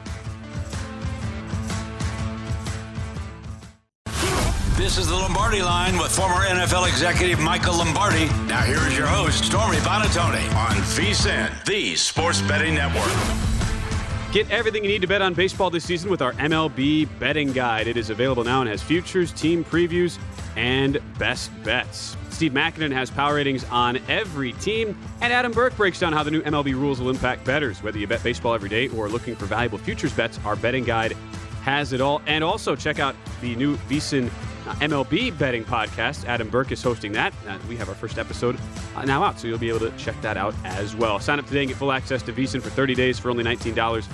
This 4.76 4.96
is 4.96 5.08
the 5.08 5.16
Lombardi 5.16 5.60
line 5.60 5.98
with 5.98 6.14
former 6.14 6.46
NFL 6.46 6.88
executive 6.88 7.40
Michael 7.40 7.78
Lombardi. 7.78 8.26
Now 8.46 8.62
here 8.62 8.78
is 8.86 8.96
your 8.96 9.08
host, 9.08 9.44
Stormy 9.44 9.76
Buonantony 9.78 10.54
on 10.54 10.76
VSIN, 10.76 11.64
the 11.64 11.96
Sports 11.96 12.40
Betting 12.42 12.76
Network. 12.76 13.67
Get 14.30 14.50
everything 14.50 14.84
you 14.84 14.90
need 14.90 15.00
to 15.00 15.06
bet 15.06 15.22
on 15.22 15.32
baseball 15.32 15.70
this 15.70 15.84
season 15.84 16.10
with 16.10 16.20
our 16.20 16.34
MLB 16.34 17.08
betting 17.18 17.50
guide. 17.50 17.86
It 17.86 17.96
is 17.96 18.10
available 18.10 18.44
now 18.44 18.60
and 18.60 18.68
has 18.68 18.82
futures, 18.82 19.32
team 19.32 19.64
previews, 19.64 20.18
and 20.54 20.98
best 21.18 21.50
bets. 21.64 22.14
Steve 22.28 22.52
Makinen 22.52 22.92
has 22.92 23.10
power 23.10 23.36
ratings 23.36 23.64
on 23.70 23.96
every 24.06 24.52
team, 24.52 24.98
and 25.22 25.32
Adam 25.32 25.50
Burke 25.50 25.74
breaks 25.78 25.98
down 25.98 26.12
how 26.12 26.22
the 26.22 26.30
new 26.30 26.42
MLB 26.42 26.74
rules 26.74 27.00
will 27.00 27.08
impact 27.08 27.42
bettors. 27.46 27.82
Whether 27.82 27.98
you 27.98 28.06
bet 28.06 28.22
baseball 28.22 28.52
every 28.52 28.68
day 28.68 28.88
or 28.88 29.08
looking 29.08 29.34
for 29.34 29.46
valuable 29.46 29.78
futures 29.78 30.12
bets, 30.12 30.38
our 30.44 30.56
betting 30.56 30.84
guide 30.84 31.14
has 31.62 31.94
it 31.94 32.02
all. 32.02 32.20
And 32.26 32.44
also 32.44 32.76
check 32.76 32.98
out 32.98 33.16
the 33.40 33.56
new 33.56 33.76
uh, 33.76 33.78
MLB 34.76 35.36
betting 35.38 35.64
podcast. 35.64 36.24
Adam 36.26 36.48
Burke 36.48 36.72
is 36.72 36.82
hosting 36.82 37.12
that. 37.12 37.32
Uh, 37.46 37.58
we 37.68 37.76
have 37.76 37.88
our 37.88 37.94
first 37.94 38.18
episode 38.18 38.58
uh, 38.96 39.04
now 39.04 39.22
out, 39.22 39.38
so 39.38 39.48
you'll 39.48 39.58
be 39.58 39.68
able 39.68 39.80
to 39.80 39.90
check 39.96 40.20
that 40.22 40.36
out 40.36 40.54
as 40.64 40.94
well. 40.96 41.20
Sign 41.20 41.38
up 41.38 41.46
today 41.46 41.60
and 41.60 41.68
get 41.68 41.76
full 41.78 41.92
access 41.92 42.22
to 42.22 42.32
VSIN 42.32 42.62
for 42.62 42.70
30 42.70 42.94
days 42.94 43.18
for 43.18 43.30
only 43.30 43.44
$19 43.44 44.06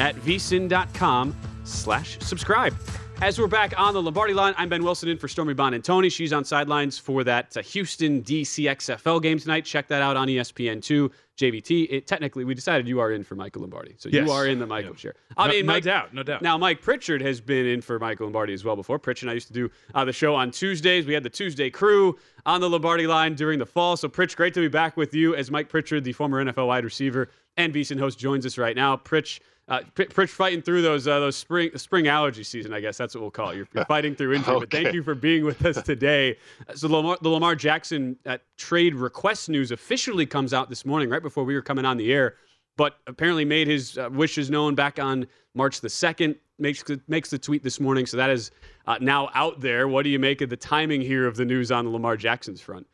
at 0.00 0.14
vsin.com 0.16 1.34
slash 1.68 2.18
subscribe. 2.20 2.74
As 3.20 3.36
we're 3.36 3.48
back 3.48 3.74
on 3.76 3.94
the 3.94 4.00
Lombardi 4.02 4.32
line, 4.32 4.54
I'm 4.56 4.68
Ben 4.68 4.84
Wilson 4.84 5.08
in 5.08 5.18
for 5.18 5.26
Stormy 5.26 5.52
Buonantony. 5.52 6.10
She's 6.10 6.32
on 6.32 6.44
sidelines 6.44 6.98
for 6.98 7.24
that 7.24 7.56
uh, 7.56 7.62
Houston 7.62 8.22
DC 8.22 8.64
XFL 8.70 9.20
game 9.20 9.40
tonight. 9.40 9.64
Check 9.64 9.88
that 9.88 10.02
out 10.02 10.16
on 10.16 10.28
E 10.28 10.36
ESPN2, 10.36 11.10
JVT. 11.36 11.88
It, 11.90 12.06
technically, 12.06 12.44
we 12.44 12.54
decided 12.54 12.86
you 12.86 13.00
are 13.00 13.10
in 13.10 13.24
for 13.24 13.34
Michael 13.34 13.62
Lombardi. 13.62 13.96
So 13.98 14.08
Yes. 14.08 14.24
you 14.24 14.32
are 14.32 14.46
in 14.46 14.60
the 14.60 14.66
Michael 14.66 14.94
share. 14.94 15.16
I 15.36 15.48
No- 15.48 15.52
mean, 15.52 15.66
no 15.66 15.72
Mike, 15.72 15.82
doubt, 15.82 16.14
no 16.14 16.22
doubt. 16.22 16.42
Now, 16.42 16.56
Mike 16.58 16.80
Pritchard 16.80 17.20
has 17.22 17.40
been 17.40 17.66
in 17.66 17.80
for 17.80 17.98
Michael 17.98 18.26
Lombardi 18.26 18.52
as 18.52 18.62
well 18.64 18.76
before. 18.76 19.00
Pritchard 19.00 19.24
and 19.26 19.30
I 19.32 19.34
used 19.34 19.48
to 19.48 19.52
do 19.52 19.68
uh, 19.96 20.04
the 20.04 20.12
show 20.12 20.36
on 20.36 20.52
Tuesdays. 20.52 21.04
We 21.04 21.12
had 21.14 21.24
the 21.24 21.30
Tuesday 21.30 21.70
crew 21.70 22.16
on 22.46 22.60
the 22.60 22.70
Lombardi 22.70 23.08
line 23.08 23.34
during 23.34 23.58
the 23.58 23.66
fall. 23.66 23.96
So, 23.96 24.08
Pritch, 24.08 24.36
great 24.36 24.54
to 24.54 24.60
be 24.60 24.68
back 24.68 24.96
with 24.96 25.12
you 25.12 25.34
as 25.34 25.50
Mike 25.50 25.68
Pritchard, 25.68 26.04
the 26.04 26.12
former 26.12 26.44
NFL 26.44 26.68
wide 26.68 26.84
receiver 26.84 27.30
and 27.56 27.74
VSiN 27.74 27.98
host, 27.98 28.16
joins 28.16 28.46
us 28.46 28.58
right 28.58 28.76
now. 28.76 28.96
Pritch, 28.96 29.40
uh, 29.68 29.80
Pritch 29.94 30.30
fighting 30.30 30.62
through 30.62 30.82
those 30.82 31.06
uh, 31.06 31.20
those 31.20 31.36
spring 31.36 31.70
spring 31.76 32.08
allergy 32.08 32.44
season, 32.44 32.72
I 32.72 32.80
guess 32.80 32.96
that's 32.96 33.14
what 33.14 33.20
we'll 33.20 33.30
call 33.30 33.50
it. 33.50 33.56
You're, 33.56 33.68
you're 33.74 33.84
fighting 33.86 34.14
through 34.14 34.34
injury, 34.34 34.60
but 34.60 34.70
thank 34.70 34.92
you 34.94 35.02
for 35.02 35.14
being 35.14 35.44
with 35.44 35.64
us 35.64 35.82
today. 35.82 36.36
So, 36.74 36.88
Lamar, 36.88 37.18
the 37.20 37.28
Lamar 37.28 37.54
Jackson 37.54 38.16
uh, 38.26 38.38
trade 38.56 38.94
request 38.94 39.48
news 39.48 39.70
officially 39.70 40.26
comes 40.26 40.54
out 40.54 40.68
this 40.68 40.84
morning, 40.86 41.10
right 41.10 41.22
before 41.22 41.44
we 41.44 41.54
were 41.54 41.62
coming 41.62 41.84
on 41.84 41.96
the 41.96 42.12
air 42.12 42.36
but 42.78 42.98
apparently 43.08 43.44
made 43.44 43.66
his 43.66 43.98
uh, 43.98 44.08
wishes 44.10 44.48
known 44.48 44.74
back 44.74 44.98
on 44.98 45.26
March 45.52 45.82
the 45.82 45.88
2nd. 45.88 46.36
Makes 46.60 46.84
the, 46.84 47.00
makes 47.06 47.28
the 47.30 47.38
tweet 47.38 47.62
this 47.62 47.78
morning, 47.78 48.06
so 48.06 48.16
that 48.16 48.30
is 48.30 48.50
uh, 48.86 48.98
now 49.00 49.30
out 49.34 49.60
there. 49.60 49.86
What 49.86 50.02
do 50.02 50.10
you 50.10 50.18
make 50.18 50.40
of 50.40 50.48
the 50.48 50.56
timing 50.56 51.00
here 51.00 51.26
of 51.26 51.36
the 51.36 51.44
news 51.44 51.70
on 51.70 51.84
the 51.84 51.90
Lamar 51.90 52.16
Jackson's 52.16 52.60
front? 52.60 52.86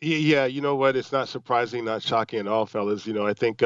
Yeah, 0.00 0.46
you 0.46 0.62
know 0.62 0.76
what? 0.76 0.96
It's 0.96 1.12
not 1.12 1.28
surprising, 1.28 1.84
not 1.84 2.02
shocking 2.02 2.38
at 2.38 2.46
all, 2.46 2.64
fellas. 2.64 3.06
You 3.06 3.12
know, 3.12 3.26
I 3.26 3.34
think 3.34 3.62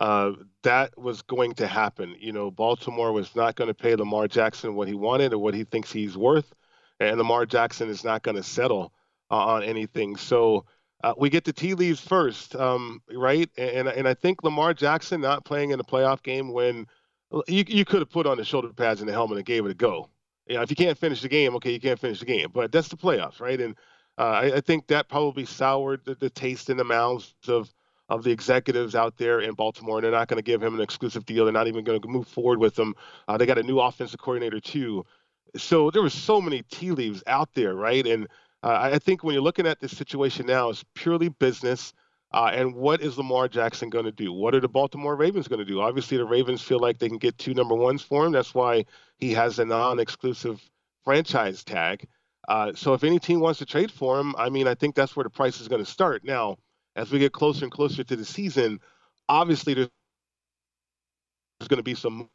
uh, 0.00 0.32
that 0.62 0.98
was 0.98 1.22
going 1.22 1.52
to 1.54 1.66
happen. 1.66 2.16
You 2.18 2.32
know, 2.32 2.50
Baltimore 2.50 3.12
was 3.12 3.36
not 3.36 3.54
going 3.54 3.68
to 3.68 3.74
pay 3.74 3.94
Lamar 3.94 4.26
Jackson 4.26 4.74
what 4.74 4.88
he 4.88 4.94
wanted 4.94 5.34
or 5.34 5.38
what 5.38 5.54
he 5.54 5.64
thinks 5.64 5.92
he's 5.92 6.16
worth, 6.16 6.52
and 6.98 7.18
Lamar 7.18 7.46
Jackson 7.46 7.88
is 7.88 8.02
not 8.02 8.22
going 8.22 8.36
to 8.36 8.42
settle 8.42 8.92
uh, 9.30 9.36
on 9.36 9.62
anything. 9.62 10.16
So 10.16 10.64
uh, 11.04 11.14
we 11.18 11.30
get 11.30 11.44
the 11.44 11.52
tea 11.52 11.74
leaves 11.74 12.00
first, 12.00 12.56
um, 12.56 13.02
right? 13.14 13.48
And 13.58 13.88
and 13.88 14.08
I 14.08 14.14
think 14.14 14.42
Lamar 14.42 14.74
Jackson 14.74 15.20
not 15.20 15.44
playing 15.44 15.70
in 15.70 15.80
a 15.80 15.84
playoff 15.84 16.22
game 16.22 16.52
when 16.52 16.86
you 17.46 17.64
you 17.68 17.84
could 17.84 18.00
have 18.00 18.10
put 18.10 18.26
on 18.26 18.38
the 18.38 18.44
shoulder 18.44 18.72
pads 18.72 19.00
and 19.00 19.08
the 19.08 19.12
helmet 19.12 19.36
and 19.36 19.46
gave 19.46 19.64
it 19.66 19.70
a 19.70 19.74
go. 19.74 20.08
You 20.46 20.56
know, 20.56 20.62
if 20.62 20.70
you 20.70 20.76
can't 20.76 20.98
finish 20.98 21.20
the 21.20 21.28
game, 21.28 21.54
okay, 21.56 21.72
you 21.72 21.80
can't 21.80 22.00
finish 22.00 22.20
the 22.20 22.26
game. 22.26 22.48
But 22.52 22.72
that's 22.72 22.88
the 22.88 22.96
playoffs, 22.96 23.40
right? 23.40 23.60
And 23.60 23.76
uh, 24.18 24.22
I, 24.22 24.56
I 24.56 24.60
think 24.60 24.86
that 24.88 25.08
probably 25.08 25.44
soured 25.44 26.04
the, 26.04 26.14
the 26.14 26.30
taste 26.30 26.70
in 26.70 26.76
the 26.76 26.84
mouths 26.84 27.34
of 27.46 27.72
of 28.10 28.24
the 28.24 28.30
executives 28.30 28.94
out 28.94 29.16
there 29.16 29.40
in 29.40 29.54
Baltimore, 29.54 29.98
and 29.98 30.04
they're 30.04 30.10
not 30.12 30.28
going 30.28 30.36
to 30.36 30.42
give 30.42 30.62
him 30.62 30.74
an 30.74 30.80
exclusive 30.80 31.24
deal. 31.24 31.44
They're 31.44 31.52
not 31.52 31.68
even 31.68 31.84
going 31.84 32.02
to 32.02 32.08
move 32.08 32.28
forward 32.28 32.58
with 32.58 32.78
him. 32.78 32.94
Uh, 33.28 33.38
they 33.38 33.46
got 33.46 33.58
a 33.58 33.62
new 33.62 33.80
offensive 33.80 34.20
coordinator 34.20 34.60
too, 34.60 35.06
so 35.56 35.90
there 35.90 36.02
was 36.02 36.14
so 36.14 36.40
many 36.40 36.62
tea 36.70 36.90
leaves 36.90 37.22
out 37.26 37.48
there, 37.54 37.74
right? 37.74 38.06
And 38.06 38.26
uh, 38.62 38.68
I 38.68 38.94
I 38.94 38.98
think 38.98 39.24
when 39.24 39.32
you're 39.34 39.42
looking 39.42 39.66
at 39.66 39.80
this 39.80 39.96
situation 39.96 40.46
now, 40.46 40.68
it's 40.68 40.84
purely 40.94 41.30
business. 41.30 41.94
Uh, 42.32 42.50
and 42.54 42.74
what 42.76 43.00
is 43.00 43.18
Lamar 43.18 43.48
Jackson 43.48 43.90
going 43.90 44.04
to 44.04 44.12
do? 44.12 44.32
What 44.32 44.54
are 44.54 44.60
the 44.60 44.68
Baltimore 44.68 45.16
Ravens 45.16 45.48
going 45.48 45.58
to 45.58 45.64
do? 45.64 45.80
Obviously, 45.80 46.16
the 46.16 46.24
Ravens 46.24 46.62
feel 46.62 46.78
like 46.78 46.98
they 46.98 47.08
can 47.08 47.18
get 47.18 47.36
two 47.38 47.54
number 47.54 47.74
ones 47.74 48.02
for 48.02 48.24
him. 48.24 48.30
That's 48.30 48.54
why 48.54 48.84
he 49.18 49.32
has 49.32 49.58
a 49.58 49.64
non-exclusive 49.64 50.62
franchise 51.04 51.64
tag. 51.64 52.06
Uh, 52.46 52.72
so 52.74 52.94
if 52.94 53.02
any 53.02 53.18
team 53.18 53.40
wants 53.40 53.58
to 53.58 53.66
trade 53.66 53.90
for 53.90 54.20
him, 54.20 54.36
I 54.38 54.48
mean, 54.48 54.68
I 54.68 54.76
think 54.76 54.94
that's 54.94 55.16
where 55.16 55.24
the 55.24 55.30
price 55.30 55.60
is 55.60 55.66
going 55.66 55.84
to 55.84 55.90
start. 55.90 56.24
Now, 56.24 56.58
as 57.00 57.10
we 57.10 57.18
get 57.18 57.32
closer 57.32 57.64
and 57.64 57.72
closer 57.72 58.04
to 58.04 58.14
the 58.14 58.26
season, 58.26 58.78
obviously 59.26 59.72
there's 59.72 59.88
going 61.66 61.78
to 61.78 61.82
be 61.82 61.94
some 61.94 62.28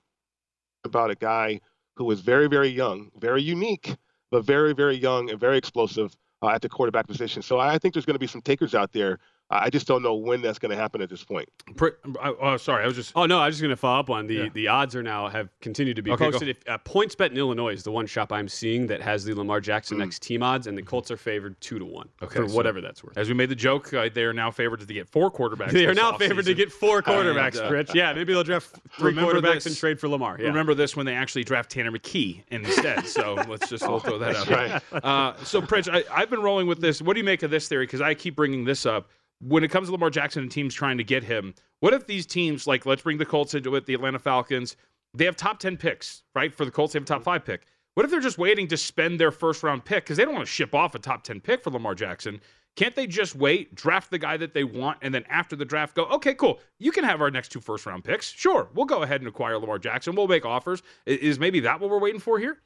about 0.84 1.12
a 1.12 1.16
guy 1.16 1.62
who 1.96 2.10
is 2.10 2.20
very, 2.20 2.48
very 2.48 2.70
young, 2.70 3.12
very 3.20 3.44
unique, 3.44 3.96
but 4.32 4.44
very, 4.44 4.74
very 4.74 4.96
young 4.96 5.30
and 5.30 5.40
very 5.40 5.58
explosive 5.58 6.18
uh, 6.42 6.50
at 6.50 6.64
the 6.64 6.70
quarterback 6.70 7.06
position. 7.06 7.44
So 7.44 7.60
I 7.60 7.78
think 7.78 7.94
there's 7.94 8.08
going 8.08 8.16
to 8.16 8.20
be 8.20 8.26
some 8.28 8.42
takers 8.42 8.74
out 8.74 8.92
there. 8.92 9.20
I 9.52 9.70
just 9.70 9.86
don't 9.86 10.02
know 10.02 10.16
when 10.16 10.42
that's 10.42 10.58
going 10.58 10.72
to 10.72 10.76
happen 10.76 11.02
at 11.04 11.10
this 11.10 11.24
point. 11.24 11.48
Pri- 11.76 11.92
oh, 12.24 12.36
oh, 12.42 12.58
sorry, 12.58 12.84
I 12.84 12.88
was 12.88 12.96
just. 12.96 13.12
Oh 13.16 13.28
no, 13.28 13.38
I 13.40 13.46
was 13.46 13.56
just 13.56 13.62
going 13.62 13.70
to 13.70 13.76
follow 13.76 14.00
up 14.00 14.10
on 14.10 14.26
the 14.26 14.34
Yeah. 14.34 14.50
the 14.54 14.68
odds 14.70 14.96
are 14.96 15.04
now 15.04 15.28
have 15.30 15.50
continued 15.62 15.98
to 15.98 16.02
be 16.02 16.10
Okay, 16.12 16.26
go. 16.26 16.32
posted. 16.32 16.50
If, 16.50 16.68
uh, 16.68 16.80
PointsBet 16.80 17.30
in 17.30 17.38
Illinois 17.38 17.74
is 17.74 17.84
the 17.84 17.92
one 17.92 18.08
shop 18.08 18.32
I'm 18.32 18.48
seeing 18.48 18.88
that 18.88 19.02
has 19.04 19.24
the 19.24 19.36
Lamar 19.36 19.60
Mm. 19.62 19.64
Jackson 19.64 19.98
next 20.00 20.24
team 20.24 20.42
odds, 20.42 20.66
and 20.66 20.76
the 20.76 20.82
Colts 20.82 21.12
are 21.12 21.18
favored 21.18 21.62
two 21.62 21.78
to 21.78 21.86
one 21.86 22.10
Okay, 22.24 22.40
for 22.42 22.50
so- 22.50 22.56
whatever 22.56 22.82
that's 22.82 23.04
worth. 23.04 23.18
As 23.20 23.28
we 23.28 23.36
made 23.36 23.50
the 23.50 23.56
joke, 23.56 23.94
uh, 23.94 24.10
they 24.12 24.24
are 24.24 24.34
now 24.34 24.50
favored 24.50 24.80
to 24.80 24.86
get 24.94 25.08
four 25.08 25.30
quarterbacks. 25.32 25.72
They 25.72 25.86
are 25.86 25.94
now 25.94 26.18
favored 26.18 26.46
to 26.46 26.54
get 26.56 26.72
four 26.72 27.04
quarterbacks, 27.04 27.60
And, 27.60 27.68
uh, 27.68 27.72
Rich. 27.72 27.92
Yeah, 27.94 28.14
maybe 28.14 28.34
they'll 28.34 28.44
draft 28.44 28.76
three 28.98 29.14
quarterbacks 29.14 29.54
this- 29.56 29.66
and 29.68 29.78
trade 29.78 30.00
for 30.00 30.08
Lamar. 30.10 30.38
Yeah. 30.40 30.48
Remember 30.48 30.74
this 30.74 30.96
when 30.96 31.06
they 31.06 31.14
actually 31.14 31.44
draft 31.44 31.70
Tanner 31.70 31.92
McKee 31.92 32.42
instead. 32.50 33.06
So 33.06 33.36
let's 33.48 33.70
just 33.70 33.88
we'll 33.88 34.00
throw 34.00 34.18
that 34.18 34.36
out. 34.36 34.48
That's 34.48 34.84
there. 34.92 35.06
Uh, 35.06 35.34
so, 35.44 35.62
Pritch, 35.62 35.88
I, 35.94 36.04
I've 36.12 36.32
been 36.32 36.42
rolling 36.42 36.66
with 36.66 36.82
this. 36.82 37.00
What 37.02 37.14
do 37.14 37.20
you 37.20 37.24
make 37.26 37.44
of 37.44 37.52
this 37.52 37.68
theory? 37.68 37.86
Because 37.86 38.02
I 38.02 38.16
keep 38.16 38.36
bringing 38.36 38.66
this 38.66 38.88
up. 38.88 39.10
When 39.42 39.64
it 39.64 39.72
comes 39.72 39.88
to 39.88 39.92
Lamar 39.92 40.10
Jackson 40.10 40.44
and 40.44 40.52
teams 40.52 40.74
trying 40.74 40.98
to 40.98 41.04
get 41.04 41.24
him, 41.24 41.54
what 41.80 41.94
if 41.94 42.08
these 42.08 42.26
teams, 42.26 42.68
like 42.68 42.86
let's 42.86 43.02
bring 43.02 43.18
the 43.18 43.26
Colts 43.26 43.54
into 43.54 43.76
it, 43.76 43.86
the 43.86 43.94
Atlanta 43.94 44.20
Falcons, 44.20 44.76
they 45.14 45.26
have 45.26 45.36
top 45.36 45.60
10 45.60 45.78
picks, 45.78 46.24
right? 46.34 46.54
For 46.54 46.66
the 46.66 46.72
Colts, 46.72 46.94
they 46.94 46.98
have 46.98 47.04
a 47.04 47.08
top 47.08 47.24
five 47.24 47.46
pick. 47.46 47.68
What 47.96 48.04
if 48.04 48.12
they're 48.12 48.20
just 48.20 48.38
waiting 48.38 48.68
to 48.68 48.78
spend 48.78 49.20
their 49.20 49.32
first 49.32 49.64
round 49.64 49.86
pick 49.86 50.04
because 50.04 50.18
they 50.18 50.26
don't 50.26 50.34
want 50.34 50.46
to 50.46 50.52
ship 50.52 50.76
off 50.76 50.96
a 50.96 51.00
top 51.00 51.24
10 51.24 51.40
pick 51.42 51.64
for 51.64 51.70
Lamar 51.70 51.96
Jackson? 51.96 52.42
Can't 52.76 52.94
they 52.94 53.08
just 53.08 53.36
wait, 53.36 53.74
draft 53.74 54.12
the 54.12 54.18
guy 54.18 54.36
that 54.36 54.54
they 54.54 54.66
want, 54.66 54.98
and 55.02 55.14
then 55.14 55.24
after 55.30 55.56
the 55.56 55.64
draft 55.64 55.96
go, 55.96 56.04
okay, 56.08 56.34
cool, 56.34 56.60
you 56.78 56.92
can 56.92 57.06
have 57.06 57.22
our 57.22 57.32
next 57.32 57.50
two 57.50 57.62
first 57.62 57.86
round 57.86 58.04
picks. 58.04 58.30
Sure, 58.30 58.68
we'll 58.74 58.86
go 58.86 59.02
ahead 59.02 59.22
and 59.22 59.30
acquire 59.30 59.58
Lamar 59.58 59.80
Jackson. 59.80 60.14
We'll 60.14 60.28
make 60.28 60.46
offers. 60.46 60.84
Is 61.06 61.40
maybe 61.40 61.62
that 61.62 61.80
what 61.80 61.90
we're 61.90 62.00
waiting 62.00 62.20
for 62.20 62.38
here? 62.38 62.60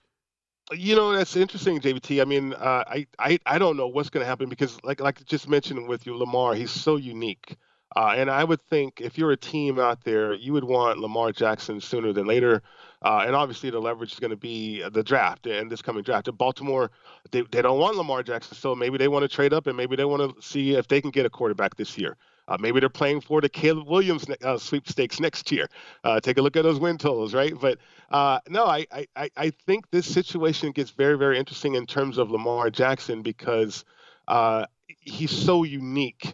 You 0.71 0.95
know, 0.95 1.13
that's 1.13 1.35
interesting, 1.35 1.79
JVT. 1.81 2.21
I 2.21 2.25
mean, 2.25 2.53
uh, 2.53 2.83
I, 2.85 3.07
I 3.17 3.39
I 3.45 3.57
don't 3.57 3.75
know 3.75 3.87
what's 3.87 4.09
going 4.11 4.21
to 4.23 4.27
happen 4.27 4.49
because, 4.49 4.77
like 4.83 5.01
like 5.01 5.25
just 5.25 5.49
mentioned 5.49 5.87
with 5.87 6.05
you, 6.05 6.15
Lamar, 6.15 6.53
he's 6.53 6.69
so 6.71 6.95
unique. 6.95 7.57
Uh, 7.95 8.13
and 8.15 8.29
I 8.29 8.43
would 8.43 8.61
think 8.61 9.01
if 9.01 9.17
you're 9.17 9.31
a 9.31 9.37
team 9.37 9.79
out 9.79 10.03
there, 10.03 10.33
you 10.35 10.53
would 10.53 10.63
want 10.63 10.99
Lamar 10.99 11.31
Jackson 11.31 11.81
sooner 11.81 12.13
than 12.13 12.27
later. 12.27 12.61
Uh, 13.01 13.23
and 13.25 13.35
obviously, 13.35 13.71
the 13.71 13.79
leverage 13.79 14.13
is 14.13 14.19
going 14.19 14.29
to 14.29 14.37
be 14.37 14.87
the 14.91 15.01
draft 15.01 15.47
and 15.47 15.71
this 15.71 15.81
coming 15.81 16.03
draft. 16.03 16.27
At 16.27 16.37
Baltimore, 16.37 16.91
they, 17.31 17.41
they 17.51 17.63
don't 17.63 17.79
want 17.79 17.97
Lamar 17.97 18.21
Jackson, 18.21 18.55
so 18.55 18.75
maybe 18.75 18.99
they 18.99 19.07
want 19.07 19.23
to 19.23 19.27
trade 19.27 19.53
up 19.53 19.65
and 19.65 19.75
maybe 19.75 19.95
they 19.95 20.05
want 20.05 20.35
to 20.35 20.41
see 20.41 20.75
if 20.75 20.87
they 20.87 21.01
can 21.01 21.09
get 21.09 21.25
a 21.25 21.31
quarterback 21.31 21.75
this 21.77 21.97
year. 21.97 22.15
Uh, 22.49 22.57
maybe 22.59 22.79
they're 22.79 22.89
playing 22.89 23.21
for 23.21 23.41
the 23.41 23.47
Caleb 23.47 23.87
Williams 23.87 24.25
uh, 24.43 24.57
sweepstakes 24.57 25.19
next 25.19 25.51
year. 25.51 25.69
Uh, 26.03 26.19
take 26.19 26.39
a 26.39 26.41
look 26.41 26.57
at 26.57 26.63
those 26.63 26.79
win 26.79 26.97
totals, 26.97 27.35
right? 27.35 27.53
But 27.59 27.77
uh, 28.09 28.39
no, 28.49 28.65
I, 28.65 28.87
I, 28.91 29.29
I 29.37 29.51
think 29.51 29.89
this 29.91 30.11
situation 30.11 30.71
gets 30.71 30.89
very, 30.89 31.15
very 31.15 31.37
interesting 31.37 31.75
in 31.75 31.85
terms 31.85 32.17
of 32.17 32.31
Lamar 32.31 32.71
Jackson 32.71 33.21
because 33.21 33.85
uh, 34.27 34.65
he's 34.87 35.29
so 35.29 35.63
unique. 35.63 36.33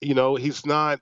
You 0.00 0.14
know, 0.14 0.36
he's 0.36 0.64
not 0.64 1.00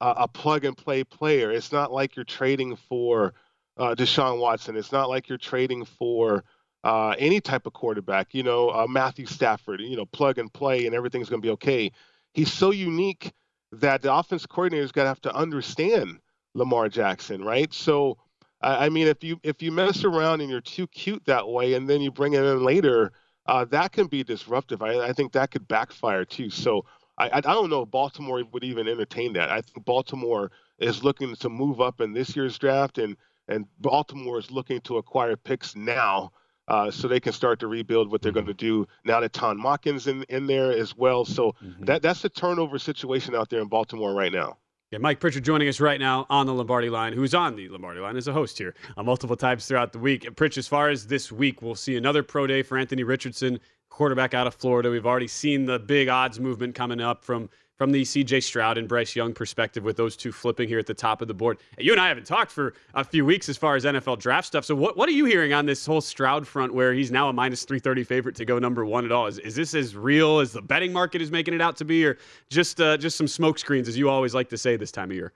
a 0.00 0.28
plug 0.28 0.64
and 0.64 0.76
play 0.76 1.04
player. 1.04 1.50
It's 1.50 1.72
not 1.72 1.92
like 1.92 2.16
you're 2.16 2.24
trading 2.24 2.76
for 2.76 3.34
uh, 3.76 3.94
Deshaun 3.94 4.38
Watson. 4.38 4.76
It's 4.76 4.92
not 4.92 5.08
like 5.10 5.28
you're 5.28 5.38
trading 5.38 5.84
for 5.84 6.44
any 6.84 7.40
type 7.40 7.66
of 7.66 7.74
quarterback, 7.74 8.32
you 8.32 8.42
know, 8.42 8.86
Matthew 8.86 9.26
Stafford, 9.26 9.80
you 9.80 9.96
know, 9.96 10.06
plug 10.06 10.38
and 10.38 10.50
play 10.50 10.86
and 10.86 10.94
everything's 10.94 11.28
going 11.28 11.42
to 11.42 11.46
be 11.46 11.52
okay. 11.52 11.92
He's 12.32 12.52
so 12.52 12.70
unique 12.70 13.32
that 13.72 14.02
the 14.02 14.12
offense 14.12 14.46
coordinator 14.46 14.84
is 14.84 14.92
going 14.92 15.04
to 15.04 15.10
have 15.10 15.20
to 15.22 15.34
understand 15.34 16.18
Lamar 16.54 16.88
Jackson, 16.88 17.44
right? 17.44 17.72
So, 17.72 18.18
I 18.60 18.88
mean, 18.88 19.06
if 19.06 19.22
you 19.22 19.38
if 19.44 19.62
you 19.62 19.70
mess 19.70 20.02
around 20.02 20.40
and 20.40 20.50
you're 20.50 20.60
too 20.60 20.88
cute 20.88 21.24
that 21.26 21.48
way, 21.48 21.74
and 21.74 21.88
then 21.88 22.00
you 22.00 22.10
bring 22.10 22.32
him 22.32 22.42
in 22.42 22.64
later, 22.64 23.12
uh, 23.46 23.64
that 23.66 23.92
can 23.92 24.08
be 24.08 24.24
disruptive. 24.24 24.82
I, 24.82 24.98
I, 24.98 25.12
think 25.12 25.32
that 25.32 25.52
could 25.52 25.68
backfire 25.68 26.24
too. 26.24 26.50
So, 26.50 26.84
I, 27.18 27.30
I 27.34 27.40
don't 27.40 27.70
know 27.70 27.82
if 27.82 27.90
Baltimore 27.90 28.42
would 28.52 28.64
even 28.64 28.88
entertain 28.88 29.32
that. 29.34 29.50
I 29.50 29.60
think 29.60 29.84
Baltimore 29.84 30.50
is 30.78 31.04
looking 31.04 31.34
to 31.36 31.48
move 31.48 31.80
up 31.80 32.00
in 32.00 32.12
this 32.12 32.34
year's 32.34 32.58
draft 32.58 32.98
and 32.98 33.16
and 33.48 33.66
Baltimore 33.80 34.38
is 34.38 34.50
looking 34.50 34.80
to 34.82 34.98
acquire 34.98 35.36
picks 35.36 35.74
now 35.74 36.32
uh, 36.68 36.90
so 36.90 37.08
they 37.08 37.20
can 37.20 37.32
start 37.32 37.58
to 37.60 37.66
rebuild 37.66 38.10
what 38.10 38.22
they're 38.22 38.32
going 38.32 38.46
to 38.46 38.54
do 38.54 38.86
now 39.04 39.20
that 39.20 39.32
Todd 39.32 39.56
Monken's 39.56 40.06
in, 40.06 40.22
in 40.28 40.46
there 40.46 40.70
as 40.70 40.96
well. 40.96 41.24
So 41.24 41.54
mm-hmm. 41.64 41.84
that 41.86 42.02
that's 42.02 42.22
the 42.22 42.28
turnover 42.28 42.78
situation 42.78 43.34
out 43.34 43.48
there 43.48 43.60
in 43.60 43.68
Baltimore 43.68 44.14
right 44.14 44.32
now. 44.32 44.58
Yeah, 44.90 44.98
Mike 44.98 45.20
Pritchard 45.20 45.44
joining 45.44 45.68
us 45.68 45.80
right 45.80 46.00
now 46.00 46.26
on 46.30 46.46
the 46.46 46.54
Lombardi 46.54 46.88
line, 46.88 47.12
who's 47.12 47.34
on 47.34 47.56
the 47.56 47.68
Lombardi 47.68 48.00
line 48.00 48.16
as 48.16 48.26
a 48.26 48.32
host 48.32 48.56
here 48.56 48.74
uh, 48.96 49.02
multiple 49.02 49.36
times 49.36 49.66
throughout 49.66 49.92
the 49.92 49.98
week. 49.98 50.22
Pritch, 50.34 50.56
as 50.56 50.66
far 50.66 50.88
as 50.88 51.06
this 51.06 51.30
week, 51.30 51.60
we'll 51.60 51.74
see 51.74 51.96
another 51.96 52.22
pro 52.22 52.46
day 52.46 52.62
for 52.62 52.78
Anthony 52.78 53.02
Richardson, 53.02 53.60
quarterback 53.90 54.32
out 54.32 54.46
of 54.46 54.54
Florida. 54.54 54.90
We've 54.90 55.04
already 55.04 55.28
seen 55.28 55.66
the 55.66 55.78
big 55.78 56.08
odds 56.08 56.40
movement 56.40 56.74
coming 56.74 57.02
up 57.02 57.22
from 57.22 57.50
from 57.78 57.92
the 57.92 58.02
CJ 58.02 58.42
Stroud 58.42 58.76
and 58.76 58.88
Bryce 58.88 59.14
Young 59.14 59.32
perspective 59.32 59.84
with 59.84 59.96
those 59.96 60.16
two 60.16 60.32
flipping 60.32 60.68
here 60.68 60.80
at 60.80 60.86
the 60.86 60.94
top 60.94 61.22
of 61.22 61.28
the 61.28 61.34
board. 61.34 61.58
You 61.78 61.92
and 61.92 62.00
I 62.00 62.08
haven't 62.08 62.26
talked 62.26 62.50
for 62.50 62.74
a 62.94 63.04
few 63.04 63.24
weeks 63.24 63.48
as 63.48 63.56
far 63.56 63.76
as 63.76 63.84
NFL 63.84 64.18
draft 64.18 64.48
stuff. 64.48 64.64
So 64.64 64.74
what, 64.74 64.96
what 64.96 65.08
are 65.08 65.12
you 65.12 65.24
hearing 65.24 65.52
on 65.52 65.64
this 65.64 65.86
whole 65.86 66.00
Stroud 66.00 66.46
front 66.46 66.74
where 66.74 66.92
he's 66.92 67.12
now 67.12 67.28
a 67.28 67.32
minus 67.32 67.64
330 67.64 68.02
favorite 68.02 68.34
to 68.36 68.44
go 68.44 68.58
number 68.58 68.84
one 68.84 69.04
at 69.04 69.12
all? 69.12 69.28
Is, 69.28 69.38
is 69.38 69.54
this 69.54 69.74
as 69.74 69.94
real 69.94 70.40
as 70.40 70.52
the 70.52 70.60
betting 70.60 70.92
market 70.92 71.22
is 71.22 71.30
making 71.30 71.54
it 71.54 71.62
out 71.62 71.76
to 71.76 71.84
be 71.84 72.04
or 72.04 72.18
just, 72.50 72.80
uh, 72.80 72.96
just 72.96 73.16
some 73.16 73.28
smoke 73.28 73.60
screens 73.60 73.88
as 73.88 73.96
you 73.96 74.10
always 74.10 74.34
like 74.34 74.48
to 74.48 74.58
say 74.58 74.76
this 74.76 74.90
time 74.90 75.10
of 75.10 75.16
year? 75.16 75.32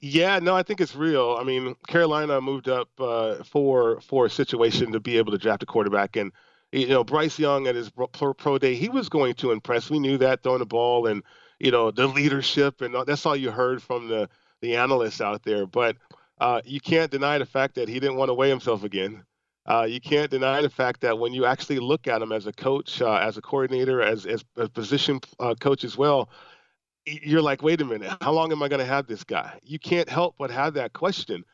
Yeah, 0.00 0.38
no, 0.38 0.56
I 0.56 0.62
think 0.62 0.80
it's 0.80 0.96
real. 0.96 1.36
I 1.38 1.44
mean, 1.44 1.76
Carolina 1.86 2.40
moved 2.40 2.70
up 2.70 2.88
uh, 2.98 3.44
for 3.44 4.00
for 4.00 4.24
a 4.24 4.30
situation 4.30 4.92
to 4.92 5.00
be 5.00 5.18
able 5.18 5.30
to 5.32 5.36
draft 5.36 5.62
a 5.62 5.66
quarterback, 5.66 6.16
and 6.16 6.32
you 6.72 6.88
know 6.88 7.04
Bryce 7.04 7.38
Young 7.38 7.66
at 7.66 7.74
his 7.74 7.90
pro, 7.90 8.32
pro 8.32 8.56
day, 8.56 8.74
he 8.76 8.88
was 8.88 9.10
going 9.10 9.34
to 9.34 9.52
impress. 9.52 9.90
We 9.90 9.98
knew 9.98 10.16
that 10.16 10.42
throwing 10.42 10.60
the 10.60 10.64
ball 10.64 11.06
and 11.06 11.22
you 11.58 11.70
know 11.70 11.90
the 11.90 12.06
leadership 12.06 12.80
and 12.80 12.94
that's 13.06 13.26
all 13.26 13.36
you 13.36 13.50
heard 13.50 13.82
from 13.82 14.08
the 14.08 14.28
the 14.60 14.76
analysts 14.76 15.20
out 15.20 15.42
there. 15.42 15.66
But 15.66 15.96
uh, 16.40 16.60
you 16.64 16.80
can't 16.80 17.10
deny 17.10 17.38
the 17.38 17.46
fact 17.46 17.74
that 17.76 17.88
he 17.88 18.00
didn't 18.00 18.16
want 18.16 18.30
to 18.30 18.34
weigh 18.34 18.48
himself 18.48 18.82
again. 18.82 19.22
Uh, 19.66 19.86
you 19.88 20.00
can't 20.00 20.30
deny 20.30 20.60
the 20.60 20.68
fact 20.68 21.00
that 21.00 21.18
when 21.18 21.32
you 21.32 21.46
actually 21.46 21.78
look 21.78 22.06
at 22.06 22.20
him 22.20 22.32
as 22.32 22.46
a 22.46 22.52
coach, 22.52 23.00
uh, 23.00 23.14
as 23.14 23.38
a 23.38 23.42
coordinator, 23.42 24.02
as 24.02 24.26
as 24.26 24.44
a 24.56 24.68
position 24.68 25.20
uh, 25.40 25.54
coach 25.54 25.84
as 25.84 25.96
well, 25.96 26.28
you're 27.06 27.42
like, 27.42 27.62
wait 27.62 27.80
a 27.80 27.84
minute, 27.84 28.12
how 28.20 28.32
long 28.32 28.52
am 28.52 28.62
I 28.62 28.68
going 28.68 28.80
to 28.80 28.86
have 28.86 29.06
this 29.06 29.24
guy? 29.24 29.58
You 29.62 29.78
can't 29.78 30.08
help 30.08 30.34
but 30.38 30.50
have 30.50 30.74
that 30.74 30.92
question. 30.92 31.44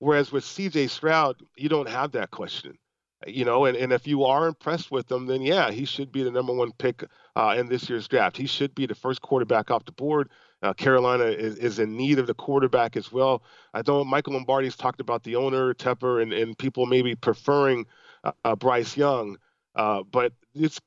Whereas 0.00 0.30
with 0.30 0.44
C.J. 0.44 0.86
Stroud, 0.86 1.42
you 1.56 1.68
don't 1.68 1.88
have 1.88 2.12
that 2.12 2.30
question 2.30 2.78
you 3.26 3.44
know, 3.44 3.64
and, 3.64 3.76
and 3.76 3.92
if 3.92 4.06
you 4.06 4.24
are 4.24 4.46
impressed 4.46 4.90
with 4.90 5.10
him, 5.10 5.26
then 5.26 5.42
yeah, 5.42 5.70
he 5.70 5.84
should 5.84 6.12
be 6.12 6.22
the 6.22 6.30
number 6.30 6.52
one 6.52 6.72
pick 6.72 7.04
uh, 7.36 7.54
in 7.58 7.68
this 7.68 7.88
year's 7.88 8.06
draft. 8.06 8.36
He 8.36 8.46
should 8.46 8.74
be 8.74 8.86
the 8.86 8.94
first 8.94 9.22
quarterback 9.22 9.70
off 9.70 9.84
the 9.84 9.92
board. 9.92 10.30
Uh, 10.62 10.72
Carolina 10.72 11.24
is, 11.24 11.56
is 11.56 11.78
in 11.78 11.96
need 11.96 12.18
of 12.18 12.26
the 12.26 12.34
quarterback 12.34 12.96
as 12.96 13.12
well. 13.12 13.42
I 13.74 13.82
don't 13.82 13.98
know 13.98 14.04
Michael 14.04 14.34
Lombardi's 14.34 14.76
talked 14.76 15.00
about 15.00 15.22
the 15.22 15.36
owner, 15.36 15.74
Tepper, 15.74 16.22
and, 16.22 16.32
and 16.32 16.56
people 16.58 16.86
maybe 16.86 17.14
preferring 17.14 17.86
uh, 18.24 18.32
uh 18.44 18.56
Bryce 18.56 18.96
Young. 18.96 19.36
Uh, 19.74 20.02
but 20.10 20.32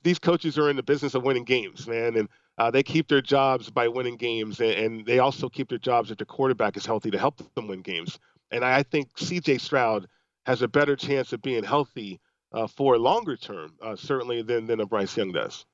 these 0.03 0.19
coaches 0.19 0.57
are 0.57 0.69
in 0.69 0.75
the 0.75 0.83
business 0.83 1.15
of 1.15 1.23
winning 1.23 1.45
games, 1.45 1.87
man. 1.87 2.17
And 2.17 2.27
uh, 2.57 2.69
they 2.71 2.83
keep 2.83 3.07
their 3.07 3.21
jobs 3.21 3.69
by 3.69 3.87
winning 3.87 4.17
games. 4.17 4.59
And, 4.59 4.71
and, 4.71 5.05
they 5.05 5.19
also 5.19 5.47
keep 5.47 5.69
their 5.69 5.77
jobs 5.77 6.11
if 6.11 6.17
the 6.17 6.25
quarterback 6.25 6.75
is 6.75 6.85
healthy 6.85 7.09
to 7.11 7.17
help 7.17 7.41
them 7.55 7.67
win 7.67 7.81
games. 7.81 8.19
And 8.51 8.65
I 8.65 8.83
think 8.83 9.13
CJ 9.15 9.59
Stroud– 9.61 10.07
has 10.45 10.61
a 10.61 10.67
better 10.67 10.95
chance 10.95 11.33
of 11.33 11.41
being 11.41 11.63
healthy 11.63 12.19
uh, 12.53 12.67
for 12.67 12.97
longer 12.97 13.37
term, 13.37 13.73
uh, 13.81 13.95
certainly 13.95 14.41
than 14.41 14.67
than 14.67 14.79
a 14.79 14.85
Bryce 14.85 15.15
Young 15.15 15.31
does. 15.31 15.65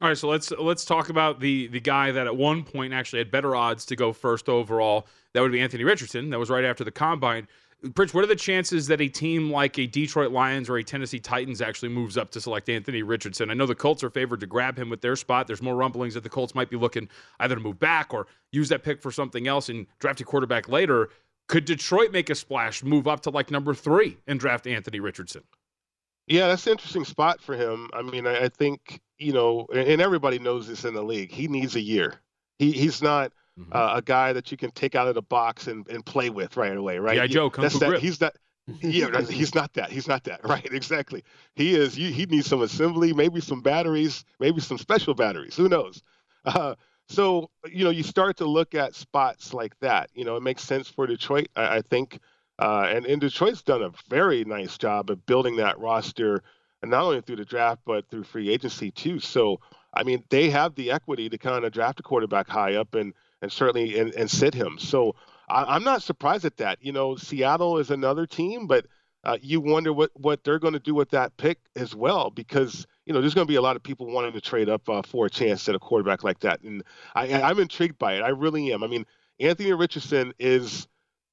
All 0.00 0.08
right, 0.08 0.18
so 0.18 0.28
let's 0.28 0.50
let's 0.52 0.84
talk 0.84 1.08
about 1.08 1.40
the 1.40 1.68
the 1.68 1.80
guy 1.80 2.12
that 2.12 2.26
at 2.26 2.36
one 2.36 2.62
point 2.62 2.92
actually 2.92 3.20
had 3.20 3.30
better 3.30 3.56
odds 3.56 3.86
to 3.86 3.96
go 3.96 4.12
first 4.12 4.48
overall. 4.48 5.06
That 5.32 5.40
would 5.40 5.52
be 5.52 5.60
Anthony 5.60 5.84
Richardson. 5.84 6.30
That 6.30 6.38
was 6.38 6.50
right 6.50 6.64
after 6.64 6.84
the 6.84 6.90
combine. 6.90 7.48
Pritch, 7.90 8.14
what 8.14 8.24
are 8.24 8.28
the 8.28 8.36
chances 8.36 8.86
that 8.86 9.02
a 9.02 9.08
team 9.08 9.50
like 9.50 9.78
a 9.78 9.86
Detroit 9.86 10.30
Lions 10.30 10.70
or 10.70 10.78
a 10.78 10.82
Tennessee 10.82 11.18
Titans 11.18 11.60
actually 11.60 11.90
moves 11.90 12.16
up 12.16 12.30
to 12.30 12.40
select 12.40 12.70
Anthony 12.70 13.02
Richardson? 13.02 13.50
I 13.50 13.54
know 13.54 13.66
the 13.66 13.74
Colts 13.74 14.02
are 14.02 14.08
favored 14.08 14.40
to 14.40 14.46
grab 14.46 14.78
him 14.78 14.88
with 14.88 15.02
their 15.02 15.16
spot. 15.16 15.46
There's 15.46 15.60
more 15.60 15.76
rumblings 15.76 16.14
that 16.14 16.22
the 16.22 16.30
Colts 16.30 16.54
might 16.54 16.70
be 16.70 16.76
looking 16.76 17.10
either 17.40 17.54
to 17.54 17.60
move 17.60 17.78
back 17.78 18.14
or 18.14 18.26
use 18.52 18.70
that 18.70 18.84
pick 18.84 19.02
for 19.02 19.12
something 19.12 19.46
else 19.46 19.68
and 19.68 19.86
draft 19.98 20.20
a 20.22 20.24
quarterback 20.24 20.66
later. 20.66 21.10
Could 21.48 21.64
Detroit 21.64 22.10
make 22.12 22.30
a 22.30 22.34
splash, 22.34 22.82
move 22.82 23.06
up 23.06 23.20
to 23.22 23.30
like 23.30 23.50
number 23.50 23.74
three, 23.74 24.16
and 24.26 24.40
draft 24.40 24.66
Anthony 24.66 25.00
Richardson? 25.00 25.42
Yeah, 26.26 26.48
that's 26.48 26.66
an 26.66 26.72
interesting 26.72 27.04
spot 27.04 27.40
for 27.40 27.54
him. 27.54 27.90
I 27.92 28.02
mean, 28.02 28.26
I, 28.26 28.44
I 28.44 28.48
think 28.48 29.00
you 29.18 29.32
know, 29.32 29.66
and 29.72 30.00
everybody 30.00 30.38
knows 30.38 30.66
this 30.66 30.84
in 30.84 30.94
the 30.94 31.02
league. 31.02 31.30
He 31.30 31.48
needs 31.48 31.76
a 31.76 31.80
year. 31.80 32.14
He 32.58 32.72
he's 32.72 33.02
not 33.02 33.32
mm-hmm. 33.58 33.72
uh, 33.72 33.96
a 33.96 34.02
guy 34.02 34.32
that 34.32 34.50
you 34.50 34.56
can 34.56 34.70
take 34.70 34.94
out 34.94 35.06
of 35.06 35.14
the 35.14 35.22
box 35.22 35.66
and, 35.66 35.86
and 35.88 36.04
play 36.04 36.30
with 36.30 36.56
right 36.56 36.76
away, 36.76 36.98
right? 36.98 37.16
Yeah, 37.16 37.26
Joe, 37.26 37.50
that's 37.50 37.78
that, 37.78 38.00
He's 38.00 38.20
not. 38.20 38.34
yeah, 38.80 39.20
he's 39.20 39.54
not 39.54 39.74
that. 39.74 39.90
He's 39.90 40.08
not 40.08 40.24
that. 40.24 40.40
Right? 40.48 40.66
Exactly. 40.72 41.22
He 41.54 41.74
is. 41.74 41.94
He 41.94 42.24
needs 42.26 42.46
some 42.46 42.62
assembly, 42.62 43.12
maybe 43.12 43.40
some 43.40 43.60
batteries, 43.60 44.24
maybe 44.40 44.60
some 44.60 44.78
special 44.78 45.14
batteries. 45.14 45.56
Who 45.56 45.68
knows? 45.68 46.02
Uh, 46.46 46.74
so, 47.08 47.50
you 47.70 47.84
know, 47.84 47.90
you 47.90 48.02
start 48.02 48.38
to 48.38 48.46
look 48.46 48.74
at 48.74 48.94
spots 48.94 49.52
like 49.52 49.78
that. 49.80 50.10
You 50.14 50.24
know, 50.24 50.36
it 50.36 50.42
makes 50.42 50.62
sense 50.62 50.88
for 50.88 51.06
Detroit, 51.06 51.48
I, 51.54 51.76
I 51.76 51.82
think. 51.82 52.20
Uh, 52.58 52.86
and, 52.88 53.06
and 53.06 53.20
Detroit's 53.20 53.62
done 53.62 53.82
a 53.82 53.90
very 54.08 54.44
nice 54.44 54.78
job 54.78 55.10
of 55.10 55.26
building 55.26 55.56
that 55.56 55.78
roster, 55.78 56.42
and 56.82 56.90
not 56.90 57.02
only 57.02 57.20
through 57.20 57.36
the 57.36 57.44
draft, 57.44 57.80
but 57.84 58.08
through 58.08 58.24
free 58.24 58.50
agency 58.50 58.90
too. 58.90 59.18
So, 59.18 59.60
I 59.92 60.02
mean, 60.02 60.24
they 60.30 60.50
have 60.50 60.74
the 60.74 60.90
equity 60.92 61.28
to 61.28 61.38
kind 61.38 61.64
of 61.64 61.72
draft 61.72 62.00
a 62.00 62.02
quarterback 62.02 62.48
high 62.48 62.74
up 62.74 62.94
and, 62.94 63.12
and 63.42 63.50
certainly 63.50 63.98
and, 63.98 64.14
and 64.14 64.30
sit 64.30 64.54
him. 64.54 64.78
So 64.78 65.16
I, 65.48 65.76
am 65.76 65.84
not 65.84 66.02
surprised 66.02 66.44
at 66.44 66.56
that. 66.58 66.78
You 66.80 66.92
know, 66.92 67.16
Seattle 67.16 67.78
is 67.78 67.90
another 67.90 68.26
team, 68.26 68.66
but 68.66 68.86
uh, 69.24 69.38
you 69.40 69.60
wonder 69.60 69.92
what, 69.92 70.10
what 70.14 70.44
they're 70.44 70.58
going 70.58 70.74
to 70.74 70.78
do 70.78 70.94
with 70.94 71.10
that 71.10 71.36
pick 71.36 71.58
as 71.76 71.94
well, 71.94 72.30
because 72.30 72.86
you 73.06 73.12
know, 73.12 73.20
there's 73.20 73.34
going 73.34 73.46
to 73.46 73.50
be 73.50 73.56
a 73.56 73.62
lot 73.62 73.76
of 73.76 73.82
people 73.82 74.06
wanting 74.06 74.32
to 74.32 74.40
trade 74.40 74.68
up 74.68 74.88
uh, 74.88 75.02
for 75.02 75.26
a 75.26 75.30
chance 75.30 75.68
at 75.68 75.74
a 75.74 75.78
quarterback 75.78 76.24
like 76.24 76.40
that, 76.40 76.62
and 76.62 76.82
I, 77.14 77.42
I'm 77.42 77.58
intrigued 77.58 77.98
by 77.98 78.14
it. 78.14 78.22
I 78.22 78.30
really 78.30 78.72
am. 78.72 78.82
I 78.82 78.86
mean, 78.86 79.04
Anthony 79.40 79.72
Richardson 79.72 80.32
is 80.38 80.86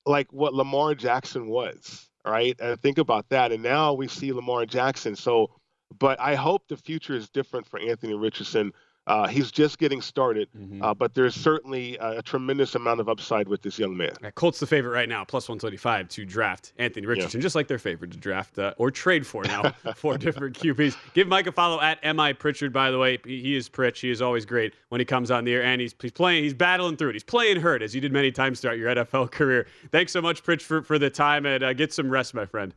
like 0.05 0.31
what 0.33 0.53
Lamar 0.53 0.95
Jackson 0.95 1.47
was, 1.47 2.09
right? 2.25 2.55
And 2.59 2.79
think 2.79 2.97
about 2.97 3.29
that. 3.29 3.51
And 3.51 3.63
now 3.63 3.93
we 3.93 4.07
see 4.07 4.31
Lamar 4.33 4.65
Jackson. 4.65 5.15
So, 5.15 5.51
but 5.99 6.19
I 6.19 6.35
hope 6.35 6.67
the 6.67 6.77
future 6.77 7.15
is 7.15 7.29
different 7.29 7.67
for 7.67 7.79
Anthony 7.79 8.13
Richardson 8.13 8.71
Uh, 9.07 9.27
he's 9.27 9.51
just 9.51 9.79
getting 9.79 9.99
started, 9.99 10.47
mm-hmm. 10.55 10.81
uh, 10.81 10.93
but 10.93 11.15
there's 11.15 11.33
certainly 11.33 11.97
a, 11.97 12.19
a, 12.19 12.21
tremendous 12.21 12.75
amount 12.75 12.99
of 12.99 13.09
upside 13.09 13.47
with 13.47 13.63
this 13.63 13.79
young 13.79 13.97
man. 13.97 14.13
Colts 14.35 14.59
the 14.59 14.67
favorite 14.67 14.91
right 14.91 15.09
now, 15.09 15.23
plus 15.25 15.49
125 15.49 16.07
to 16.07 16.23
draft 16.23 16.73
Anthony 16.77 17.07
Richardson, 17.07 17.39
yeah. 17.39 17.43
just 17.43 17.55
like 17.55 17.67
their 17.67 17.79
favorite 17.79 18.11
to 18.11 18.17
draft 18.17 18.59
uh, 18.59 18.75
or 18.77 18.91
trade 18.91 19.25
for 19.25 19.43
now, 19.43 19.73
four 19.95 20.19
different 20.19 20.55
QBs. 20.57 20.95
Give 21.15 21.27
Mike 21.27 21.47
a 21.47 21.51
follow 21.51 21.81
at 21.81 21.99
mi 22.15 22.33
Pritchard. 22.33 22.71
By 22.71 22.91
the 22.91 22.99
way, 22.99 23.17
he, 23.25 23.41
he 23.41 23.55
is 23.55 23.67
Pritch. 23.67 23.99
He 24.01 24.11
is 24.11 24.21
always 24.21 24.45
great 24.45 24.75
when 24.89 25.01
he 25.01 25.05
comes 25.05 25.31
on 25.31 25.45
the 25.45 25.53
air, 25.55 25.63
and 25.63 25.81
he's 25.81 25.95
he's 25.99 26.11
playing. 26.11 26.43
He's 26.43 26.53
battling 26.53 26.95
through 26.95 27.09
it. 27.09 27.13
He's 27.13 27.23
playing 27.23 27.59
hurt 27.59 27.81
as 27.81 27.95
you 27.95 28.01
did 28.01 28.13
many 28.13 28.31
times 28.31 28.59
throughout 28.59 28.77
your 28.77 28.93
NFL 28.93 29.31
career. 29.31 29.65
Thanks 29.91 30.11
so 30.11 30.21
much, 30.21 30.43
Pritch, 30.43 30.61
for, 30.61 30.83
for 30.83 30.99
the 30.99 31.09
time 31.09 31.47
and 31.47 31.63
uh, 31.63 31.73
get 31.73 31.91
some 31.91 32.09
rest, 32.09 32.35
my 32.35 32.45
friend. 32.45 32.75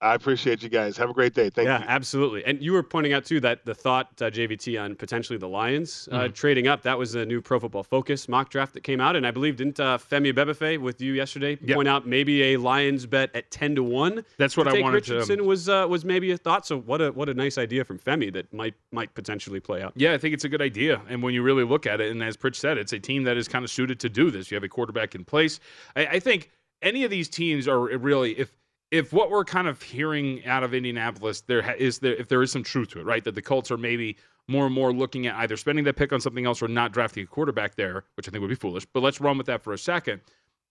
I 0.00 0.14
appreciate 0.14 0.62
you 0.62 0.68
guys. 0.68 0.96
Have 0.96 1.10
a 1.10 1.12
great 1.12 1.34
day. 1.34 1.50
Thank 1.50 1.66
yeah, 1.66 1.78
you. 1.78 1.84
Yeah, 1.84 1.90
absolutely. 1.90 2.44
And 2.44 2.62
you 2.62 2.72
were 2.72 2.84
pointing 2.84 3.12
out 3.12 3.24
too 3.24 3.40
that 3.40 3.64
the 3.64 3.74
thought 3.74 4.10
uh, 4.22 4.26
JVT 4.26 4.80
on 4.80 4.94
potentially 4.94 5.38
the 5.38 5.48
Lions 5.48 6.08
uh, 6.12 6.20
mm-hmm. 6.20 6.32
trading 6.32 6.68
up. 6.68 6.82
That 6.82 6.96
was 6.96 7.16
a 7.16 7.26
new 7.26 7.40
Pro 7.40 7.58
Football 7.58 7.82
Focus 7.82 8.28
mock 8.28 8.48
draft 8.48 8.74
that 8.74 8.84
came 8.84 9.00
out, 9.00 9.16
and 9.16 9.26
I 9.26 9.32
believe 9.32 9.56
didn't 9.56 9.80
uh, 9.80 9.98
Femi 9.98 10.32
Abebefe 10.32 10.78
with 10.78 11.00
you 11.00 11.14
yesterday 11.14 11.58
yep. 11.60 11.74
point 11.74 11.88
out 11.88 12.06
maybe 12.06 12.54
a 12.54 12.58
Lions 12.58 13.06
bet 13.06 13.34
at 13.34 13.50
ten 13.50 13.74
to 13.74 13.82
one. 13.82 14.24
That's 14.36 14.56
what 14.56 14.68
I 14.68 14.80
wanted 14.80 15.08
Richardson 15.08 15.38
to. 15.38 15.44
was 15.44 15.68
uh, 15.68 15.84
was 15.88 16.04
maybe 16.04 16.30
a 16.30 16.38
thought. 16.38 16.64
So 16.64 16.78
what 16.78 17.00
a 17.00 17.10
what 17.10 17.28
a 17.28 17.34
nice 17.34 17.58
idea 17.58 17.84
from 17.84 17.98
Femi 17.98 18.32
that 18.32 18.52
might 18.52 18.74
might 18.92 19.12
potentially 19.14 19.58
play 19.58 19.82
out. 19.82 19.94
Yeah, 19.96 20.12
I 20.12 20.18
think 20.18 20.32
it's 20.32 20.44
a 20.44 20.48
good 20.48 20.62
idea. 20.62 21.02
And 21.08 21.24
when 21.24 21.34
you 21.34 21.42
really 21.42 21.64
look 21.64 21.86
at 21.86 22.00
it, 22.00 22.12
and 22.12 22.22
as 22.22 22.36
Pritch 22.36 22.56
said, 22.56 22.78
it's 22.78 22.92
a 22.92 23.00
team 23.00 23.24
that 23.24 23.36
is 23.36 23.48
kind 23.48 23.64
of 23.64 23.70
suited 23.70 23.98
to 24.00 24.08
do 24.08 24.30
this. 24.30 24.50
You 24.50 24.54
have 24.54 24.64
a 24.64 24.68
quarterback 24.68 25.16
in 25.16 25.24
place. 25.24 25.58
I, 25.96 26.06
I 26.06 26.20
think 26.20 26.50
any 26.82 27.02
of 27.02 27.10
these 27.10 27.28
teams 27.28 27.66
are 27.66 27.80
really 27.80 28.38
if 28.38 28.52
if 28.90 29.12
what 29.12 29.30
we're 29.30 29.44
kind 29.44 29.68
of 29.68 29.82
hearing 29.82 30.44
out 30.46 30.62
of 30.62 30.72
Indianapolis 30.72 31.42
there 31.42 31.74
is 31.74 31.98
there 31.98 32.14
if 32.14 32.28
there 32.28 32.42
is 32.42 32.50
some 32.50 32.62
truth 32.62 32.88
to 32.88 33.00
it, 33.00 33.04
right? 33.04 33.22
That 33.24 33.34
the 33.34 33.42
Colts 33.42 33.70
are 33.70 33.76
maybe 33.76 34.16
more 34.46 34.66
and 34.66 34.74
more 34.74 34.92
looking 34.92 35.26
at 35.26 35.36
either 35.36 35.56
spending 35.56 35.84
that 35.84 35.96
pick 35.96 36.12
on 36.12 36.20
something 36.20 36.46
else 36.46 36.62
or 36.62 36.68
not 36.68 36.92
drafting 36.92 37.22
a 37.22 37.26
quarterback 37.26 37.74
there, 37.74 38.04
which 38.16 38.26
I 38.26 38.30
think 38.30 38.40
would 38.40 38.48
be 38.48 38.54
foolish. 38.54 38.86
But 38.86 39.02
let's 39.02 39.20
run 39.20 39.36
with 39.36 39.46
that 39.46 39.62
for 39.62 39.74
a 39.74 39.78
second. 39.78 40.22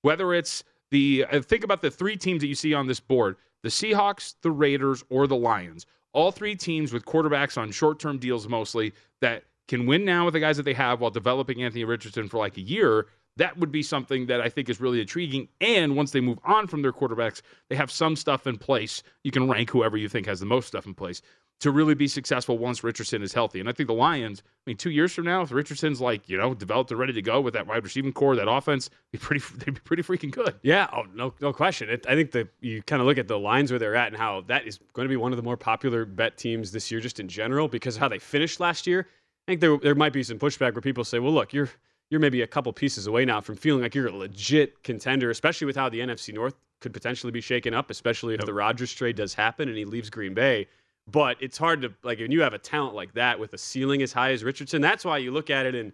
Whether 0.02 0.34
it's 0.34 0.64
the 0.90 1.26
uh, 1.32 1.42
think 1.42 1.64
about 1.64 1.82
the 1.82 1.92
three 1.92 2.18
teams 2.18 2.42
that 2.42 2.48
you 2.48 2.56
see 2.56 2.74
on 2.74 2.88
this 2.88 3.00
board: 3.00 3.38
the 3.62 3.70
Seahawks, 3.70 4.36
the 4.42 4.52
Raiders, 4.52 5.04
or 5.10 5.28
the 5.28 5.36
Lions. 5.36 5.86
All 6.14 6.32
three 6.32 6.56
teams 6.56 6.94
with 6.94 7.06
quarterbacks 7.06 7.60
on 7.60 7.70
short-term 7.70 8.18
deals 8.18 8.48
mostly 8.48 8.94
that 9.22 9.44
can 9.68 9.86
win 9.86 10.04
now 10.04 10.26
with 10.26 10.34
the 10.34 10.40
guys 10.40 10.58
that 10.58 10.64
they 10.64 10.74
have 10.74 11.00
while 11.00 11.12
developing 11.12 11.62
Anthony 11.62 11.84
Richardson 11.84 12.28
for 12.28 12.38
like 12.38 12.58
a 12.58 12.62
year 12.62 13.08
that 13.38 13.58
would 13.58 13.72
be 13.72 13.82
something 13.82 14.28
that 14.28 14.42
I 14.42 14.50
think 14.50 14.70
is 14.70 14.82
really 14.82 15.02
intriguing. 15.02 15.48
And 15.62 15.96
once 15.96 16.12
they 16.12 16.22
move 16.22 16.40
on 16.44 16.68
from 16.68 16.82
their 16.82 16.94
quarterbacks, 16.94 17.42
they 17.70 17.76
have 17.76 17.92
some 17.92 18.16
stuff 18.16 18.46
in 18.46 18.58
place. 18.58 19.04
You 19.24 19.32
can 19.32 19.50
rank 19.50 19.70
whoever 19.70 19.98
you 19.98 20.10
think 20.10 20.28
has 20.28 20.40
the 20.40 20.46
most 20.46 20.68
stuff 20.68 20.86
in 20.86 20.94
place 20.94 21.22
to 21.60 21.72
really 21.72 21.96
be 21.96 22.08
successful 22.08 22.58
once 22.58 22.84
Richardson 22.84 23.24
is 23.24 23.34
healthy. 23.34 23.60
And 23.60 23.68
I 23.68 23.72
think 23.72 23.88
the 23.88 23.94
Lions, 23.94 24.44
I 24.46 24.70
mean, 24.70 24.78
two 24.78 24.92
years 24.92 25.14
from 25.14 25.26
now, 25.26 25.42
if 25.42 25.52
Richardson's 25.52 26.00
like, 26.00 26.30
you 26.30 26.38
know, 26.38 26.54
developed 26.54 26.92
and 26.92 27.00
ready 27.00 27.14
to 27.14 27.22
go 27.22 27.42
with 27.42 27.56
that 27.56 27.66
wide 27.66 27.84
receiving 27.84 28.14
core, 28.14 28.36
that 28.36 28.50
offense, 28.50 28.90
be 29.12 29.18
pretty, 29.18 29.44
they'd 29.58 29.74
be 29.74 29.80
pretty 29.80 30.04
freaking 30.04 30.32
good. 30.32 30.54
Yeah. 30.62 30.88
Oh, 30.94 31.04
no, 31.16 31.34
no 31.42 31.52
question. 31.52 31.90
It, 31.90 32.06
I 32.08 32.14
think 32.14 32.32
that 32.32 32.50
you 32.60 32.84
kind 32.84 33.02
of 33.02 33.08
look 33.08 33.18
at 33.18 33.28
the 33.28 33.40
Lions 33.40 33.72
where 33.72 33.80
they're 33.80 33.96
at 33.96 34.08
and 34.08 34.18
how 34.18 34.42
that 34.48 34.68
is 34.68 34.80
going 34.94 35.08
to 35.08 35.10
be 35.10 35.18
one 35.18 35.32
of 35.32 35.38
the 35.38 35.44
more 35.44 35.58
popular 35.58 36.06
bet 36.06 36.38
teams 36.38 36.72
this 36.72 36.92
year, 36.92 37.00
just 37.00 37.20
in 37.20 37.28
general, 37.28 37.68
because 37.68 37.96
of 37.96 38.02
how 38.02 38.08
they 38.08 38.20
finished 38.20 38.60
last 38.60 38.86
year. 38.86 39.08
I 39.48 39.52
think 39.52 39.62
there, 39.62 39.78
there 39.78 39.96
might 39.96 40.14
be 40.14 40.24
some 40.24 40.38
pushback 40.38 40.74
where 40.74 40.82
people 40.82 41.06
say, 41.06 41.20
well, 41.20 41.34
look, 41.34 41.54
you're, 41.54 41.70
you're 42.10 42.20
maybe 42.20 42.42
a 42.42 42.48
couple 42.48 42.72
pieces 42.74 43.08
away 43.08 43.26
now 43.26 43.42
from 43.42 43.56
feeling 43.56 43.82
like 43.82 43.94
you're 43.94 44.08
a 44.08 44.16
legit 44.16 44.84
contender, 44.84 45.30
especially 45.30 45.66
with 45.66 45.76
how 45.76 45.90
the 45.90 46.00
NFC 46.00 46.34
North 46.34 46.56
could 46.80 46.94
potentially 46.94 47.32
be 47.32 47.42
shaken 47.42 47.74
up, 47.74 47.90
especially 47.90 48.34
if 48.34 48.40
yep. 48.40 48.46
the 48.46 48.54
Rodgers 48.54 48.94
trade 48.94 49.16
does 49.16 49.34
happen 49.34 49.68
and 49.68 49.78
he 49.78 49.86
leaves 49.86 50.10
Green 50.10 50.34
Bay. 50.34 50.68
But 51.10 51.38
it's 51.42 51.58
hard 51.58 51.82
to 51.84 51.94
like 52.04 52.20
when 52.20 52.32
you 52.32 52.42
have 52.42 52.54
a 52.54 52.60
talent 52.60 52.96
like 52.96 53.14
that 53.14 53.40
with 53.40 53.54
a 53.54 53.58
ceiling 53.58 54.02
as 54.02 54.12
high 54.14 54.32
as 54.32 54.44
Richardson. 54.44 54.82
That's 54.82 55.06
why 55.06 55.18
you 55.18 55.32
look 55.32 55.50
at 55.50 55.66
it 55.66 55.74
and 55.74 55.94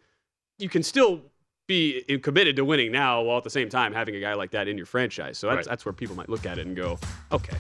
you 0.57 0.69
can 0.69 0.83
still 0.83 1.21
be 1.67 2.01
committed 2.21 2.55
to 2.57 2.65
winning 2.65 2.91
now 2.91 3.21
while 3.21 3.37
at 3.37 3.43
the 3.43 3.49
same 3.49 3.69
time 3.69 3.93
having 3.93 4.15
a 4.15 4.19
guy 4.19 4.33
like 4.33 4.51
that 4.51 4.67
in 4.67 4.75
your 4.75 4.85
franchise. 4.85 5.37
So 5.37 5.47
that's 5.47 5.57
right. 5.57 5.65
that's 5.65 5.85
where 5.85 5.93
people 5.93 6.15
might 6.15 6.29
look 6.29 6.45
at 6.45 6.57
it 6.57 6.65
and 6.65 6.75
go, 6.75 6.99
okay, 7.31 7.57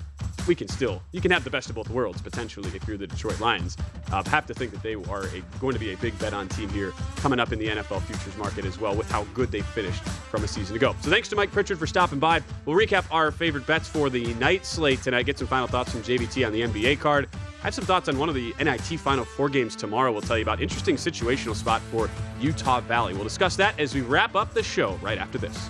we 0.47 0.55
can 0.55 0.67
still 0.67 1.01
you 1.11 1.21
can 1.21 1.31
have 1.31 1.43
the 1.43 1.49
best 1.49 1.69
of 1.69 1.75
both 1.75 1.89
worlds 1.89 2.21
potentially 2.21 2.69
if 2.75 2.87
you're 2.87 2.97
the 2.97 3.07
Detroit 3.07 3.39
Lions. 3.39 3.77
Uh, 4.11 4.23
have 4.23 4.45
to 4.45 4.53
think 4.53 4.71
that 4.71 4.83
they 4.83 4.95
are 4.95 5.25
a, 5.27 5.41
going 5.59 5.73
to 5.73 5.79
be 5.79 5.93
a 5.93 5.97
big 5.97 6.17
bet 6.19 6.33
on 6.33 6.47
team 6.49 6.69
here 6.69 6.91
coming 7.17 7.39
up 7.39 7.51
in 7.51 7.59
the 7.59 7.67
NFL 7.67 8.01
futures 8.03 8.35
market 8.37 8.65
as 8.65 8.79
well 8.79 8.95
with 8.95 9.09
how 9.09 9.23
good 9.33 9.51
they 9.51 9.61
finished 9.61 10.01
from 10.03 10.43
a 10.43 10.47
season 10.47 10.75
ago. 10.75 10.95
So 11.01 11.09
thanks 11.09 11.29
to 11.29 11.35
Mike 11.35 11.51
Pritchard 11.51 11.77
for 11.77 11.87
stopping 11.87 12.19
by. 12.19 12.41
We'll 12.65 12.77
recap 12.77 13.05
our 13.11 13.31
favorite 13.31 13.65
bets 13.67 13.87
for 13.87 14.09
the 14.09 14.33
night 14.35 14.65
slate 14.65 15.01
tonight. 15.01 15.23
Get 15.23 15.37
some 15.37 15.47
final 15.47 15.67
thoughts 15.67 15.91
from 15.91 16.01
JVT 16.01 16.45
on 16.45 16.53
the 16.53 16.61
NBA 16.61 16.99
card. 16.99 17.29
I 17.63 17.67
have 17.67 17.73
some 17.73 17.85
thoughts 17.85 18.09
on 18.09 18.17
one 18.17 18.27
of 18.27 18.35
the 18.35 18.53
NIT 18.59 18.99
Final 18.99 19.23
Four 19.23 19.47
games 19.47 19.75
tomorrow. 19.75 20.11
We'll 20.11 20.21
tell 20.21 20.37
you 20.37 20.43
about 20.43 20.61
interesting 20.61 20.97
situational 20.97 21.55
spot 21.55 21.81
for 21.83 22.09
Utah 22.41 22.81
Valley. 22.81 23.13
We'll 23.13 23.23
discuss 23.23 23.55
that 23.55 23.79
as 23.79 23.95
we 23.95 24.01
wrap 24.01 24.35
up 24.35 24.53
the 24.53 24.63
show 24.63 24.95
right 25.01 25.17
after 25.17 25.37
this. 25.37 25.69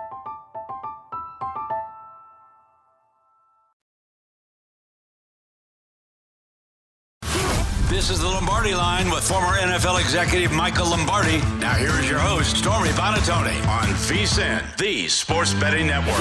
Lombardi 8.61 8.77
line 8.77 9.09
with 9.09 9.27
former 9.27 9.57
NFL 9.57 9.99
executive 9.99 10.51
Michael 10.51 10.91
Lombardi. 10.91 11.39
Now, 11.57 11.73
here 11.73 11.99
is 11.99 12.07
your 12.07 12.19
host, 12.19 12.57
Stormy 12.57 12.89
Buonantony, 12.89 13.55
on 13.67 13.87
VSIN, 14.05 14.77
the 14.77 15.07
Sports 15.07 15.55
Betting 15.55 15.87
Network. 15.87 16.15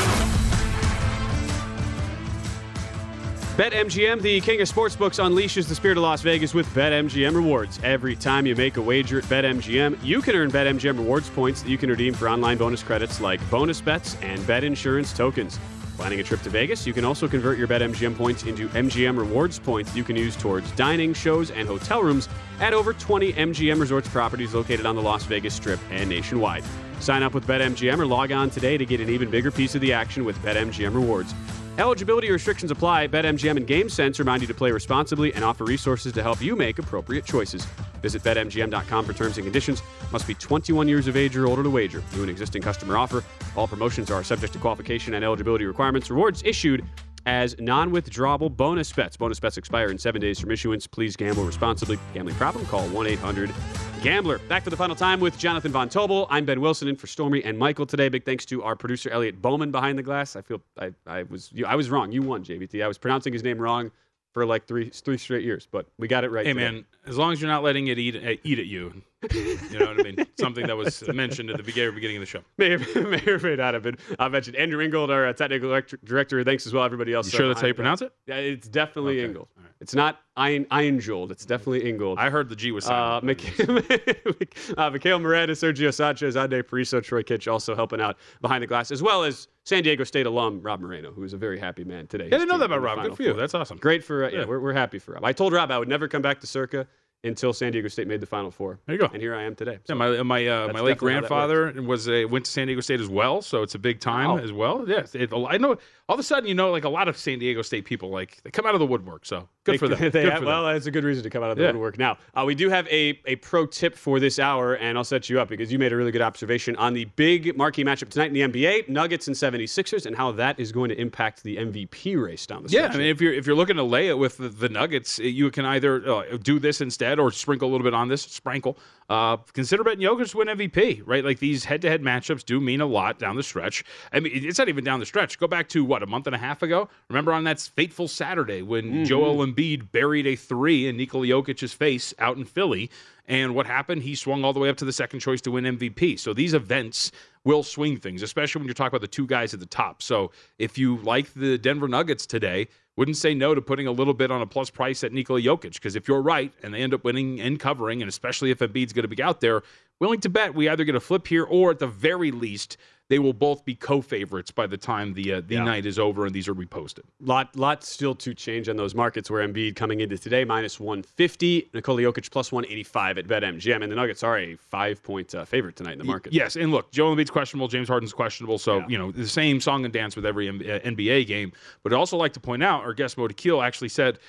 BetMGM, 3.59 4.23
the 4.23 4.41
king 4.41 4.63
of 4.63 4.69
sportsbooks, 4.71 5.23
unleashes 5.23 5.69
the 5.69 5.75
spirit 5.75 5.99
of 5.99 6.03
Las 6.03 6.23
Vegas 6.23 6.55
with 6.55 6.67
BetMGM 6.69 7.35
rewards. 7.35 7.79
Every 7.83 8.17
time 8.17 8.47
you 8.47 8.57
make 8.57 8.79
a 8.79 8.83
wager 8.83 9.19
at 9.19 9.25
BetMGM, 9.25 10.03
you 10.03 10.23
can 10.23 10.35
earn 10.35 10.51
BetMGM 10.51 10.97
rewards 10.97 11.29
points 11.29 11.61
that 11.61 11.69
you 11.69 11.77
can 11.77 11.91
redeem 11.91 12.15
for 12.15 12.27
online 12.27 12.57
bonus 12.57 12.83
credits 12.83 13.21
like 13.21 13.39
bonus 13.51 13.83
bets 13.83 14.17
and 14.23 14.47
bet 14.47 14.65
insurance 14.65 15.13
tokens. 15.13 15.59
Planning 16.01 16.21
a 16.21 16.23
trip 16.23 16.41
to 16.45 16.49
Vegas, 16.49 16.87
you 16.87 16.95
can 16.95 17.05
also 17.05 17.29
convert 17.29 17.59
your 17.59 17.69
BetMGM 17.69 18.17
points 18.17 18.45
into 18.45 18.71
MGM 18.71 19.19
rewards 19.19 19.59
points 19.59 19.95
you 19.95 20.03
can 20.03 20.17
use 20.17 20.35
towards 20.35 20.71
dining, 20.71 21.13
shows, 21.13 21.51
and 21.51 21.69
hotel 21.69 22.03
rooms 22.03 22.27
at 22.59 22.73
over 22.73 22.95
20 22.95 23.35
MGM 23.35 23.79
Resorts 23.79 24.09
properties 24.09 24.55
located 24.55 24.87
on 24.87 24.97
the 24.97 25.03
Las 25.03 25.25
Vegas 25.25 25.53
Strip 25.53 25.79
and 25.91 26.09
nationwide. 26.09 26.65
Sign 27.01 27.23
up 27.23 27.35
with 27.35 27.47
BetMGM 27.47 27.99
or 27.99 28.07
log 28.07 28.33
on 28.33 28.49
today 28.49 28.79
to 28.79 28.87
get 28.87 29.03
an 29.03 29.11
even 29.11 29.29
bigger 29.29 29.51
piece 29.51 29.75
of 29.75 29.83
the 29.83 29.93
action 29.93 30.25
with 30.25 30.39
BetMGM 30.39 30.95
rewards. 30.95 31.35
Eligibility 31.79 32.31
restrictions 32.31 32.71
apply. 32.71 33.09
BetMGM 33.09 33.57
and 33.57 33.67
GameSense 33.67 34.19
remind 34.19 34.43
you 34.43 34.49
to 34.49 34.55
play 34.55 34.71
responsibly 34.71 35.35
and 35.35 35.45
offer 35.45 35.65
resources 35.65 36.13
to 36.13 36.23
help 36.23 36.41
you 36.41 36.55
make 36.55 36.79
appropriate 36.79 37.25
choices. 37.25 37.67
Visit 38.03 38.23
BetMGM.com 38.23 39.05
for 39.05 39.13
terms 39.13 39.37
and 39.37 39.45
conditions. 39.45 39.83
Must 40.13 40.27
be 40.27 40.35
21 40.35 40.89
years 40.89 41.07
of 41.07 41.17
age 41.17 41.37
or 41.37 41.47
older 41.47 41.63
to 41.63 41.71
wager. 41.71 42.03
New 42.15 42.23
and 42.23 42.31
existing 42.31 42.63
customer 42.63 42.97
offer. 42.97 43.23
All 43.57 43.69
promotions 43.69 44.11
are 44.11 44.25
subject 44.25 44.53
to 44.55 44.59
qualification 44.59 45.15
and 45.15 45.25
eligibility 45.25 45.65
requirements. 45.65 46.11
Rewards 46.11 46.43
issued 46.45 46.85
as 47.27 47.57
non-withdrawable 47.59 48.55
bonus 48.57 48.93
bets. 48.93 49.17
Bonus 49.17 49.41
bets 49.41 49.57
expire 49.57 49.89
in 49.89 49.99
seven 49.99 50.21
days 50.21 50.39
from 50.39 50.51
issuance. 50.51 50.87
Please 50.87 51.17
gamble 51.17 51.45
responsibly. 51.45 51.99
Gambling 52.15 52.37
problem? 52.37 52.67
Call 52.67 52.87
1-800-GAMBLER. 52.89 54.39
Back 54.49 54.65
for 54.65 54.71
the 54.71 54.77
final 54.77 54.97
time 54.97 55.21
with 55.21 55.39
Jonathan 55.39 55.73
Von 55.73 55.89
Tobel. 55.89 56.27
I'm 56.31 56.45
Ben 56.45 56.61
Wilson 56.61 56.89
in 56.89 56.97
for 56.97 57.07
Stormy 57.07 57.43
and 57.45 57.59
Michael 57.59 57.87
today. 57.87 58.09
Big 58.09 58.25
thanks 58.25 58.45
to 58.47 58.63
our 58.63 58.77
producer 58.77 59.11
Elliot 59.11 59.41
Bowman 59.41 59.71
behind 59.71 59.99
the 59.99 60.03
glass. 60.03 60.37
I 60.37 60.43
feel 60.43 60.63
I, 60.79 60.93
I 61.07 61.25
was 61.25 61.51
you, 61.53 61.67
I 61.67 61.75
was 61.75 61.91
wrong. 61.91 62.13
You 62.13 62.23
won, 62.23 62.45
JVT. 62.45 62.83
I 62.83 62.89
was 62.89 62.99
pronouncing 62.99 63.33
his 63.33 63.43
name 63.43 63.59
wrong 63.59 63.91
for 64.33 64.47
like 64.47 64.67
three 64.67 64.91
three 64.91 65.19
straight 65.19 65.45
years, 65.45 65.67
but 65.71 65.87
we 65.99 66.09
got 66.09 66.25
it 66.25 66.31
right. 66.31 66.47
Hey 66.47 66.53
today. 66.53 66.71
man, 66.71 66.85
as 67.07 67.19
long 67.19 67.33
as 67.33 67.41
you're 67.41 67.51
not 67.51 67.63
letting 67.63 67.89
it 67.89 67.99
eat 67.99 68.41
eat 68.45 68.59
at 68.59 68.67
you, 68.67 69.03
you 69.35 69.79
know 69.79 69.87
what 69.87 70.01
I 70.01 70.03
mean. 70.03 70.27
Something 70.39 70.67
that 70.67 70.77
was 70.77 71.07
mentioned 71.09 71.51
at 71.51 71.57
the 71.57 71.63
beginning 71.63 71.95
beginning 71.95 72.17
of 72.17 72.21
the 72.23 72.27
show. 72.27 72.41
may, 72.57 72.77
may 72.77 73.23
or 73.27 73.39
may 73.39 73.57
not 73.57 73.75
have 73.75 73.83
been. 73.83 73.97
I 74.19 74.29
mentioned 74.29 74.57
Andrew 74.57 74.83
Ingold, 74.83 75.11
our 75.11 75.27
uh, 75.27 75.33
technical 75.33 75.69
director. 76.05 76.43
Thanks 76.45 76.67
as 76.67 76.73
well, 76.73 76.85
everybody 76.85 77.13
else. 77.13 77.27
You 77.33 77.37
sure 77.37 77.47
uh, 77.47 77.49
that's 77.49 77.61
how 77.61 77.67
you 77.67 77.75
pronounce 77.75 78.03
it? 78.03 78.13
Yeah, 78.27 78.37
it's 78.37 78.69
definitely 78.69 79.19
Okay. 79.21 79.29
Ingold. 79.29 79.49
It's 79.81 79.95
not 79.95 80.21
Ein 80.37 80.67
Einjold. 80.67 81.31
It's 81.31 81.47
definitely 81.47 81.89
Ingold. 81.89 82.19
I 82.19 82.29
heard 82.29 82.49
the 82.51 82.57
G 82.57 82.71
was 82.71 82.85
Uh, 82.87 82.89
silent. 83.21 83.25
Mik- 83.65 84.57
uh, 84.77 84.91
Mikhail 84.91 85.19
Morena, 85.19 85.53
Sergio 85.55 85.93
Sanchez, 85.93 86.37
Ade 86.37 86.63
Pariso, 86.67 87.03
Troy 87.03 87.23
Kitch 87.23 87.49
also 87.49 87.75
helping 87.75 88.01
out 88.01 88.17
behind 88.43 88.63
the 88.63 88.67
glass, 88.67 88.91
as 88.91 89.03
well 89.03 89.25
as 89.25 89.49
San 89.65 89.83
Diego 89.83 90.05
State 90.05 90.27
alum 90.27 90.61
Rob 90.61 90.81
Moreno, 90.81 91.13
who 91.13 91.23
is 91.25 91.33
a 91.33 91.39
very 91.39 91.59
happy 91.59 91.85
man 91.85 92.07
today. 92.07 92.25
Yeah, 92.29 92.37
I 92.37 92.39
didn't 92.41 92.49
know 92.49 92.59
that 92.59 92.67
about 92.67 92.83
Rob. 92.83 93.03
Good 93.03 93.17
for 93.17 93.23
you. 93.23 93.31
Four. 93.33 93.41
That's 93.41 93.55
awesome. 93.55 93.79
Great 93.79 94.05
for, 94.05 94.25
uh, 94.25 94.29
yeah, 94.29 94.41
Yeah. 94.41 94.45
we're, 94.45 94.61
we're 94.61 94.73
happy 94.75 94.99
for 94.99 95.13
Rob. 95.13 95.25
I 95.25 95.33
told 95.33 95.53
Rob 95.55 95.71
I 95.71 95.79
would 95.79 95.89
never 95.89 96.09
come 96.09 96.21
back 96.23 96.41
to 96.41 96.47
Circa 96.47 96.87
until 97.23 97.53
San 97.53 97.73
Diego 97.73 97.89
State 97.89 98.07
made 98.07 98.21
the 98.21 98.27
Final 98.27 98.51
Four. 98.51 98.79
There 98.87 98.95
you 98.95 99.01
go. 99.01 99.09
And 99.13 99.21
here 99.21 99.35
I 99.35 99.43
am 99.43 99.55
today. 99.55 99.79
Yeah, 99.89 99.95
my 99.95 100.23
my 100.23 100.47
uh, 100.47 100.69
my 100.73 100.81
late 100.81 100.81
how 100.81 100.85
that 100.87 100.99
grandfather 100.99 101.73
was 101.83 102.09
a, 102.09 102.25
went 102.25 102.47
to 102.47 102.51
San 102.51 102.67
Diego 102.67 102.81
State 102.81 103.01
as 103.01 103.09
well, 103.09 103.43
so 103.43 103.63
it's 103.63 103.75
a 103.75 103.79
big 103.79 104.01
time 104.01 104.29
Wow. 104.31 104.39
as 104.39 104.53
well. 104.53 104.85
Yes, 104.89 105.15
it, 105.15 105.33
I 105.33 105.59
know. 105.59 105.77
All 106.11 106.15
of 106.15 106.19
a 106.19 106.25
sudden, 106.25 106.49
you 106.49 106.55
know, 106.57 106.73
like 106.73 106.83
a 106.83 106.89
lot 106.89 107.07
of 107.07 107.17
San 107.17 107.39
Diego 107.39 107.63
State 107.63 107.85
people, 107.85 108.11
like 108.11 108.43
they 108.43 108.51
come 108.51 108.67
out 108.67 108.75
of 108.75 108.81
the 108.81 108.87
woodwork. 108.87 109.25
So 109.25 109.49
good 109.63 109.75
They- 109.75 109.79
for 109.79 109.87
them. 109.87 109.99
they 110.01 110.11
Good 110.11 110.25
have- 110.25 110.41
for 110.41 110.47
well, 110.47 110.65
them. 110.65 110.75
that's 110.75 110.87
a 110.87 110.91
good 110.91 111.05
reason 111.05 111.23
to 111.23 111.31
come 111.31 111.45
out 111.45 111.53
of 111.53 111.57
the 111.57 111.63
Yeah. 111.63 111.71
woodwork. 111.71 111.99
Now, 111.99 112.19
uh, 112.35 112.43
we 112.45 112.57
do 112.57 112.69
have 112.69 112.89
a, 112.89 113.21
a 113.27 113.37
pro 113.37 113.65
tip 113.65 113.95
for 113.95 114.19
this 114.19 114.41
hour, 114.41 114.75
and 114.75 114.99
I'll 114.99 115.05
set 115.05 115.31
you 115.31 115.41
up 115.41 115.49
because 115.49 115.73
you 115.73 115.79
made 115.79 115.93
a 115.93 115.97
really 115.97 116.11
good 116.11 116.21
observation 116.21 116.75
on 116.77 116.95
the 116.95 117.05
big 117.15 117.57
marquee 117.57 117.85
matchup 117.85 118.09
tonight 118.09 118.27
in 118.27 118.33
the 118.33 118.41
NBA 118.43 118.89
Nuggets 118.89 119.29
and 119.29 119.37
76ers, 119.37 120.05
and 120.05 120.17
how 120.17 120.33
that 120.33 120.59
is 120.59 120.73
going 120.73 120.89
to 120.89 121.01
impact 121.01 121.45
the 121.45 121.57
MVP 121.59 122.21
race 122.21 122.45
down 122.45 122.65
the 122.65 122.69
stretch. 122.71 122.91
Yeah. 122.91 122.93
I 122.93 122.99
mean, 122.99 123.07
if 123.07 123.21
you're 123.21 123.33
if 123.33 123.47
you're 123.47 123.55
looking 123.55 123.77
to 123.77 123.85
lay 123.85 124.09
it 124.09 124.19
with 124.19 124.39
the, 124.39 124.49
the 124.49 124.69
Nuggets, 124.69 125.21
you 125.21 125.53
can 125.53 125.65
either 125.65 126.05
uh, 126.11 126.23
do 126.43 126.59
this 126.59 126.81
instead 126.81 127.21
or 127.21 127.31
sprinkle 127.31 127.69
a 127.69 127.71
little 127.71 127.85
bit 127.85 127.95
on 127.95 128.09
this. 128.09 128.23
Sprinkle. 128.23 128.77
Uh, 129.11 129.39
consider 129.55 129.83
betting 129.83 130.07
Jokic 130.07 130.31
to 130.31 130.39
win 130.39 130.47
MVP, 130.47 131.03
right? 131.05 131.25
Like 131.25 131.41
these 131.41 131.65
head-to-head 131.65 132.01
matchups 132.01 132.45
do 132.45 132.61
mean 132.61 132.81
a 132.81 132.87
lot 132.87 133.19
down 133.19 133.35
the 133.35 133.43
stretch. 133.43 133.85
I 134.13 134.21
mean, 134.21 134.31
it's 134.33 134.57
not 134.57 134.69
even 134.69 134.85
down 134.85 135.01
the 135.01 135.07
stretch. 135.07 135.37
Go 135.37 135.49
back 135.49 135.69
to 135.71 135.85
what 135.85 136.05
a 136.05 136.07
month 136.07 136.29
and 136.29 136.37
a 136.37 136.39
half 136.39 136.63
ago. 136.63 136.89
Remember 137.09 137.33
on 137.33 137.43
that 137.43 137.59
fateful 137.61 138.07
Saturday 138.07 138.63
when 138.63 139.05
Joel 139.05 139.45
Embiid 139.45 139.91
buried 139.91 140.29
a 140.29 140.37
three 140.37 140.87
in 140.87 140.97
Nikola 140.97 141.27
Jokic's 141.27 141.73
face 141.73 142.15
out 142.21 142.37
in 142.37 142.45
Philly, 142.45 142.89
and 143.27 143.53
what 143.53 143.67
happened? 143.67 144.05
He 144.05 144.15
swung 144.15 144.45
all 144.45 144.53
the 144.53 144.61
way 144.61 144.69
up 144.69 144.77
to 144.77 144.85
the 144.85 144.93
second 144.93 145.19
choice 145.19 145.41
to 145.41 145.51
win 145.51 145.65
MVP. 145.65 146.17
So 146.19 146.33
these 146.33 146.55
events 146.55 147.11
will 147.45 147.65
swing 147.65 147.97
things, 147.97 148.23
especially 148.23 148.61
when 148.61 148.67
you're 148.69 148.75
talking 148.75 148.95
about 148.95 149.01
the 149.01 149.09
two 149.09 149.27
guys 149.27 149.53
at 149.53 149.59
the 149.61 149.67
top. 149.67 150.03
So 150.03 150.31
if 150.59 150.79
you 150.79 150.99
like 150.99 151.35
the 151.35 151.59
Denver 151.59 151.89
Nuggets 151.89 152.27
today, 152.27 152.69
wouldn't 153.01 153.17
say 153.17 153.33
no 153.33 153.55
to 153.55 153.63
putting 153.63 153.87
a 153.87 153.91
little 153.91 154.13
bit 154.13 154.31
on 154.31 154.43
a 154.43 154.47
plus 154.47 154.69
price 154.69 155.03
at 155.03 155.11
Nikola 155.11 155.41
Jokic 155.41 155.73
because 155.73 155.97
if 155.97 156.07
you're 156.07 156.21
right 156.21 156.53
and 156.63 156.75
they 156.75 156.83
end 156.83 156.93
up 156.93 157.03
winning 157.03 157.41
and 157.41 157.59
covering, 157.59 158.03
and 158.03 158.11
especially 158.11 158.51
if 158.51 158.59
Embiid's 158.59 158.93
going 158.93 159.09
to 159.09 159.17
be 159.17 159.23
out 159.23 159.41
there, 159.41 159.63
willing 160.01 160.21
to 160.21 160.29
bet 160.29 160.55
we 160.55 160.69
either 160.69 160.85
get 160.85 160.95
a 160.95 161.01
flip 161.01 161.27
here 161.29 161.45
or 161.45 161.71
at 161.71 161.79
the 161.79 161.87
very 161.87 162.31
least 162.33 162.77
they 163.09 163.19
will 163.19 163.33
both 163.33 163.65
be 163.65 163.75
co-favorites 163.75 164.53
by 164.53 164.69
the 164.69 164.77
time 164.77 165.15
the 165.15 165.33
uh, 165.33 165.41
the 165.45 165.57
Yeah. 165.57 165.65
night 165.65 165.85
is 165.85 165.99
over 165.99 166.27
and 166.27 166.33
these 166.35 166.47
are 166.47 166.55
reposted. 166.55 167.01
lot, 167.21 167.57
lot 167.57 167.83
still 167.83 168.15
to 168.15 168.33
change 168.35 168.69
on 168.69 168.77
those 168.77 168.95
markets 168.95 169.29
where 169.29 169.47
Embiid 169.47 169.75
coming 169.75 169.99
into 169.99 170.17
today 170.17 170.45
minus 170.45 170.79
150, 170.79 171.71
Nikola 171.75 172.03
Jokic 172.03 172.31
plus 172.31 172.53
185 172.53 173.19
at 173.19 173.27
BetMGM, 173.27 173.83
and 173.83 173.91
the 173.91 173.97
Nuggets 173.97 174.23
are 174.23 174.39
a 174.39 174.55
five 174.55 175.03
point 175.03 175.35
uh, 175.35 175.45
favorite 175.45 175.75
tonight 175.75 175.95
in 175.95 175.99
the 175.99 176.05
market. 176.05 176.33
Yes, 176.33 176.55
and 176.55 176.71
look, 176.71 176.93
Joel 176.93 177.17
Embiid's 177.17 177.31
questionable, 177.33 177.67
James 177.67 177.89
Harden's 177.89 178.13
questionable, 178.13 178.59
so 178.59 178.79
Yeah. 178.79 178.87
you 178.89 178.99
know 178.99 179.11
the 179.11 179.27
same 179.27 179.61
song 179.61 179.85
and 179.85 179.93
dance 179.93 180.15
with 180.15 180.25
every 180.25 180.47
M- 180.47 180.61
uh, 180.61 180.79
NBA 180.89 181.27
game. 181.27 181.51
But 181.83 181.93
I'd 181.93 181.97
also 181.97 182.17
like 182.17 182.33
to 182.35 182.41
point 182.41 182.63
out, 182.63 182.83
our 182.83 182.95
guest 182.95 183.19
Mo 183.19 183.27
Dakhil 183.27 183.61
actually 183.67 183.89
said 183.89 184.21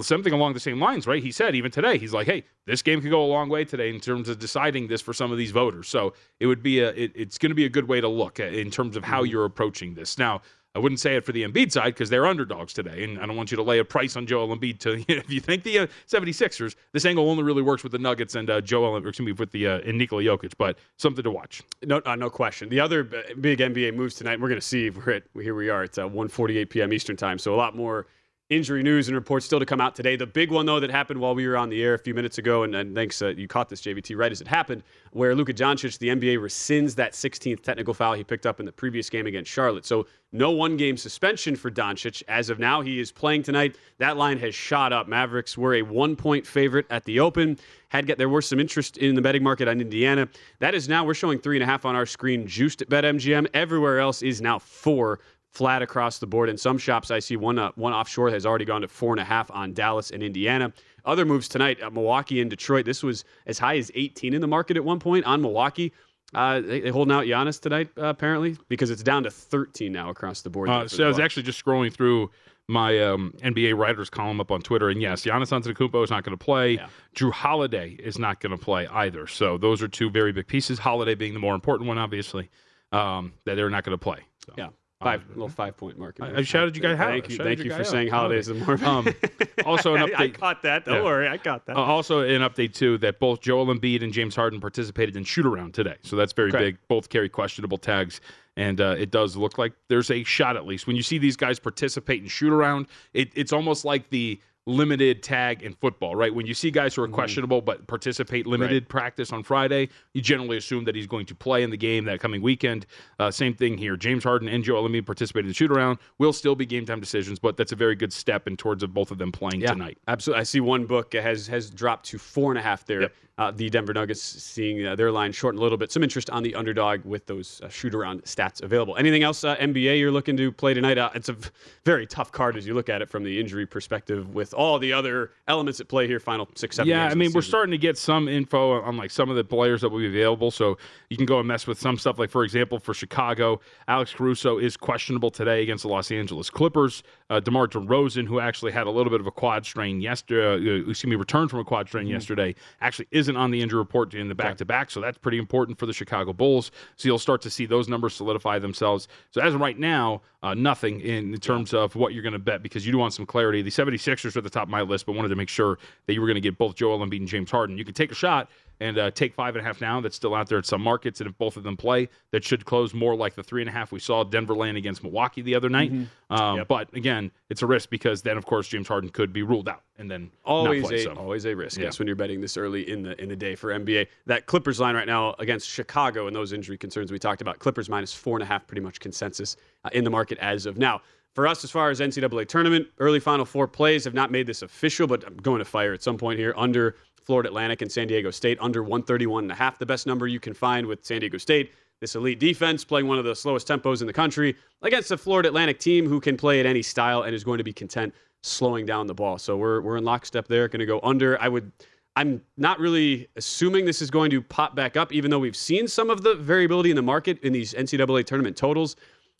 something 0.00 0.32
along 0.32 0.54
the 0.54 0.60
same 0.60 0.80
lines, 0.80 1.06
right? 1.06 1.22
He 1.22 1.32
said 1.32 1.54
even 1.54 1.70
today, 1.70 1.98
he's 1.98 2.12
like, 2.12 2.26
"Hey, 2.26 2.44
this 2.66 2.82
game 2.82 3.00
could 3.00 3.10
go 3.10 3.22
a 3.22 3.26
long 3.26 3.48
way 3.48 3.64
today 3.64 3.88
in 3.90 4.00
terms 4.00 4.28
of 4.28 4.38
deciding 4.38 4.88
this 4.88 5.00
for 5.00 5.12
some 5.12 5.32
of 5.32 5.38
these 5.38 5.50
voters." 5.50 5.88
So 5.88 6.14
it 6.40 6.46
would 6.46 6.62
be 6.62 6.80
a, 6.80 6.90
it, 6.90 7.12
it's 7.14 7.38
going 7.38 7.50
to 7.50 7.56
be 7.56 7.64
a 7.64 7.70
good 7.70 7.88
way 7.88 8.00
to 8.00 8.08
look 8.08 8.40
at, 8.40 8.54
in 8.54 8.70
terms 8.70 8.96
of 8.96 9.04
how 9.04 9.22
you're 9.22 9.44
approaching 9.44 9.94
this. 9.94 10.18
Now, 10.18 10.42
I 10.74 10.80
wouldn't 10.80 11.00
say 11.00 11.16
it 11.16 11.24
for 11.24 11.32
the 11.32 11.42
Embiid 11.42 11.72
side 11.72 11.94
because 11.94 12.10
they're 12.10 12.26
underdogs 12.26 12.72
today, 12.72 13.02
and 13.02 13.18
I 13.18 13.26
don't 13.26 13.36
want 13.36 13.50
you 13.50 13.56
to 13.56 13.62
lay 13.62 13.78
a 13.78 13.84
price 13.84 14.16
on 14.16 14.26
Joel 14.26 14.56
Embiid. 14.56 14.78
To 14.80 15.04
if 15.08 15.30
you 15.30 15.40
think 15.40 15.64
the 15.64 15.80
uh, 15.80 15.86
76ers, 16.06 16.76
this 16.92 17.04
angle 17.04 17.28
only 17.28 17.42
really 17.42 17.62
works 17.62 17.82
with 17.82 17.92
the 17.92 17.98
Nuggets 17.98 18.34
and 18.34 18.48
uh, 18.48 18.60
Joel, 18.60 18.96
or 18.96 19.08
excuse 19.08 19.26
me, 19.26 19.32
with 19.32 19.50
the 19.50 19.66
uh, 19.66 19.78
and 19.80 19.98
Nikola 19.98 20.22
Jokic, 20.22 20.52
but 20.58 20.78
something 20.96 21.24
to 21.24 21.30
watch. 21.30 21.62
No, 21.84 22.00
uh, 22.04 22.14
no 22.16 22.30
question. 22.30 22.68
The 22.68 22.80
other 22.80 23.02
big 23.02 23.58
NBA 23.58 23.94
moves 23.94 24.14
tonight, 24.14 24.40
we're 24.40 24.48
going 24.48 24.60
to 24.60 24.66
see. 24.66 24.90
We're 24.90 25.14
at, 25.14 25.22
here 25.34 25.54
we 25.54 25.68
are. 25.68 25.84
It's 25.84 25.98
uh, 25.98 26.08
1:48 26.08 26.70
p.m. 26.70 26.92
Eastern 26.92 27.16
time, 27.16 27.38
so 27.38 27.54
a 27.54 27.56
lot 27.56 27.74
more 27.74 28.06
injury 28.50 28.82
news 28.82 29.08
and 29.08 29.14
reports 29.14 29.44
still 29.44 29.58
to 29.58 29.66
come 29.66 29.80
out 29.80 29.94
today. 29.94 30.16
The 30.16 30.26
big 30.26 30.50
one 30.50 30.64
though 30.64 30.80
that 30.80 30.90
happened 30.90 31.20
while 31.20 31.34
we 31.34 31.46
were 31.46 31.56
on 31.56 31.68
the 31.68 31.82
air 31.82 31.94
a 31.94 31.98
few 31.98 32.14
minutes 32.14 32.38
ago, 32.38 32.62
and, 32.62 32.74
and 32.74 32.94
thanks 32.94 33.20
uh, 33.20 33.28
you 33.28 33.46
caught 33.46 33.68
this 33.68 33.82
JVT 33.82 34.16
right 34.16 34.32
as 34.32 34.40
it 34.40 34.48
happened, 34.48 34.82
where 35.12 35.34
Luka 35.34 35.52
Doncic, 35.52 35.98
the 35.98 36.08
NBA 36.08 36.38
rescinds 36.38 36.94
that 36.94 37.12
16th 37.12 37.62
technical 37.62 37.92
foul 37.92 38.14
he 38.14 38.24
picked 38.24 38.46
up 38.46 38.58
in 38.58 38.66
the 38.66 38.72
previous 38.72 39.10
game 39.10 39.26
against 39.26 39.50
Charlotte. 39.50 39.84
So 39.84 40.06
no 40.32 40.50
one 40.50 40.76
game 40.76 40.96
suspension 40.96 41.56
for 41.56 41.70
Doncic 41.70 42.22
as 42.28 42.48
of 42.48 42.58
now. 42.58 42.80
He 42.80 43.00
is 43.00 43.12
playing 43.12 43.42
tonight. 43.42 43.76
That 43.98 44.16
line 44.16 44.38
has 44.38 44.54
shot 44.54 44.92
up. 44.92 45.08
Mavericks 45.08 45.56
were 45.58 45.74
a 45.74 45.82
one 45.82 46.16
point 46.16 46.46
favorite 46.46 46.86
at 46.90 47.04
the 47.04 47.20
Open. 47.20 47.58
Had 47.90 48.06
get 48.06 48.18
there 48.18 48.28
was 48.28 48.46
some 48.46 48.60
interest 48.60 48.98
in 48.98 49.14
the 49.14 49.22
betting 49.22 49.42
market 49.42 49.68
on 49.68 49.80
Indiana. 49.80 50.28
That 50.58 50.74
is 50.74 50.88
now 50.88 51.04
we're 51.04 51.14
showing 51.14 51.38
three 51.38 51.56
and 51.56 51.62
a 51.62 51.66
half 51.66 51.86
on 51.86 51.94
our 51.94 52.04
screen, 52.04 52.46
juiced 52.46 52.82
at 52.82 52.90
BetMGM. 52.90 53.48
Everywhere 53.54 53.98
else 53.98 54.22
is 54.22 54.42
now 54.42 54.58
four 54.58 55.20
flat 55.58 55.82
across 55.82 56.18
the 56.20 56.26
board. 56.26 56.48
In 56.48 56.56
some 56.56 56.78
shops, 56.78 57.10
I 57.10 57.18
see 57.18 57.36
one 57.36 57.58
uh, 57.58 57.72
one 57.74 57.92
offshore 57.92 58.30
has 58.30 58.46
already 58.46 58.64
gone 58.64 58.82
to 58.82 58.88
four 58.88 59.12
and 59.12 59.20
a 59.20 59.24
half 59.24 59.50
on 59.50 59.74
Dallas 59.74 60.12
and 60.12 60.22
Indiana. 60.22 60.72
Other 61.04 61.24
moves 61.24 61.48
tonight, 61.48 61.82
uh, 61.82 61.90
Milwaukee 61.90 62.40
and 62.40 62.48
Detroit. 62.48 62.84
This 62.84 63.02
was 63.02 63.24
as 63.46 63.58
high 63.58 63.76
as 63.76 63.90
18 63.96 64.34
in 64.34 64.40
the 64.40 64.46
market 64.46 64.76
at 64.76 64.84
one 64.84 65.00
point 65.00 65.24
on 65.24 65.42
Milwaukee. 65.42 65.92
Uh, 66.32 66.60
they, 66.60 66.80
they 66.80 66.90
holding 66.90 67.12
out 67.12 67.24
Giannis 67.24 67.60
tonight, 67.60 67.88
uh, 67.98 68.04
apparently, 68.04 68.56
because 68.68 68.90
it's 68.90 69.02
down 69.02 69.24
to 69.24 69.30
13 69.30 69.90
now 69.90 70.10
across 70.10 70.42
the 70.42 70.50
board. 70.50 70.68
Uh, 70.68 70.86
so 70.86 71.04
I 71.04 71.08
was 71.08 71.18
actually 71.18 71.42
just 71.42 71.62
scrolling 71.62 71.92
through 71.92 72.30
my 72.68 73.02
um, 73.02 73.34
NBA 73.42 73.76
writers 73.76 74.10
column 74.10 74.40
up 74.40 74.52
on 74.52 74.60
Twitter, 74.60 74.90
and 74.90 75.02
yes, 75.02 75.22
Giannis 75.24 75.50
Antetokounmpo 75.50 76.04
is 76.04 76.10
not 76.10 76.22
going 76.22 76.38
to 76.38 76.44
play. 76.44 76.74
Yeah. 76.74 76.86
Jrue 77.16 77.32
Holiday 77.32 77.96
is 77.98 78.18
not 78.18 78.40
going 78.40 78.56
to 78.56 78.62
play 78.62 78.86
either. 78.86 79.26
So 79.26 79.58
those 79.58 79.82
are 79.82 79.88
two 79.88 80.08
very 80.10 80.30
big 80.30 80.46
pieces. 80.46 80.78
Holiday 80.78 81.16
being 81.16 81.34
the 81.34 81.40
more 81.40 81.54
important 81.54 81.88
one, 81.88 81.98
obviously, 81.98 82.48
um, 82.92 83.32
that 83.46 83.56
they're 83.56 83.70
not 83.70 83.82
going 83.82 83.98
to 83.98 84.02
play. 84.02 84.20
So. 84.46 84.52
yeah. 84.56 84.68
Five 85.00 85.28
little 85.28 85.48
five 85.48 85.76
point 85.76 85.96
market. 85.96 86.24
I- 86.24 86.38
I 86.38 86.42
shouted 86.42 86.74
you 86.74 86.82
guys 86.82 86.98
out. 86.98 87.10
Thank 87.10 87.30
you, 87.30 87.36
thank 87.36 87.60
you 87.60 87.70
for 87.70 87.80
out. 87.80 87.86
saying 87.86 88.08
holidays. 88.08 88.46
The 88.48 88.54
more 88.54 88.76
Um, 88.84 89.06
also 89.64 89.94
an 89.94 90.02
update. 90.08 90.16
I 90.18 90.28
caught 90.30 90.62
that. 90.62 90.86
Don't 90.86 90.96
Yeah. 90.96 91.04
worry, 91.04 91.28
I 91.28 91.38
caught 91.38 91.66
that. 91.66 91.76
Uh, 91.76 91.80
also, 91.82 92.22
an 92.22 92.40
update 92.42 92.74
too 92.74 92.98
that 92.98 93.20
both 93.20 93.40
Joel 93.40 93.66
Embiid 93.66 94.02
and 94.02 94.12
James 94.12 94.34
Harden 94.34 94.60
participated 94.60 95.16
in 95.16 95.22
shoot 95.22 95.46
around 95.46 95.72
today, 95.74 95.94
so 96.02 96.16
that's 96.16 96.32
very 96.32 96.48
Okay. 96.48 96.58
big. 96.58 96.78
Both 96.88 97.10
carry 97.10 97.28
questionable 97.28 97.78
tags, 97.78 98.20
and 98.56 98.80
uh, 98.80 98.96
it 98.98 99.12
does 99.12 99.36
look 99.36 99.56
like 99.56 99.72
there's 99.86 100.10
a 100.10 100.24
shot 100.24 100.56
at 100.56 100.66
least 100.66 100.88
when 100.88 100.96
you 100.96 101.02
see 101.04 101.18
these 101.18 101.36
guys 101.36 101.60
participate 101.60 102.20
in 102.20 102.28
shoot 102.28 102.52
around. 102.52 102.86
It, 103.14 103.30
it's 103.36 103.52
almost 103.52 103.84
like 103.84 104.10
the 104.10 104.40
limited 104.68 105.22
tag 105.22 105.62
in 105.62 105.72
football, 105.72 106.14
right? 106.14 106.32
When 106.32 106.46
you 106.46 106.54
see 106.54 106.70
guys 106.70 106.94
who 106.94 107.02
are 107.02 107.08
questionable 107.08 107.62
but 107.62 107.86
participate 107.86 108.46
limited 108.46 108.88
practice 108.88 109.32
on 109.32 109.42
Friday, 109.42 109.88
you 110.12 110.20
generally 110.20 110.58
assume 110.58 110.84
that 110.84 110.94
he's 110.94 111.06
going 111.06 111.26
to 111.26 111.34
play 111.34 111.62
in 111.62 111.70
the 111.70 111.76
game 111.76 112.04
that 112.04 112.20
coming 112.20 112.42
weekend. 112.42 112.86
Uh, 113.18 113.30
same 113.30 113.54
thing 113.54 113.78
here. 113.78 113.96
James 113.96 114.22
Harden 114.22 114.48
and 114.48 114.62
Joel 114.62 114.86
Embiid 114.88 115.06
participated 115.06 115.46
in 115.46 115.48
the 115.48 115.54
shoot 115.54 115.72
around. 115.72 115.98
Will 116.18 116.32
still 116.32 116.54
be 116.54 116.66
game 116.66 116.84
time 116.84 117.00
decisions, 117.00 117.38
but 117.38 117.56
that's 117.56 117.72
a 117.72 117.76
very 117.76 117.96
good 117.96 118.12
step 118.12 118.46
in 118.46 118.56
towards 118.56 118.82
of 118.82 118.92
both 118.92 119.10
of 119.10 119.18
them 119.18 119.32
playing 119.32 119.62
Yeah, 119.62 119.72
tonight. 119.72 119.98
Absolutely. 120.06 120.40
I 120.40 120.44
see 120.44 120.60
one 120.60 120.84
book 120.84 121.14
has 121.14 121.46
has 121.46 121.70
dropped 121.70 122.06
to 122.06 122.18
four 122.18 122.50
and 122.52 122.58
a 122.58 122.62
half 122.62 122.84
there. 122.84 123.02
Yep. 123.02 123.12
Uh, 123.38 123.52
the 123.52 123.70
Denver 123.70 123.94
Nuggets 123.94 124.20
seeing 124.20 124.84
uh, 124.84 124.96
their 124.96 125.12
line 125.12 125.32
shorten 125.32 125.58
a 125.58 125.62
little 125.62 125.78
bit. 125.78 125.92
Some 125.92 126.02
interest 126.02 126.28
on 126.30 126.42
the 126.42 126.54
underdog 126.54 127.04
with 127.04 127.26
those 127.26 127.60
uh, 127.62 127.68
shoot 127.68 127.94
around 127.94 128.24
stats 128.24 128.62
available. 128.62 128.96
Anything 128.96 129.22
else, 129.22 129.44
uh, 129.44 129.56
NBA, 129.56 129.98
you're 129.98 130.10
looking 130.10 130.36
to 130.36 130.50
play 130.50 130.74
tonight? 130.74 130.98
Uh, 130.98 131.10
it's 131.14 131.28
a 131.28 131.36
very 131.84 132.06
tough 132.06 132.32
card 132.32 132.56
as 132.56 132.66
you 132.66 132.74
look 132.74 132.88
at 132.88 133.00
it 133.00 133.08
from 133.08 133.22
the 133.22 133.38
injury 133.40 133.64
perspective 133.64 134.34
with 134.34 134.52
all 134.54 134.78
the 134.78 134.92
other 134.92 135.30
elements 135.46 135.80
at 135.80 135.88
play 135.88 136.06
here, 136.06 136.18
final 136.18 136.48
six, 136.56 136.76
seven 136.76 136.90
Yeah, 136.90 137.06
I 137.06 137.14
mean, 137.14 137.28
we're 137.32 137.40
season. 137.40 137.50
starting 137.50 137.70
to 137.72 137.78
get 137.78 137.96
some 137.96 138.28
info 138.28 138.80
on 138.82 138.96
like 138.96 139.10
some 139.12 139.30
of 139.30 139.36
the 139.36 139.44
players 139.44 139.82
that 139.82 139.90
will 139.90 140.00
be 140.00 140.08
available. 140.08 140.50
So 140.50 140.76
you 141.08 141.16
can 141.16 141.26
go 141.26 141.38
and 141.38 141.46
mess 141.46 141.66
with 141.66 141.80
some 141.80 141.96
stuff. 141.96 142.18
Like, 142.18 142.30
for 142.30 142.42
example, 142.44 142.80
for 142.80 142.92
Chicago, 142.92 143.60
Alex 143.86 144.12
Caruso 144.12 144.58
is 144.58 144.76
questionable 144.76 145.30
today 145.30 145.62
against 145.62 145.82
the 145.82 145.88
Los 145.88 146.10
Angeles 146.10 146.50
Clippers. 146.50 147.04
Uh, 147.30 147.38
DeMar 147.40 147.68
DeRozan, 147.68 148.26
who 148.26 148.40
actually 148.40 148.72
had 148.72 148.86
a 148.86 148.90
little 148.90 149.10
bit 149.10 149.20
of 149.20 149.26
a 149.26 149.30
quad 149.30 149.64
strain 149.64 150.00
yesterday, 150.00 150.70
uh, 150.70 150.90
excuse 150.90 151.04
me, 151.08 151.14
returned 151.14 151.50
from 151.50 151.60
a 151.60 151.64
quad 151.64 151.86
strain 151.86 152.06
yesterday, 152.06 152.54
actually 152.80 153.06
isn't 153.28 153.36
on 153.36 153.50
the 153.50 153.60
injury 153.60 153.78
report 153.78 154.14
in 154.14 154.28
the 154.28 154.34
back 154.34 154.56
to 154.56 154.64
back. 154.64 154.90
So 154.90 155.00
that's 155.00 155.18
pretty 155.18 155.38
important 155.38 155.78
for 155.78 155.86
the 155.86 155.92
Chicago 155.92 156.32
Bulls. 156.32 156.70
So 156.96 157.08
you'll 157.08 157.18
start 157.18 157.42
to 157.42 157.50
see 157.50 157.66
those 157.66 157.88
numbers 157.88 158.14
solidify 158.14 158.58
themselves. 158.58 159.06
So 159.30 159.40
as 159.40 159.54
of 159.54 159.60
right 159.60 159.78
now, 159.78 160.22
uh, 160.42 160.54
nothing 160.54 161.00
in, 161.00 161.34
in 161.34 161.40
terms 161.40 161.74
of 161.74 161.94
what 161.94 162.14
you're 162.14 162.22
going 162.22 162.32
to 162.32 162.38
bet 162.38 162.62
because 162.62 162.86
you 162.86 162.92
do 162.92 162.98
want 162.98 163.12
some 163.12 163.26
clarity. 163.26 163.60
The 163.60 163.70
76ers 163.70 164.34
are 164.34 164.38
at 164.38 164.44
the 164.44 164.50
top 164.50 164.64
of 164.64 164.68
my 164.70 164.80
list, 164.80 165.04
but 165.06 165.12
wanted 165.12 165.28
to 165.28 165.36
make 165.36 165.48
sure 165.48 165.78
that 166.06 166.14
you 166.14 166.20
were 166.20 166.26
going 166.26 166.36
to 166.36 166.40
get 166.40 166.56
both 166.56 166.74
Joel 166.74 167.00
Embiid 167.00 167.18
and 167.18 167.28
James 167.28 167.50
Harden. 167.50 167.76
You 167.76 167.84
can 167.84 167.94
take 167.94 168.10
a 168.10 168.14
shot 168.14 168.48
and 168.80 168.98
uh, 168.98 169.10
take 169.10 169.34
five 169.34 169.56
and 169.56 169.64
a 169.64 169.66
half 169.66 169.80
now. 169.80 170.00
That's 170.00 170.16
still 170.16 170.34
out 170.34 170.48
there 170.48 170.58
at 170.58 170.66
some 170.66 170.80
markets, 170.82 171.20
and 171.20 171.28
if 171.28 171.36
both 171.38 171.56
of 171.56 171.62
them 171.62 171.76
play, 171.76 172.08
that 172.30 172.44
should 172.44 172.64
close 172.64 172.94
more 172.94 173.16
like 173.16 173.34
the 173.34 173.42
three 173.42 173.62
and 173.62 173.68
a 173.68 173.72
half 173.72 173.92
we 173.92 174.00
saw 174.00 174.24
Denver 174.24 174.54
land 174.54 174.76
against 174.76 175.02
Milwaukee 175.02 175.42
the 175.42 175.54
other 175.54 175.68
night. 175.68 175.92
Um, 176.30 176.64
But 176.68 176.92
again, 176.94 177.30
it's 177.48 177.62
a 177.62 177.66
risk 177.66 177.90
because 177.90 178.22
then, 178.22 178.36
of 178.36 178.44
course, 178.46 178.68
James 178.68 178.88
Harden 178.88 179.10
could 179.10 179.32
be 179.32 179.42
ruled 179.42 179.68
out 179.68 179.82
and 179.96 180.10
then 180.10 180.30
always 180.44 180.84
play, 180.86 180.96
a 180.96 181.02
so. 181.04 181.14
always 181.14 181.46
a 181.46 181.54
risk. 181.54 181.78
Yeah. 181.78 181.84
Yes, 181.84 181.98
when 181.98 182.06
you're 182.06 182.16
betting 182.16 182.40
this 182.40 182.56
early 182.56 182.88
in 182.90 183.02
the 183.02 183.20
in 183.20 183.28
the 183.28 183.36
day 183.36 183.54
for 183.54 183.70
NBA. 183.70 184.06
That 184.26 184.46
Clippers 184.46 184.78
line 184.80 184.94
right 184.94 185.06
now 185.06 185.34
against 185.38 185.68
Chicago 185.68 186.26
and 186.26 186.36
those 186.36 186.52
injury 186.52 186.76
concerns 186.78 187.10
we 187.10 187.18
talked 187.18 187.40
about. 187.40 187.58
Clippers 187.58 187.88
minus 187.88 188.12
four 188.12 188.36
and 188.36 188.42
a 188.42 188.46
half, 188.46 188.66
pretty 188.66 188.82
much 188.82 189.00
consensus 189.00 189.56
uh, 189.84 189.90
in 189.92 190.04
the 190.04 190.10
market 190.10 190.38
as 190.38 190.66
of 190.66 190.76
now. 190.78 191.00
For 191.34 191.46
us, 191.46 191.62
as 191.62 191.70
far 191.70 191.90
as 191.90 192.00
NCAA 192.00 192.48
tournament, 192.48 192.88
early 192.98 193.20
Final 193.20 193.44
Four 193.44 193.68
plays 193.68 194.04
have 194.04 194.14
not 194.14 194.32
made 194.32 194.46
this 194.46 194.62
official, 194.62 195.06
but 195.06 195.24
I'm 195.24 195.36
going 195.36 195.60
to 195.60 195.64
fire 195.64 195.92
at 195.92 196.02
some 196.02 196.18
point 196.18 196.38
here 196.38 196.52
under 196.56 196.96
Florida 197.28 197.50
Atlantic 197.50 197.82
and 197.82 197.92
San 197.92 198.08
Diego 198.08 198.30
State 198.30 198.56
under 198.58 198.82
131 198.82 199.44
and 199.44 199.52
a 199.52 199.54
half, 199.54 199.78
the 199.78 199.84
best 199.84 200.06
number 200.06 200.26
you 200.26 200.40
can 200.40 200.54
find 200.54 200.86
with 200.86 201.04
San 201.04 201.20
Diego 201.20 201.36
State. 201.36 201.74
This 202.00 202.14
elite 202.14 202.40
defense 202.40 202.86
playing 202.86 203.06
one 203.06 203.18
of 203.18 203.26
the 203.26 203.36
slowest 203.36 203.68
tempos 203.68 204.00
in 204.00 204.06
the 204.06 204.14
country 204.14 204.56
against 204.80 205.10
a 205.10 205.18
Florida 205.18 205.50
Atlantic 205.50 205.78
team 205.78 206.08
who 206.08 206.20
can 206.20 206.38
play 206.38 206.58
at 206.58 206.64
any 206.64 206.80
style 206.80 207.24
and 207.24 207.34
is 207.34 207.44
going 207.44 207.58
to 207.58 207.64
be 207.64 207.72
content 207.74 208.14
slowing 208.42 208.86
down 208.86 209.06
the 209.06 209.12
ball. 209.12 209.36
So 209.36 209.58
we're 209.58 209.82
we're 209.82 209.98
in 209.98 210.04
lockstep 210.04 210.48
there. 210.48 210.68
Going 210.68 210.80
to 210.80 210.86
go 210.86 211.00
under. 211.02 211.38
I 211.38 211.48
would. 211.48 211.70
I'm 212.16 212.40
not 212.56 212.80
really 212.80 213.28
assuming 213.36 213.84
this 213.84 214.00
is 214.00 214.10
going 214.10 214.30
to 214.30 214.40
pop 214.40 214.74
back 214.74 214.96
up, 214.96 215.12
even 215.12 215.30
though 215.30 215.38
we've 215.38 215.54
seen 215.54 215.86
some 215.86 216.08
of 216.08 216.22
the 216.22 216.34
variability 216.34 216.88
in 216.88 216.96
the 216.96 217.02
market 217.02 217.38
in 217.40 217.52
these 217.52 217.74
NCAA 217.74 218.24
tournament 218.24 218.56
totals. 218.56 218.96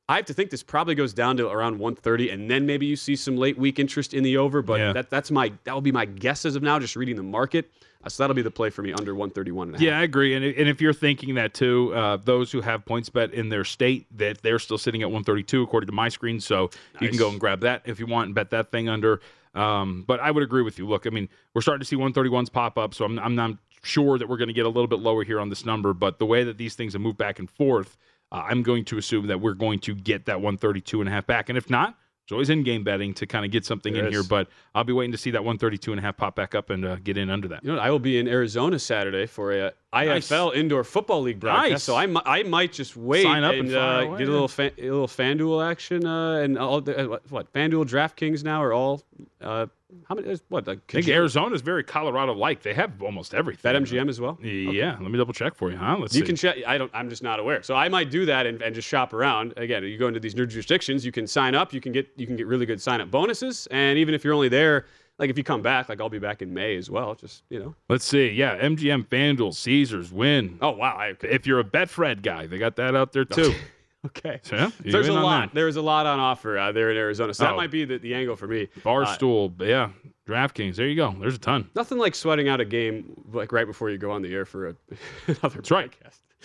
I 0.08 0.16
have 0.16 0.24
to 0.26 0.34
think 0.34 0.50
this 0.50 0.62
probably 0.62 0.94
goes 0.94 1.12
down 1.12 1.36
to 1.36 1.48
around 1.48 1.78
130, 1.78 2.30
and 2.30 2.50
then 2.50 2.64
maybe 2.64 2.86
you 2.86 2.96
see 2.96 3.14
some 3.14 3.36
late 3.36 3.58
week 3.58 3.78
interest 3.78 4.14
in 4.14 4.24
the 4.24 4.38
over. 4.38 4.62
But 4.62 4.80
Yeah. 4.80 4.92
that 4.94 5.10
that's 5.10 5.30
my 5.30 5.52
that 5.64 5.74
will 5.74 5.82
be 5.82 5.92
my 5.92 6.06
guess 6.06 6.44
as 6.46 6.56
of 6.56 6.62
now, 6.62 6.78
just 6.78 6.96
reading 6.96 7.16
the 7.16 7.22
market. 7.22 7.70
Uh, 8.02 8.08
so 8.08 8.22
that'll 8.22 8.34
be 8.34 8.42
the 8.42 8.50
play 8.50 8.70
for 8.70 8.80
me 8.82 8.92
under 8.92 9.12
131 9.14 9.68
and 9.68 9.74
a 9.74 9.78
half. 9.78 9.84
Yeah, 9.84 9.98
I 9.98 10.04
agree. 10.04 10.34
And, 10.34 10.44
and 10.44 10.68
if 10.68 10.80
you're 10.80 10.92
thinking 10.92 11.34
that 11.34 11.52
too, 11.52 11.92
uh, 11.94 12.16
those 12.16 12.52
who 12.52 12.60
have 12.60 12.84
PointsBet 12.84 13.32
in 13.32 13.48
their 13.48 13.64
state, 13.64 14.06
that 14.16 14.40
they're 14.40 14.60
still 14.60 14.78
sitting 14.78 15.02
at 15.02 15.08
132 15.08 15.62
according 15.62 15.88
to 15.88 15.92
my 15.92 16.08
screen. 16.08 16.38
So 16.40 16.70
you 17.00 17.08
can 17.08 17.18
go 17.18 17.28
and 17.28 17.40
grab 17.40 17.60
that 17.62 17.82
if 17.86 17.98
you 17.98 18.06
want 18.06 18.26
and 18.26 18.34
bet 18.36 18.50
that 18.50 18.70
thing 18.70 18.88
under. 18.88 19.20
Um, 19.54 20.04
but 20.06 20.20
I 20.20 20.30
would 20.30 20.44
agree 20.44 20.62
with 20.62 20.78
you. 20.78 20.86
Look, 20.86 21.06
I 21.06 21.10
mean, 21.10 21.28
we're 21.54 21.60
starting 21.60 21.80
to 21.80 21.84
see 21.86 21.96
131s 21.96 22.52
pop 22.52 22.78
up, 22.78 22.94
so 22.94 23.04
I'm, 23.04 23.18
I'm 23.18 23.34
not 23.34 23.52
sure 23.82 24.16
that 24.16 24.28
we're 24.28 24.36
going 24.36 24.48
to 24.48 24.54
get 24.54 24.64
a 24.66 24.68
little 24.68 24.86
bit 24.86 25.00
lower 25.00 25.24
here 25.24 25.40
on 25.40 25.48
this 25.48 25.66
number. 25.66 25.92
But 25.92 26.20
the 26.20 26.26
way 26.26 26.44
that 26.44 26.56
these 26.56 26.76
things 26.76 26.92
have 26.92 27.02
moved 27.02 27.18
back 27.18 27.40
and 27.40 27.50
forth, 27.50 27.96
uh, 28.32 28.44
I'm 28.48 28.62
going 28.62 28.84
to 28.86 28.98
assume 28.98 29.26
that 29.28 29.40
we're 29.40 29.54
going 29.54 29.78
to 29.80 29.94
get 29.94 30.26
that 30.26 30.36
132 30.36 31.00
and 31.00 31.08
a 31.08 31.12
half 31.12 31.26
back. 31.26 31.48
And 31.48 31.56
if 31.56 31.70
not, 31.70 31.96
it's 32.28 32.32
always 32.34 32.50
in-game 32.50 32.84
betting 32.84 33.14
to 33.14 33.26
kind 33.26 33.46
of 33.46 33.50
get 33.50 33.64
something 33.64 33.94
There 33.94 34.04
in 34.04 34.12
here. 34.12 34.22
But 34.22 34.48
I'll 34.74 34.84
be 34.84 34.92
waiting 34.92 35.12
to 35.12 35.18
see 35.18 35.30
that 35.30 35.40
132 35.42 35.92
and 35.92 35.98
a 35.98 36.02
half 36.02 36.18
pop 36.18 36.36
back 36.36 36.54
up 36.54 36.68
and 36.68 36.84
uh, 36.84 36.96
get 36.96 37.16
in 37.16 37.30
under 37.30 37.48
that. 37.48 37.64
You 37.64 37.70
know, 37.70 37.78
what? 37.78 37.86
I 37.86 37.90
will 37.90 37.98
be 37.98 38.18
in 38.18 38.28
Arizona 38.28 38.78
Saturday 38.78 39.24
for 39.24 39.52
a 39.52 39.68
uh, 39.68 39.70
IFL 39.94 40.54
Indoor 40.54 40.84
Football 40.84 41.22
League 41.22 41.40
broadcast. 41.40 41.70
Nice. 41.70 41.82
So 41.84 41.94
I, 41.94 42.06
I 42.26 42.42
might 42.42 42.72
just 42.72 42.98
wait 42.98 43.22
Sign 43.22 43.44
up 43.44 43.54
and, 43.54 43.68
and 43.68 43.74
uh, 43.74 43.80
away, 44.08 44.18
get 44.18 44.28
a 44.28 44.30
little 44.30 44.48
fan, 44.48 44.72
a 44.76 44.82
little 44.82 45.08
FanDuel 45.08 45.70
action 45.70 46.06
uh, 46.06 46.34
and 46.34 46.58
all 46.58 46.82
the, 46.82 47.02
uh, 47.02 47.08
what, 47.08 47.30
what 47.30 47.52
FanDuel 47.54 47.88
DraftKings 47.88 48.44
now 48.44 48.62
are 48.62 48.74
all 48.74 49.02
uh, 49.40 49.68
how 50.06 50.14
many 50.14 50.26
there's 50.26 50.42
what 50.48 50.66
like 50.66 50.80
I 50.90 50.92
think 50.92 51.08
Arizona 51.08 51.54
is 51.54 51.62
very 51.62 51.82
Colorado-like. 51.82 52.62
They 52.62 52.74
have 52.74 53.02
almost 53.02 53.32
everything. 53.34 53.72
BetMGM 53.72 54.08
as 54.08 54.20
well. 54.20 54.38
Yeah, 54.42 54.96
let 55.00 55.10
me 55.10 55.16
double 55.16 55.32
check 55.32 55.54
for 55.54 55.70
you. 55.70 55.78
Huh? 55.78 55.96
Let's 55.98 56.12
see. 56.12 56.18
you 56.18 56.24
see. 56.24 56.26
can 56.26 56.36
check. 56.36 56.56
I 56.66 56.76
don't. 56.76 56.90
I'm 56.94 57.08
just 57.08 57.22
not 57.22 57.40
aware. 57.40 57.62
So 57.62 57.74
I 57.74 57.88
might 57.88 58.10
do 58.10 58.26
that 58.26 58.46
and, 58.46 58.60
and 58.60 58.74
just 58.74 58.86
shop 58.86 59.14
around. 59.14 59.54
Again, 59.56 59.82
you 59.84 59.96
go 59.96 60.08
into 60.08 60.20
these 60.20 60.34
new 60.34 60.46
jurisdictions. 60.46 61.06
You 61.06 61.12
can 61.12 61.26
sign 61.26 61.54
up. 61.54 61.72
You 61.72 61.80
can 61.80 61.92
get 61.92 62.10
you 62.16 62.26
can 62.26 62.36
get 62.36 62.46
really 62.46 62.66
good 62.66 62.82
sign 62.82 63.00
up 63.00 63.10
bonuses. 63.10 63.66
And 63.70 63.98
even 63.98 64.14
if 64.14 64.24
you're 64.24 64.34
only 64.34 64.50
there, 64.50 64.84
like 65.18 65.30
if 65.30 65.38
you 65.38 65.44
come 65.44 65.62
back, 65.62 65.88
like 65.88 66.00
I'll 66.02 66.10
be 66.10 66.18
back 66.18 66.42
in 66.42 66.52
May 66.52 66.76
as 66.76 66.90
well. 66.90 67.14
Just 67.14 67.44
you 67.48 67.58
know. 67.58 67.74
Let's 67.88 68.04
see. 68.04 68.28
Yeah, 68.28 68.58
MGM, 68.58 69.06
FanDuel, 69.08 69.54
Caesars, 69.54 70.12
Wynn. 70.12 70.58
Oh 70.60 70.72
wow. 70.72 70.96
I, 70.96 71.14
If 71.22 71.46
you're 71.46 71.60
a 71.60 71.64
Betfred 71.64 72.22
guy, 72.22 72.46
they 72.46 72.58
got 72.58 72.76
that 72.76 72.94
out 72.94 73.12
there 73.12 73.24
too. 73.24 73.54
okay. 74.06 74.40
So, 74.42 74.56
yeah, 74.56 74.70
There's 74.84 75.08
a 75.08 75.12
lot. 75.12 75.48
that. 75.48 75.54
There's 75.54 75.76
a 75.76 75.82
lot 75.82 76.06
on 76.06 76.18
offer 76.20 76.56
uh, 76.58 76.72
there 76.72 76.90
in 76.90 76.96
Arizona. 76.96 77.34
So 77.34 77.44
that 77.44 77.52
Oh. 77.54 77.56
might 77.56 77.70
be 77.70 77.84
the, 77.84 77.98
the 77.98 78.14
angle 78.14 78.36
for 78.36 78.46
me. 78.46 78.68
Uh, 78.76 78.80
Barstool, 78.80 79.52
yeah, 79.60 79.90
DraftKings. 80.26 80.76
There 80.76 80.86
you 80.86 80.96
go. 80.96 81.14
There's 81.18 81.34
a 81.34 81.38
ton. 81.38 81.68
nothing 81.74 81.98
like 81.98 82.14
sweating 82.14 82.48
out 82.48 82.60
a 82.60 82.64
game 82.64 83.24
like 83.32 83.50
right 83.52 83.66
before 83.66 83.90
you 83.90 83.98
go 83.98 84.10
on 84.10 84.22
the 84.22 84.32
air 84.32 84.44
for 84.44 84.68
a, 84.68 84.74
another 85.26 85.56
That's 85.56 85.70
right. 85.70 85.92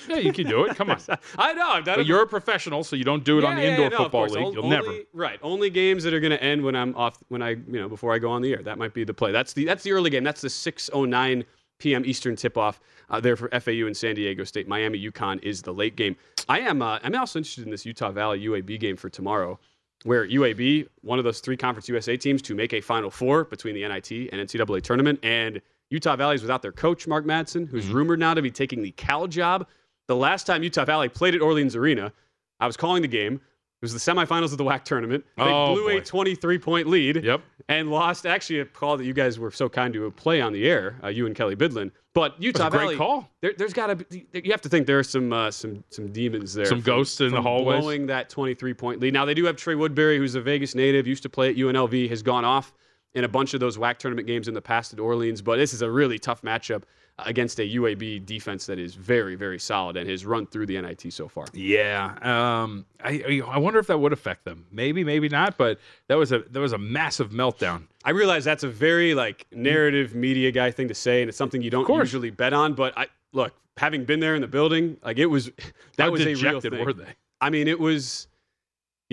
Yeah, 0.10 0.18
you 0.18 0.34
can 0.34 0.47
do 0.47 0.66
it. 0.66 0.76
Come 0.76 0.89
on. 0.89 0.99
I 1.38 1.54
know. 1.54 1.68
I've 1.68 1.86
done 1.86 1.97
But 1.97 2.01
it. 2.01 2.08
you're 2.08 2.24
a 2.24 2.28
professional, 2.28 2.84
so 2.84 2.95
you 2.95 3.04
don't 3.04 3.24
do 3.24 3.38
it 3.38 3.43
on 3.43 3.56
the 3.56 3.62
yeah, 3.62 3.70
indoor 3.70 3.86
yeah, 3.86 3.89
no, 3.89 3.97
football 3.97 4.26
league. 4.28 4.56
You'll 4.56 4.64
only, 4.66 4.76
never. 4.76 4.91
Right. 5.14 5.38
Only 5.43 5.70
games 5.70 6.04
that 6.06 6.16
are 6.16 6.20
going 6.20 6.32
to 6.32 6.41
end 6.43 6.64
when 6.64 6.76
I'm 6.76 6.95
off 6.95 7.20
when 7.28 7.43
I 7.43 7.49
you 7.51 7.64
know 7.80 7.88
before 7.88 8.12
I 8.12 8.18
go 8.18 8.32
on 8.32 8.41
the 8.41 8.54
air. 8.54 8.64
That 8.64 8.80
might 8.80 8.95
be 8.95 9.04
the 9.04 9.14
play. 9.14 9.32
That's 9.32 9.54
the 9.54 9.66
that's 9.66 9.84
the 9.84 9.91
early 9.91 10.10
game. 10.10 10.24
That's 10.24 10.41
the 10.41 10.47
6:09 10.47 11.45
p.m. 11.78 12.04
Eastern 12.06 12.36
tip 12.36 12.58
off 12.58 12.80
uh, 13.12 13.20
there 13.20 13.36
for 13.36 13.49
FAU 13.60 13.86
and 13.86 13.95
San 13.95 14.16
Diego 14.16 14.43
State. 14.43 14.68
Miami 14.68 14.99
UConn 15.12 15.41
is 15.43 15.62
the 15.62 15.74
late 15.74 15.95
game. 15.95 16.16
I 16.50 16.60
am 16.60 16.82
uh, 16.82 17.00
I'm 17.04 17.16
also 17.16 17.39
interested 17.39 17.66
in 17.66 17.72
this 17.72 17.86
Utah 17.86 18.12
Valley 18.12 18.39
UAB 18.46 18.80
game 18.80 18.96
for 18.98 19.10
tomorrow. 19.10 19.60
Where 20.04 20.28
UAB, 20.28 20.88
one 21.02 21.18
of 21.18 21.24
those 21.24 21.39
three 21.39 21.56
Conference 21.56 21.88
USA 21.88 22.18
teams 22.18 22.41
to 22.41 22.56
make 22.56 22.74
a 22.74 22.82
Final 22.82 23.10
Four 23.10 23.46
between 23.46 23.74
the 23.74 23.88
NIT 23.88 24.12
and 24.34 24.41
NCAA 24.41 24.82
tournament, 24.82 25.18
and 25.24 25.62
Utah 25.89 26.18
Valley 26.18 26.36
is 26.36 26.41
without 26.41 26.62
their 26.62 26.74
coach 26.74 27.08
Mark 27.08 27.26
Madsen, 27.26 27.68
who's 27.70 27.86
Mm-hmm. 27.86 27.96
rumored 27.96 28.20
now 28.20 28.34
to 28.34 28.41
be 28.41 28.52
taking 28.52 28.82
the 28.82 28.91
Cal 28.91 29.28
job. 29.28 29.66
The 30.08 30.16
last 30.16 30.46
time 30.46 30.62
Utah 30.62 30.84
Valley 30.84 31.08
played 31.08 31.36
at 31.36 31.41
Orleans 31.41 31.76
Arena, 31.78 32.12
I 32.60 32.68
was 32.68 32.76
calling 32.76 33.02
the 33.02 33.08
game. 33.08 33.39
It 33.84 33.91
was 33.91 34.01
the 34.05 34.11
semifinals 34.11 34.53
of 34.53 34.57
the 34.57 34.63
WAC 34.63 34.86
tournament. 34.86 35.25
They 35.36 35.43
Oh, 35.43 35.73
blew 35.73 35.89
a 35.89 35.99
23 35.99 36.57
point 36.57 36.88
lead 36.88 37.21
Yep. 37.21 37.41
and 37.67 37.91
lost. 37.91 38.25
Actually, 38.25 38.61
a 38.61 38.65
call 38.65 38.95
that 38.95 39.03
you 39.03 39.11
guys 39.11 39.38
were 39.38 39.51
so 39.51 39.67
kind 39.67 39.93
to 39.93 40.09
play 40.11 40.39
on 40.39 40.53
the 40.53 40.65
air, 40.69 40.95
uh, 41.03 41.09
you 41.09 41.25
and 41.25 41.36
Kelly 41.36 41.57
Bidlin. 41.57 41.91
But 42.13 42.41
Utah 42.41 42.67
a 42.67 42.69
great 42.69 42.79
Valley, 42.79 42.95
call. 42.95 43.29
There, 43.41 43.51
there's 43.57 43.73
got 43.73 43.88
to 43.88 43.95
be. 43.97 44.25
You 44.31 44.51
have 44.51 44.61
to 44.61 44.69
think 44.69 44.88
there 44.88 44.99
are 44.99 45.03
some 45.03 45.34
uh, 45.34 45.51
some 45.51 45.84
some 45.89 46.13
demons 46.13 46.53
there, 46.53 46.63
Some 46.65 46.77
from- 46.81 46.93
ghosts 46.93 47.19
in 47.19 47.31
the 47.34 47.41
hallways. 47.41 47.81
blowing 47.81 48.05
that 48.07 48.29
23 48.29 48.73
point 48.73 49.01
lead. 49.01 49.13
Now 49.13 49.25
they 49.25 49.34
do 49.34 49.43
have 49.43 49.57
Trey 49.57 49.75
Woodbury, 49.75 50.17
who's 50.17 50.36
a 50.36 50.41
Vegas 50.41 50.75
native, 50.75 51.05
used 51.05 51.23
to 51.23 51.29
play 51.29 51.49
at 51.49 51.57
UNLV, 51.57 52.07
has 52.07 52.23
gone 52.23 52.45
off 52.45 52.71
in 53.16 53.24
a 53.24 53.28
bunch 53.28 53.53
of 53.53 53.59
those 53.59 53.78
WAC 53.78 53.97
tournament 53.97 54.28
games 54.28 54.47
in 54.47 54.53
the 54.53 54.61
past 54.61 54.93
at 54.93 54.99
Orleans. 54.99 55.41
But 55.41 55.57
this 55.57 55.74
is 55.74 55.82
a 55.82 55.89
really 55.89 56.18
tough 56.20 56.41
matchup 56.41 56.84
against 57.20 57.59
a 57.59 57.61
UAB 57.76 58.26
defense 58.26 58.66
that 58.66 58.80
is 58.80 58.95
very 58.95 59.36
very 59.36 59.59
solid 59.59 59.97
and 59.97 60.09
has 60.09 60.26
run 60.26 60.47
through 60.47 60.66
the 60.66 60.82
NIT 60.82 61.14
so 61.14 61.28
far. 61.28 61.45
Yeah. 61.53 62.16
Um. 62.22 62.86
I 63.03 63.41
I 63.47 63.59
wonder 63.59 63.80
if 63.80 63.88
that 63.88 63.99
would 63.99 64.14
affect 64.14 64.45
them. 64.45 64.66
Maybe, 64.72 65.03
maybe 65.03 65.30
not. 65.30 65.57
But 65.57 65.80
that 66.07 66.16
was 66.18 66.32
a 66.32 66.39
that 66.39 66.59
was 66.59 66.74
a 66.74 66.78
massive 66.78 67.30
meltdown. 67.30 67.84
I 68.03 68.11
realize 68.11 68.43
that's 68.43 68.64
a 68.64 68.70
very 68.70 69.14
like 69.14 69.45
narrative 69.51 70.16
media 70.16 70.51
guy 70.51 70.72
thing 70.72 70.88
to 70.88 70.95
say, 70.95 71.22
and 71.22 71.30
it's 71.30 71.38
something 71.38 71.61
you 71.61 71.70
don't 71.70 71.88
usually 71.88 72.32
bet 72.32 72.53
on. 72.53 72.74
But 72.74 72.97
I 72.97 73.07
look, 73.32 73.53
having 73.78 74.05
been 74.05 74.20
there 74.20 74.34
in 74.34 74.41
the 74.41 74.47
building, 74.47 74.97
like 75.03 75.20
it 75.20 75.28
was 75.28 75.45
that 75.97 76.05
How 76.05 76.11
was 76.11 76.26
a 76.26 76.34
real 76.34 76.61
thing. 76.61 76.84
were 76.84 76.93
they? 76.93 77.14
I 77.39 77.49
mean, 77.51 77.68
it 77.68 77.80
was. 77.80 78.28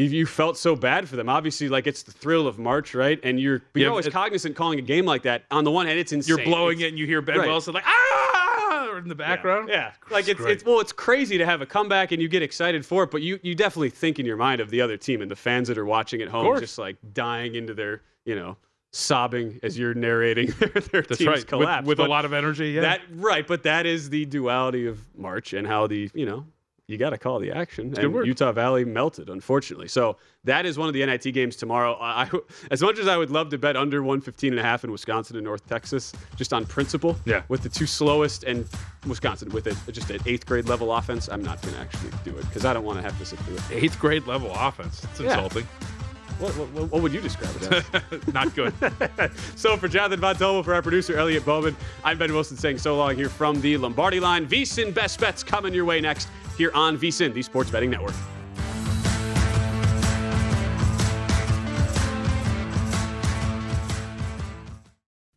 You, 0.01 0.09
you 0.11 0.27
felt 0.27 0.57
so 0.57 0.75
bad 0.77 1.09
for 1.09 1.17
them. 1.17 1.29
Obviously, 1.29 1.69
like 1.69 1.87
it's 1.87 2.03
the 2.03 2.13
thrill 2.13 2.47
of 2.47 2.59
March, 2.59 2.95
right? 2.95 3.19
And 3.23 3.39
you're, 3.41 3.59
but 3.59 3.67
Yeah, 3.75 3.83
you're 3.85 3.91
always 3.91 4.07
it- 4.07 4.13
cognizant 4.13 4.57
calling 4.57 4.79
a 4.79 4.83
game 4.83 5.05
like 5.07 5.23
that. 5.23 5.45
On 5.51 5.65
the 5.65 5.71
one 5.71 5.87
hand, 5.87 5.99
it's 5.99 6.13
insane. 6.13 6.37
You're 6.37 6.45
blowing 6.47 6.79
It's- 6.79 6.87
it, 6.87 6.89
and 6.91 6.99
you 6.99 7.07
hear 7.07 7.21
Ben 7.23 7.39
Right. 7.39 7.49
Wilson 7.49 7.75
like 7.75 7.85
ah 7.87 8.97
in 9.03 9.09
the 9.09 9.15
background. 9.15 9.69
Yeah, 9.71 9.93
like 10.11 10.29
it's, 10.29 10.41
it's 10.41 10.65
well, 10.65 10.81
it's 10.81 10.93
crazy 10.93 11.39
to 11.39 11.47
have 11.47 11.61
a 11.63 11.67
comeback 11.67 12.13
and 12.13 12.21
you 12.21 12.29
get 12.29 12.43
excited 12.43 12.85
for 12.85 13.05
it, 13.05 13.11
but 13.11 13.23
you 13.23 13.39
you 13.43 13.55
definitely 13.55 13.91
think 13.91 14.19
in 14.19 14.27
your 14.27 14.37
mind 14.37 14.61
of 14.61 14.69
the 14.71 14.81
other 14.81 14.97
team 14.97 15.23
and 15.23 15.31
the 15.31 15.37
fans 15.37 15.69
that 15.69 15.79
are 15.79 15.87
watching 15.87 16.21
at 16.23 16.29
home, 16.29 16.59
just 16.59 16.77
like 16.79 16.97
dying 17.15 17.55
into 17.55 17.73
their 17.73 18.03
you 18.25 18.35
know 18.35 18.57
sobbing 18.93 19.61
as 19.63 19.79
you're 19.79 19.95
narrating 19.95 20.47
their, 20.59 20.69
their 20.69 21.03
That's 21.03 21.19
team's 21.19 21.29
right. 21.29 21.47
Collapse 21.47 21.87
with 21.87 22.01
a 22.01 22.07
lot 22.07 22.25
of 22.25 22.33
energy. 22.33 22.71
Yeah. 22.71 22.81
That 22.83 23.01
right, 23.15 23.47
but 23.47 23.63
that 23.63 23.87
is 23.87 24.11
the 24.11 24.25
duality 24.27 24.87
of 24.87 24.99
March 25.17 25.53
and 25.53 25.67
how 25.67 25.87
the 25.87 26.11
you 26.15 26.27
know 26.27 26.45
you 26.91 26.99
got 26.99 27.11
to 27.11 27.19
call 27.19 27.39
the 27.39 27.53
action. 27.53 27.93
and. 27.97 28.27
Utah 28.27 28.53
Valley 28.53 28.85
melted, 28.85 29.29
unfortunately. 29.31 29.89
So 29.89 30.17
that 30.45 30.67
is 30.67 30.77
one 30.77 30.89
of 30.89 30.95
the 30.95 31.05
NIT 31.07 31.33
games 31.33 31.55
tomorrow. 31.57 31.97
I, 32.01 32.29
as 32.71 32.83
much 32.83 32.99
as 32.99 33.07
I 33.07 33.17
would 33.17 33.31
love 33.31 33.49
to 33.51 33.59
bet 33.59 33.77
under 33.77 34.03
115 34.03 34.53
and 34.53 34.59
a 34.61 34.63
half 34.63 34.83
in 34.85 34.91
Wisconsin 34.91 35.37
and 35.37 35.45
North 35.45 35.67
Texas, 35.69 36.13
just 36.37 36.53
on 36.53 36.67
principle, 36.67 37.17
Yeah. 37.25 37.43
with 37.49 37.63
the 37.63 37.69
two 37.69 37.87
slowest 37.87 38.45
and 38.45 38.67
Wisconsin 39.07 39.51
with 39.51 39.67
a, 39.67 39.93
just 39.93 40.11
an 40.11 40.21
eighth 40.27 40.47
grade 40.47 40.67
level 40.69 40.93
offense, 40.93 41.29
I'm 41.29 41.43
not 41.43 41.63
going 41.63 41.75
to 41.75 41.81
actually 41.81 42.11
do 42.25 42.37
it 42.37 42.43
because 42.47 42.65
I 42.65 42.73
don't 42.75 42.85
want 42.85 42.99
to 42.99 43.03
have 43.03 43.19
to 43.19 43.25
sit 43.25 43.39
through 43.41 43.57
it. 43.57 43.63
Eighth 43.85 43.99
grade 44.01 44.27
level 44.27 44.51
offense. 44.55 45.01
That's 45.01 45.21
Yeah. 45.21 45.37
What, 46.41 46.53
what, 46.57 46.91
what 46.91 47.03
would 47.03 47.13
you 47.13 47.21
describe 47.21 47.55
it 47.57 47.85
as? 47.93 48.27
Not 48.35 48.55
good. 48.55 48.73
so 49.57 49.77
for 49.77 49.89
Jonathan 49.89 50.21
Von 50.21 50.37
Tobel, 50.37 50.65
for 50.65 50.73
our 50.73 50.81
producer 50.81 51.19
Elliot 51.19 51.45
Bowman, 51.45 51.77
I'm 52.03 52.17
Ben 52.17 52.33
Wilson 52.33 52.57
saying 52.57 52.79
so 52.79 52.97
long 52.97 53.15
here 53.15 53.29
from 53.29 53.61
the 53.61 53.77
Lombardi 53.77 54.21
line. 54.21 54.47
VSIN 54.47 54.95
best 54.95 55.21
bets 55.21 55.43
coming 55.43 55.75
your 55.75 55.85
way 55.85 56.01
next 56.01 56.29
here 56.57 56.71
on 56.73 56.97
VSIN, 56.99 57.35
the 57.35 57.43
Sports 57.43 57.71
Betting 57.71 57.91
Network. 57.91 58.15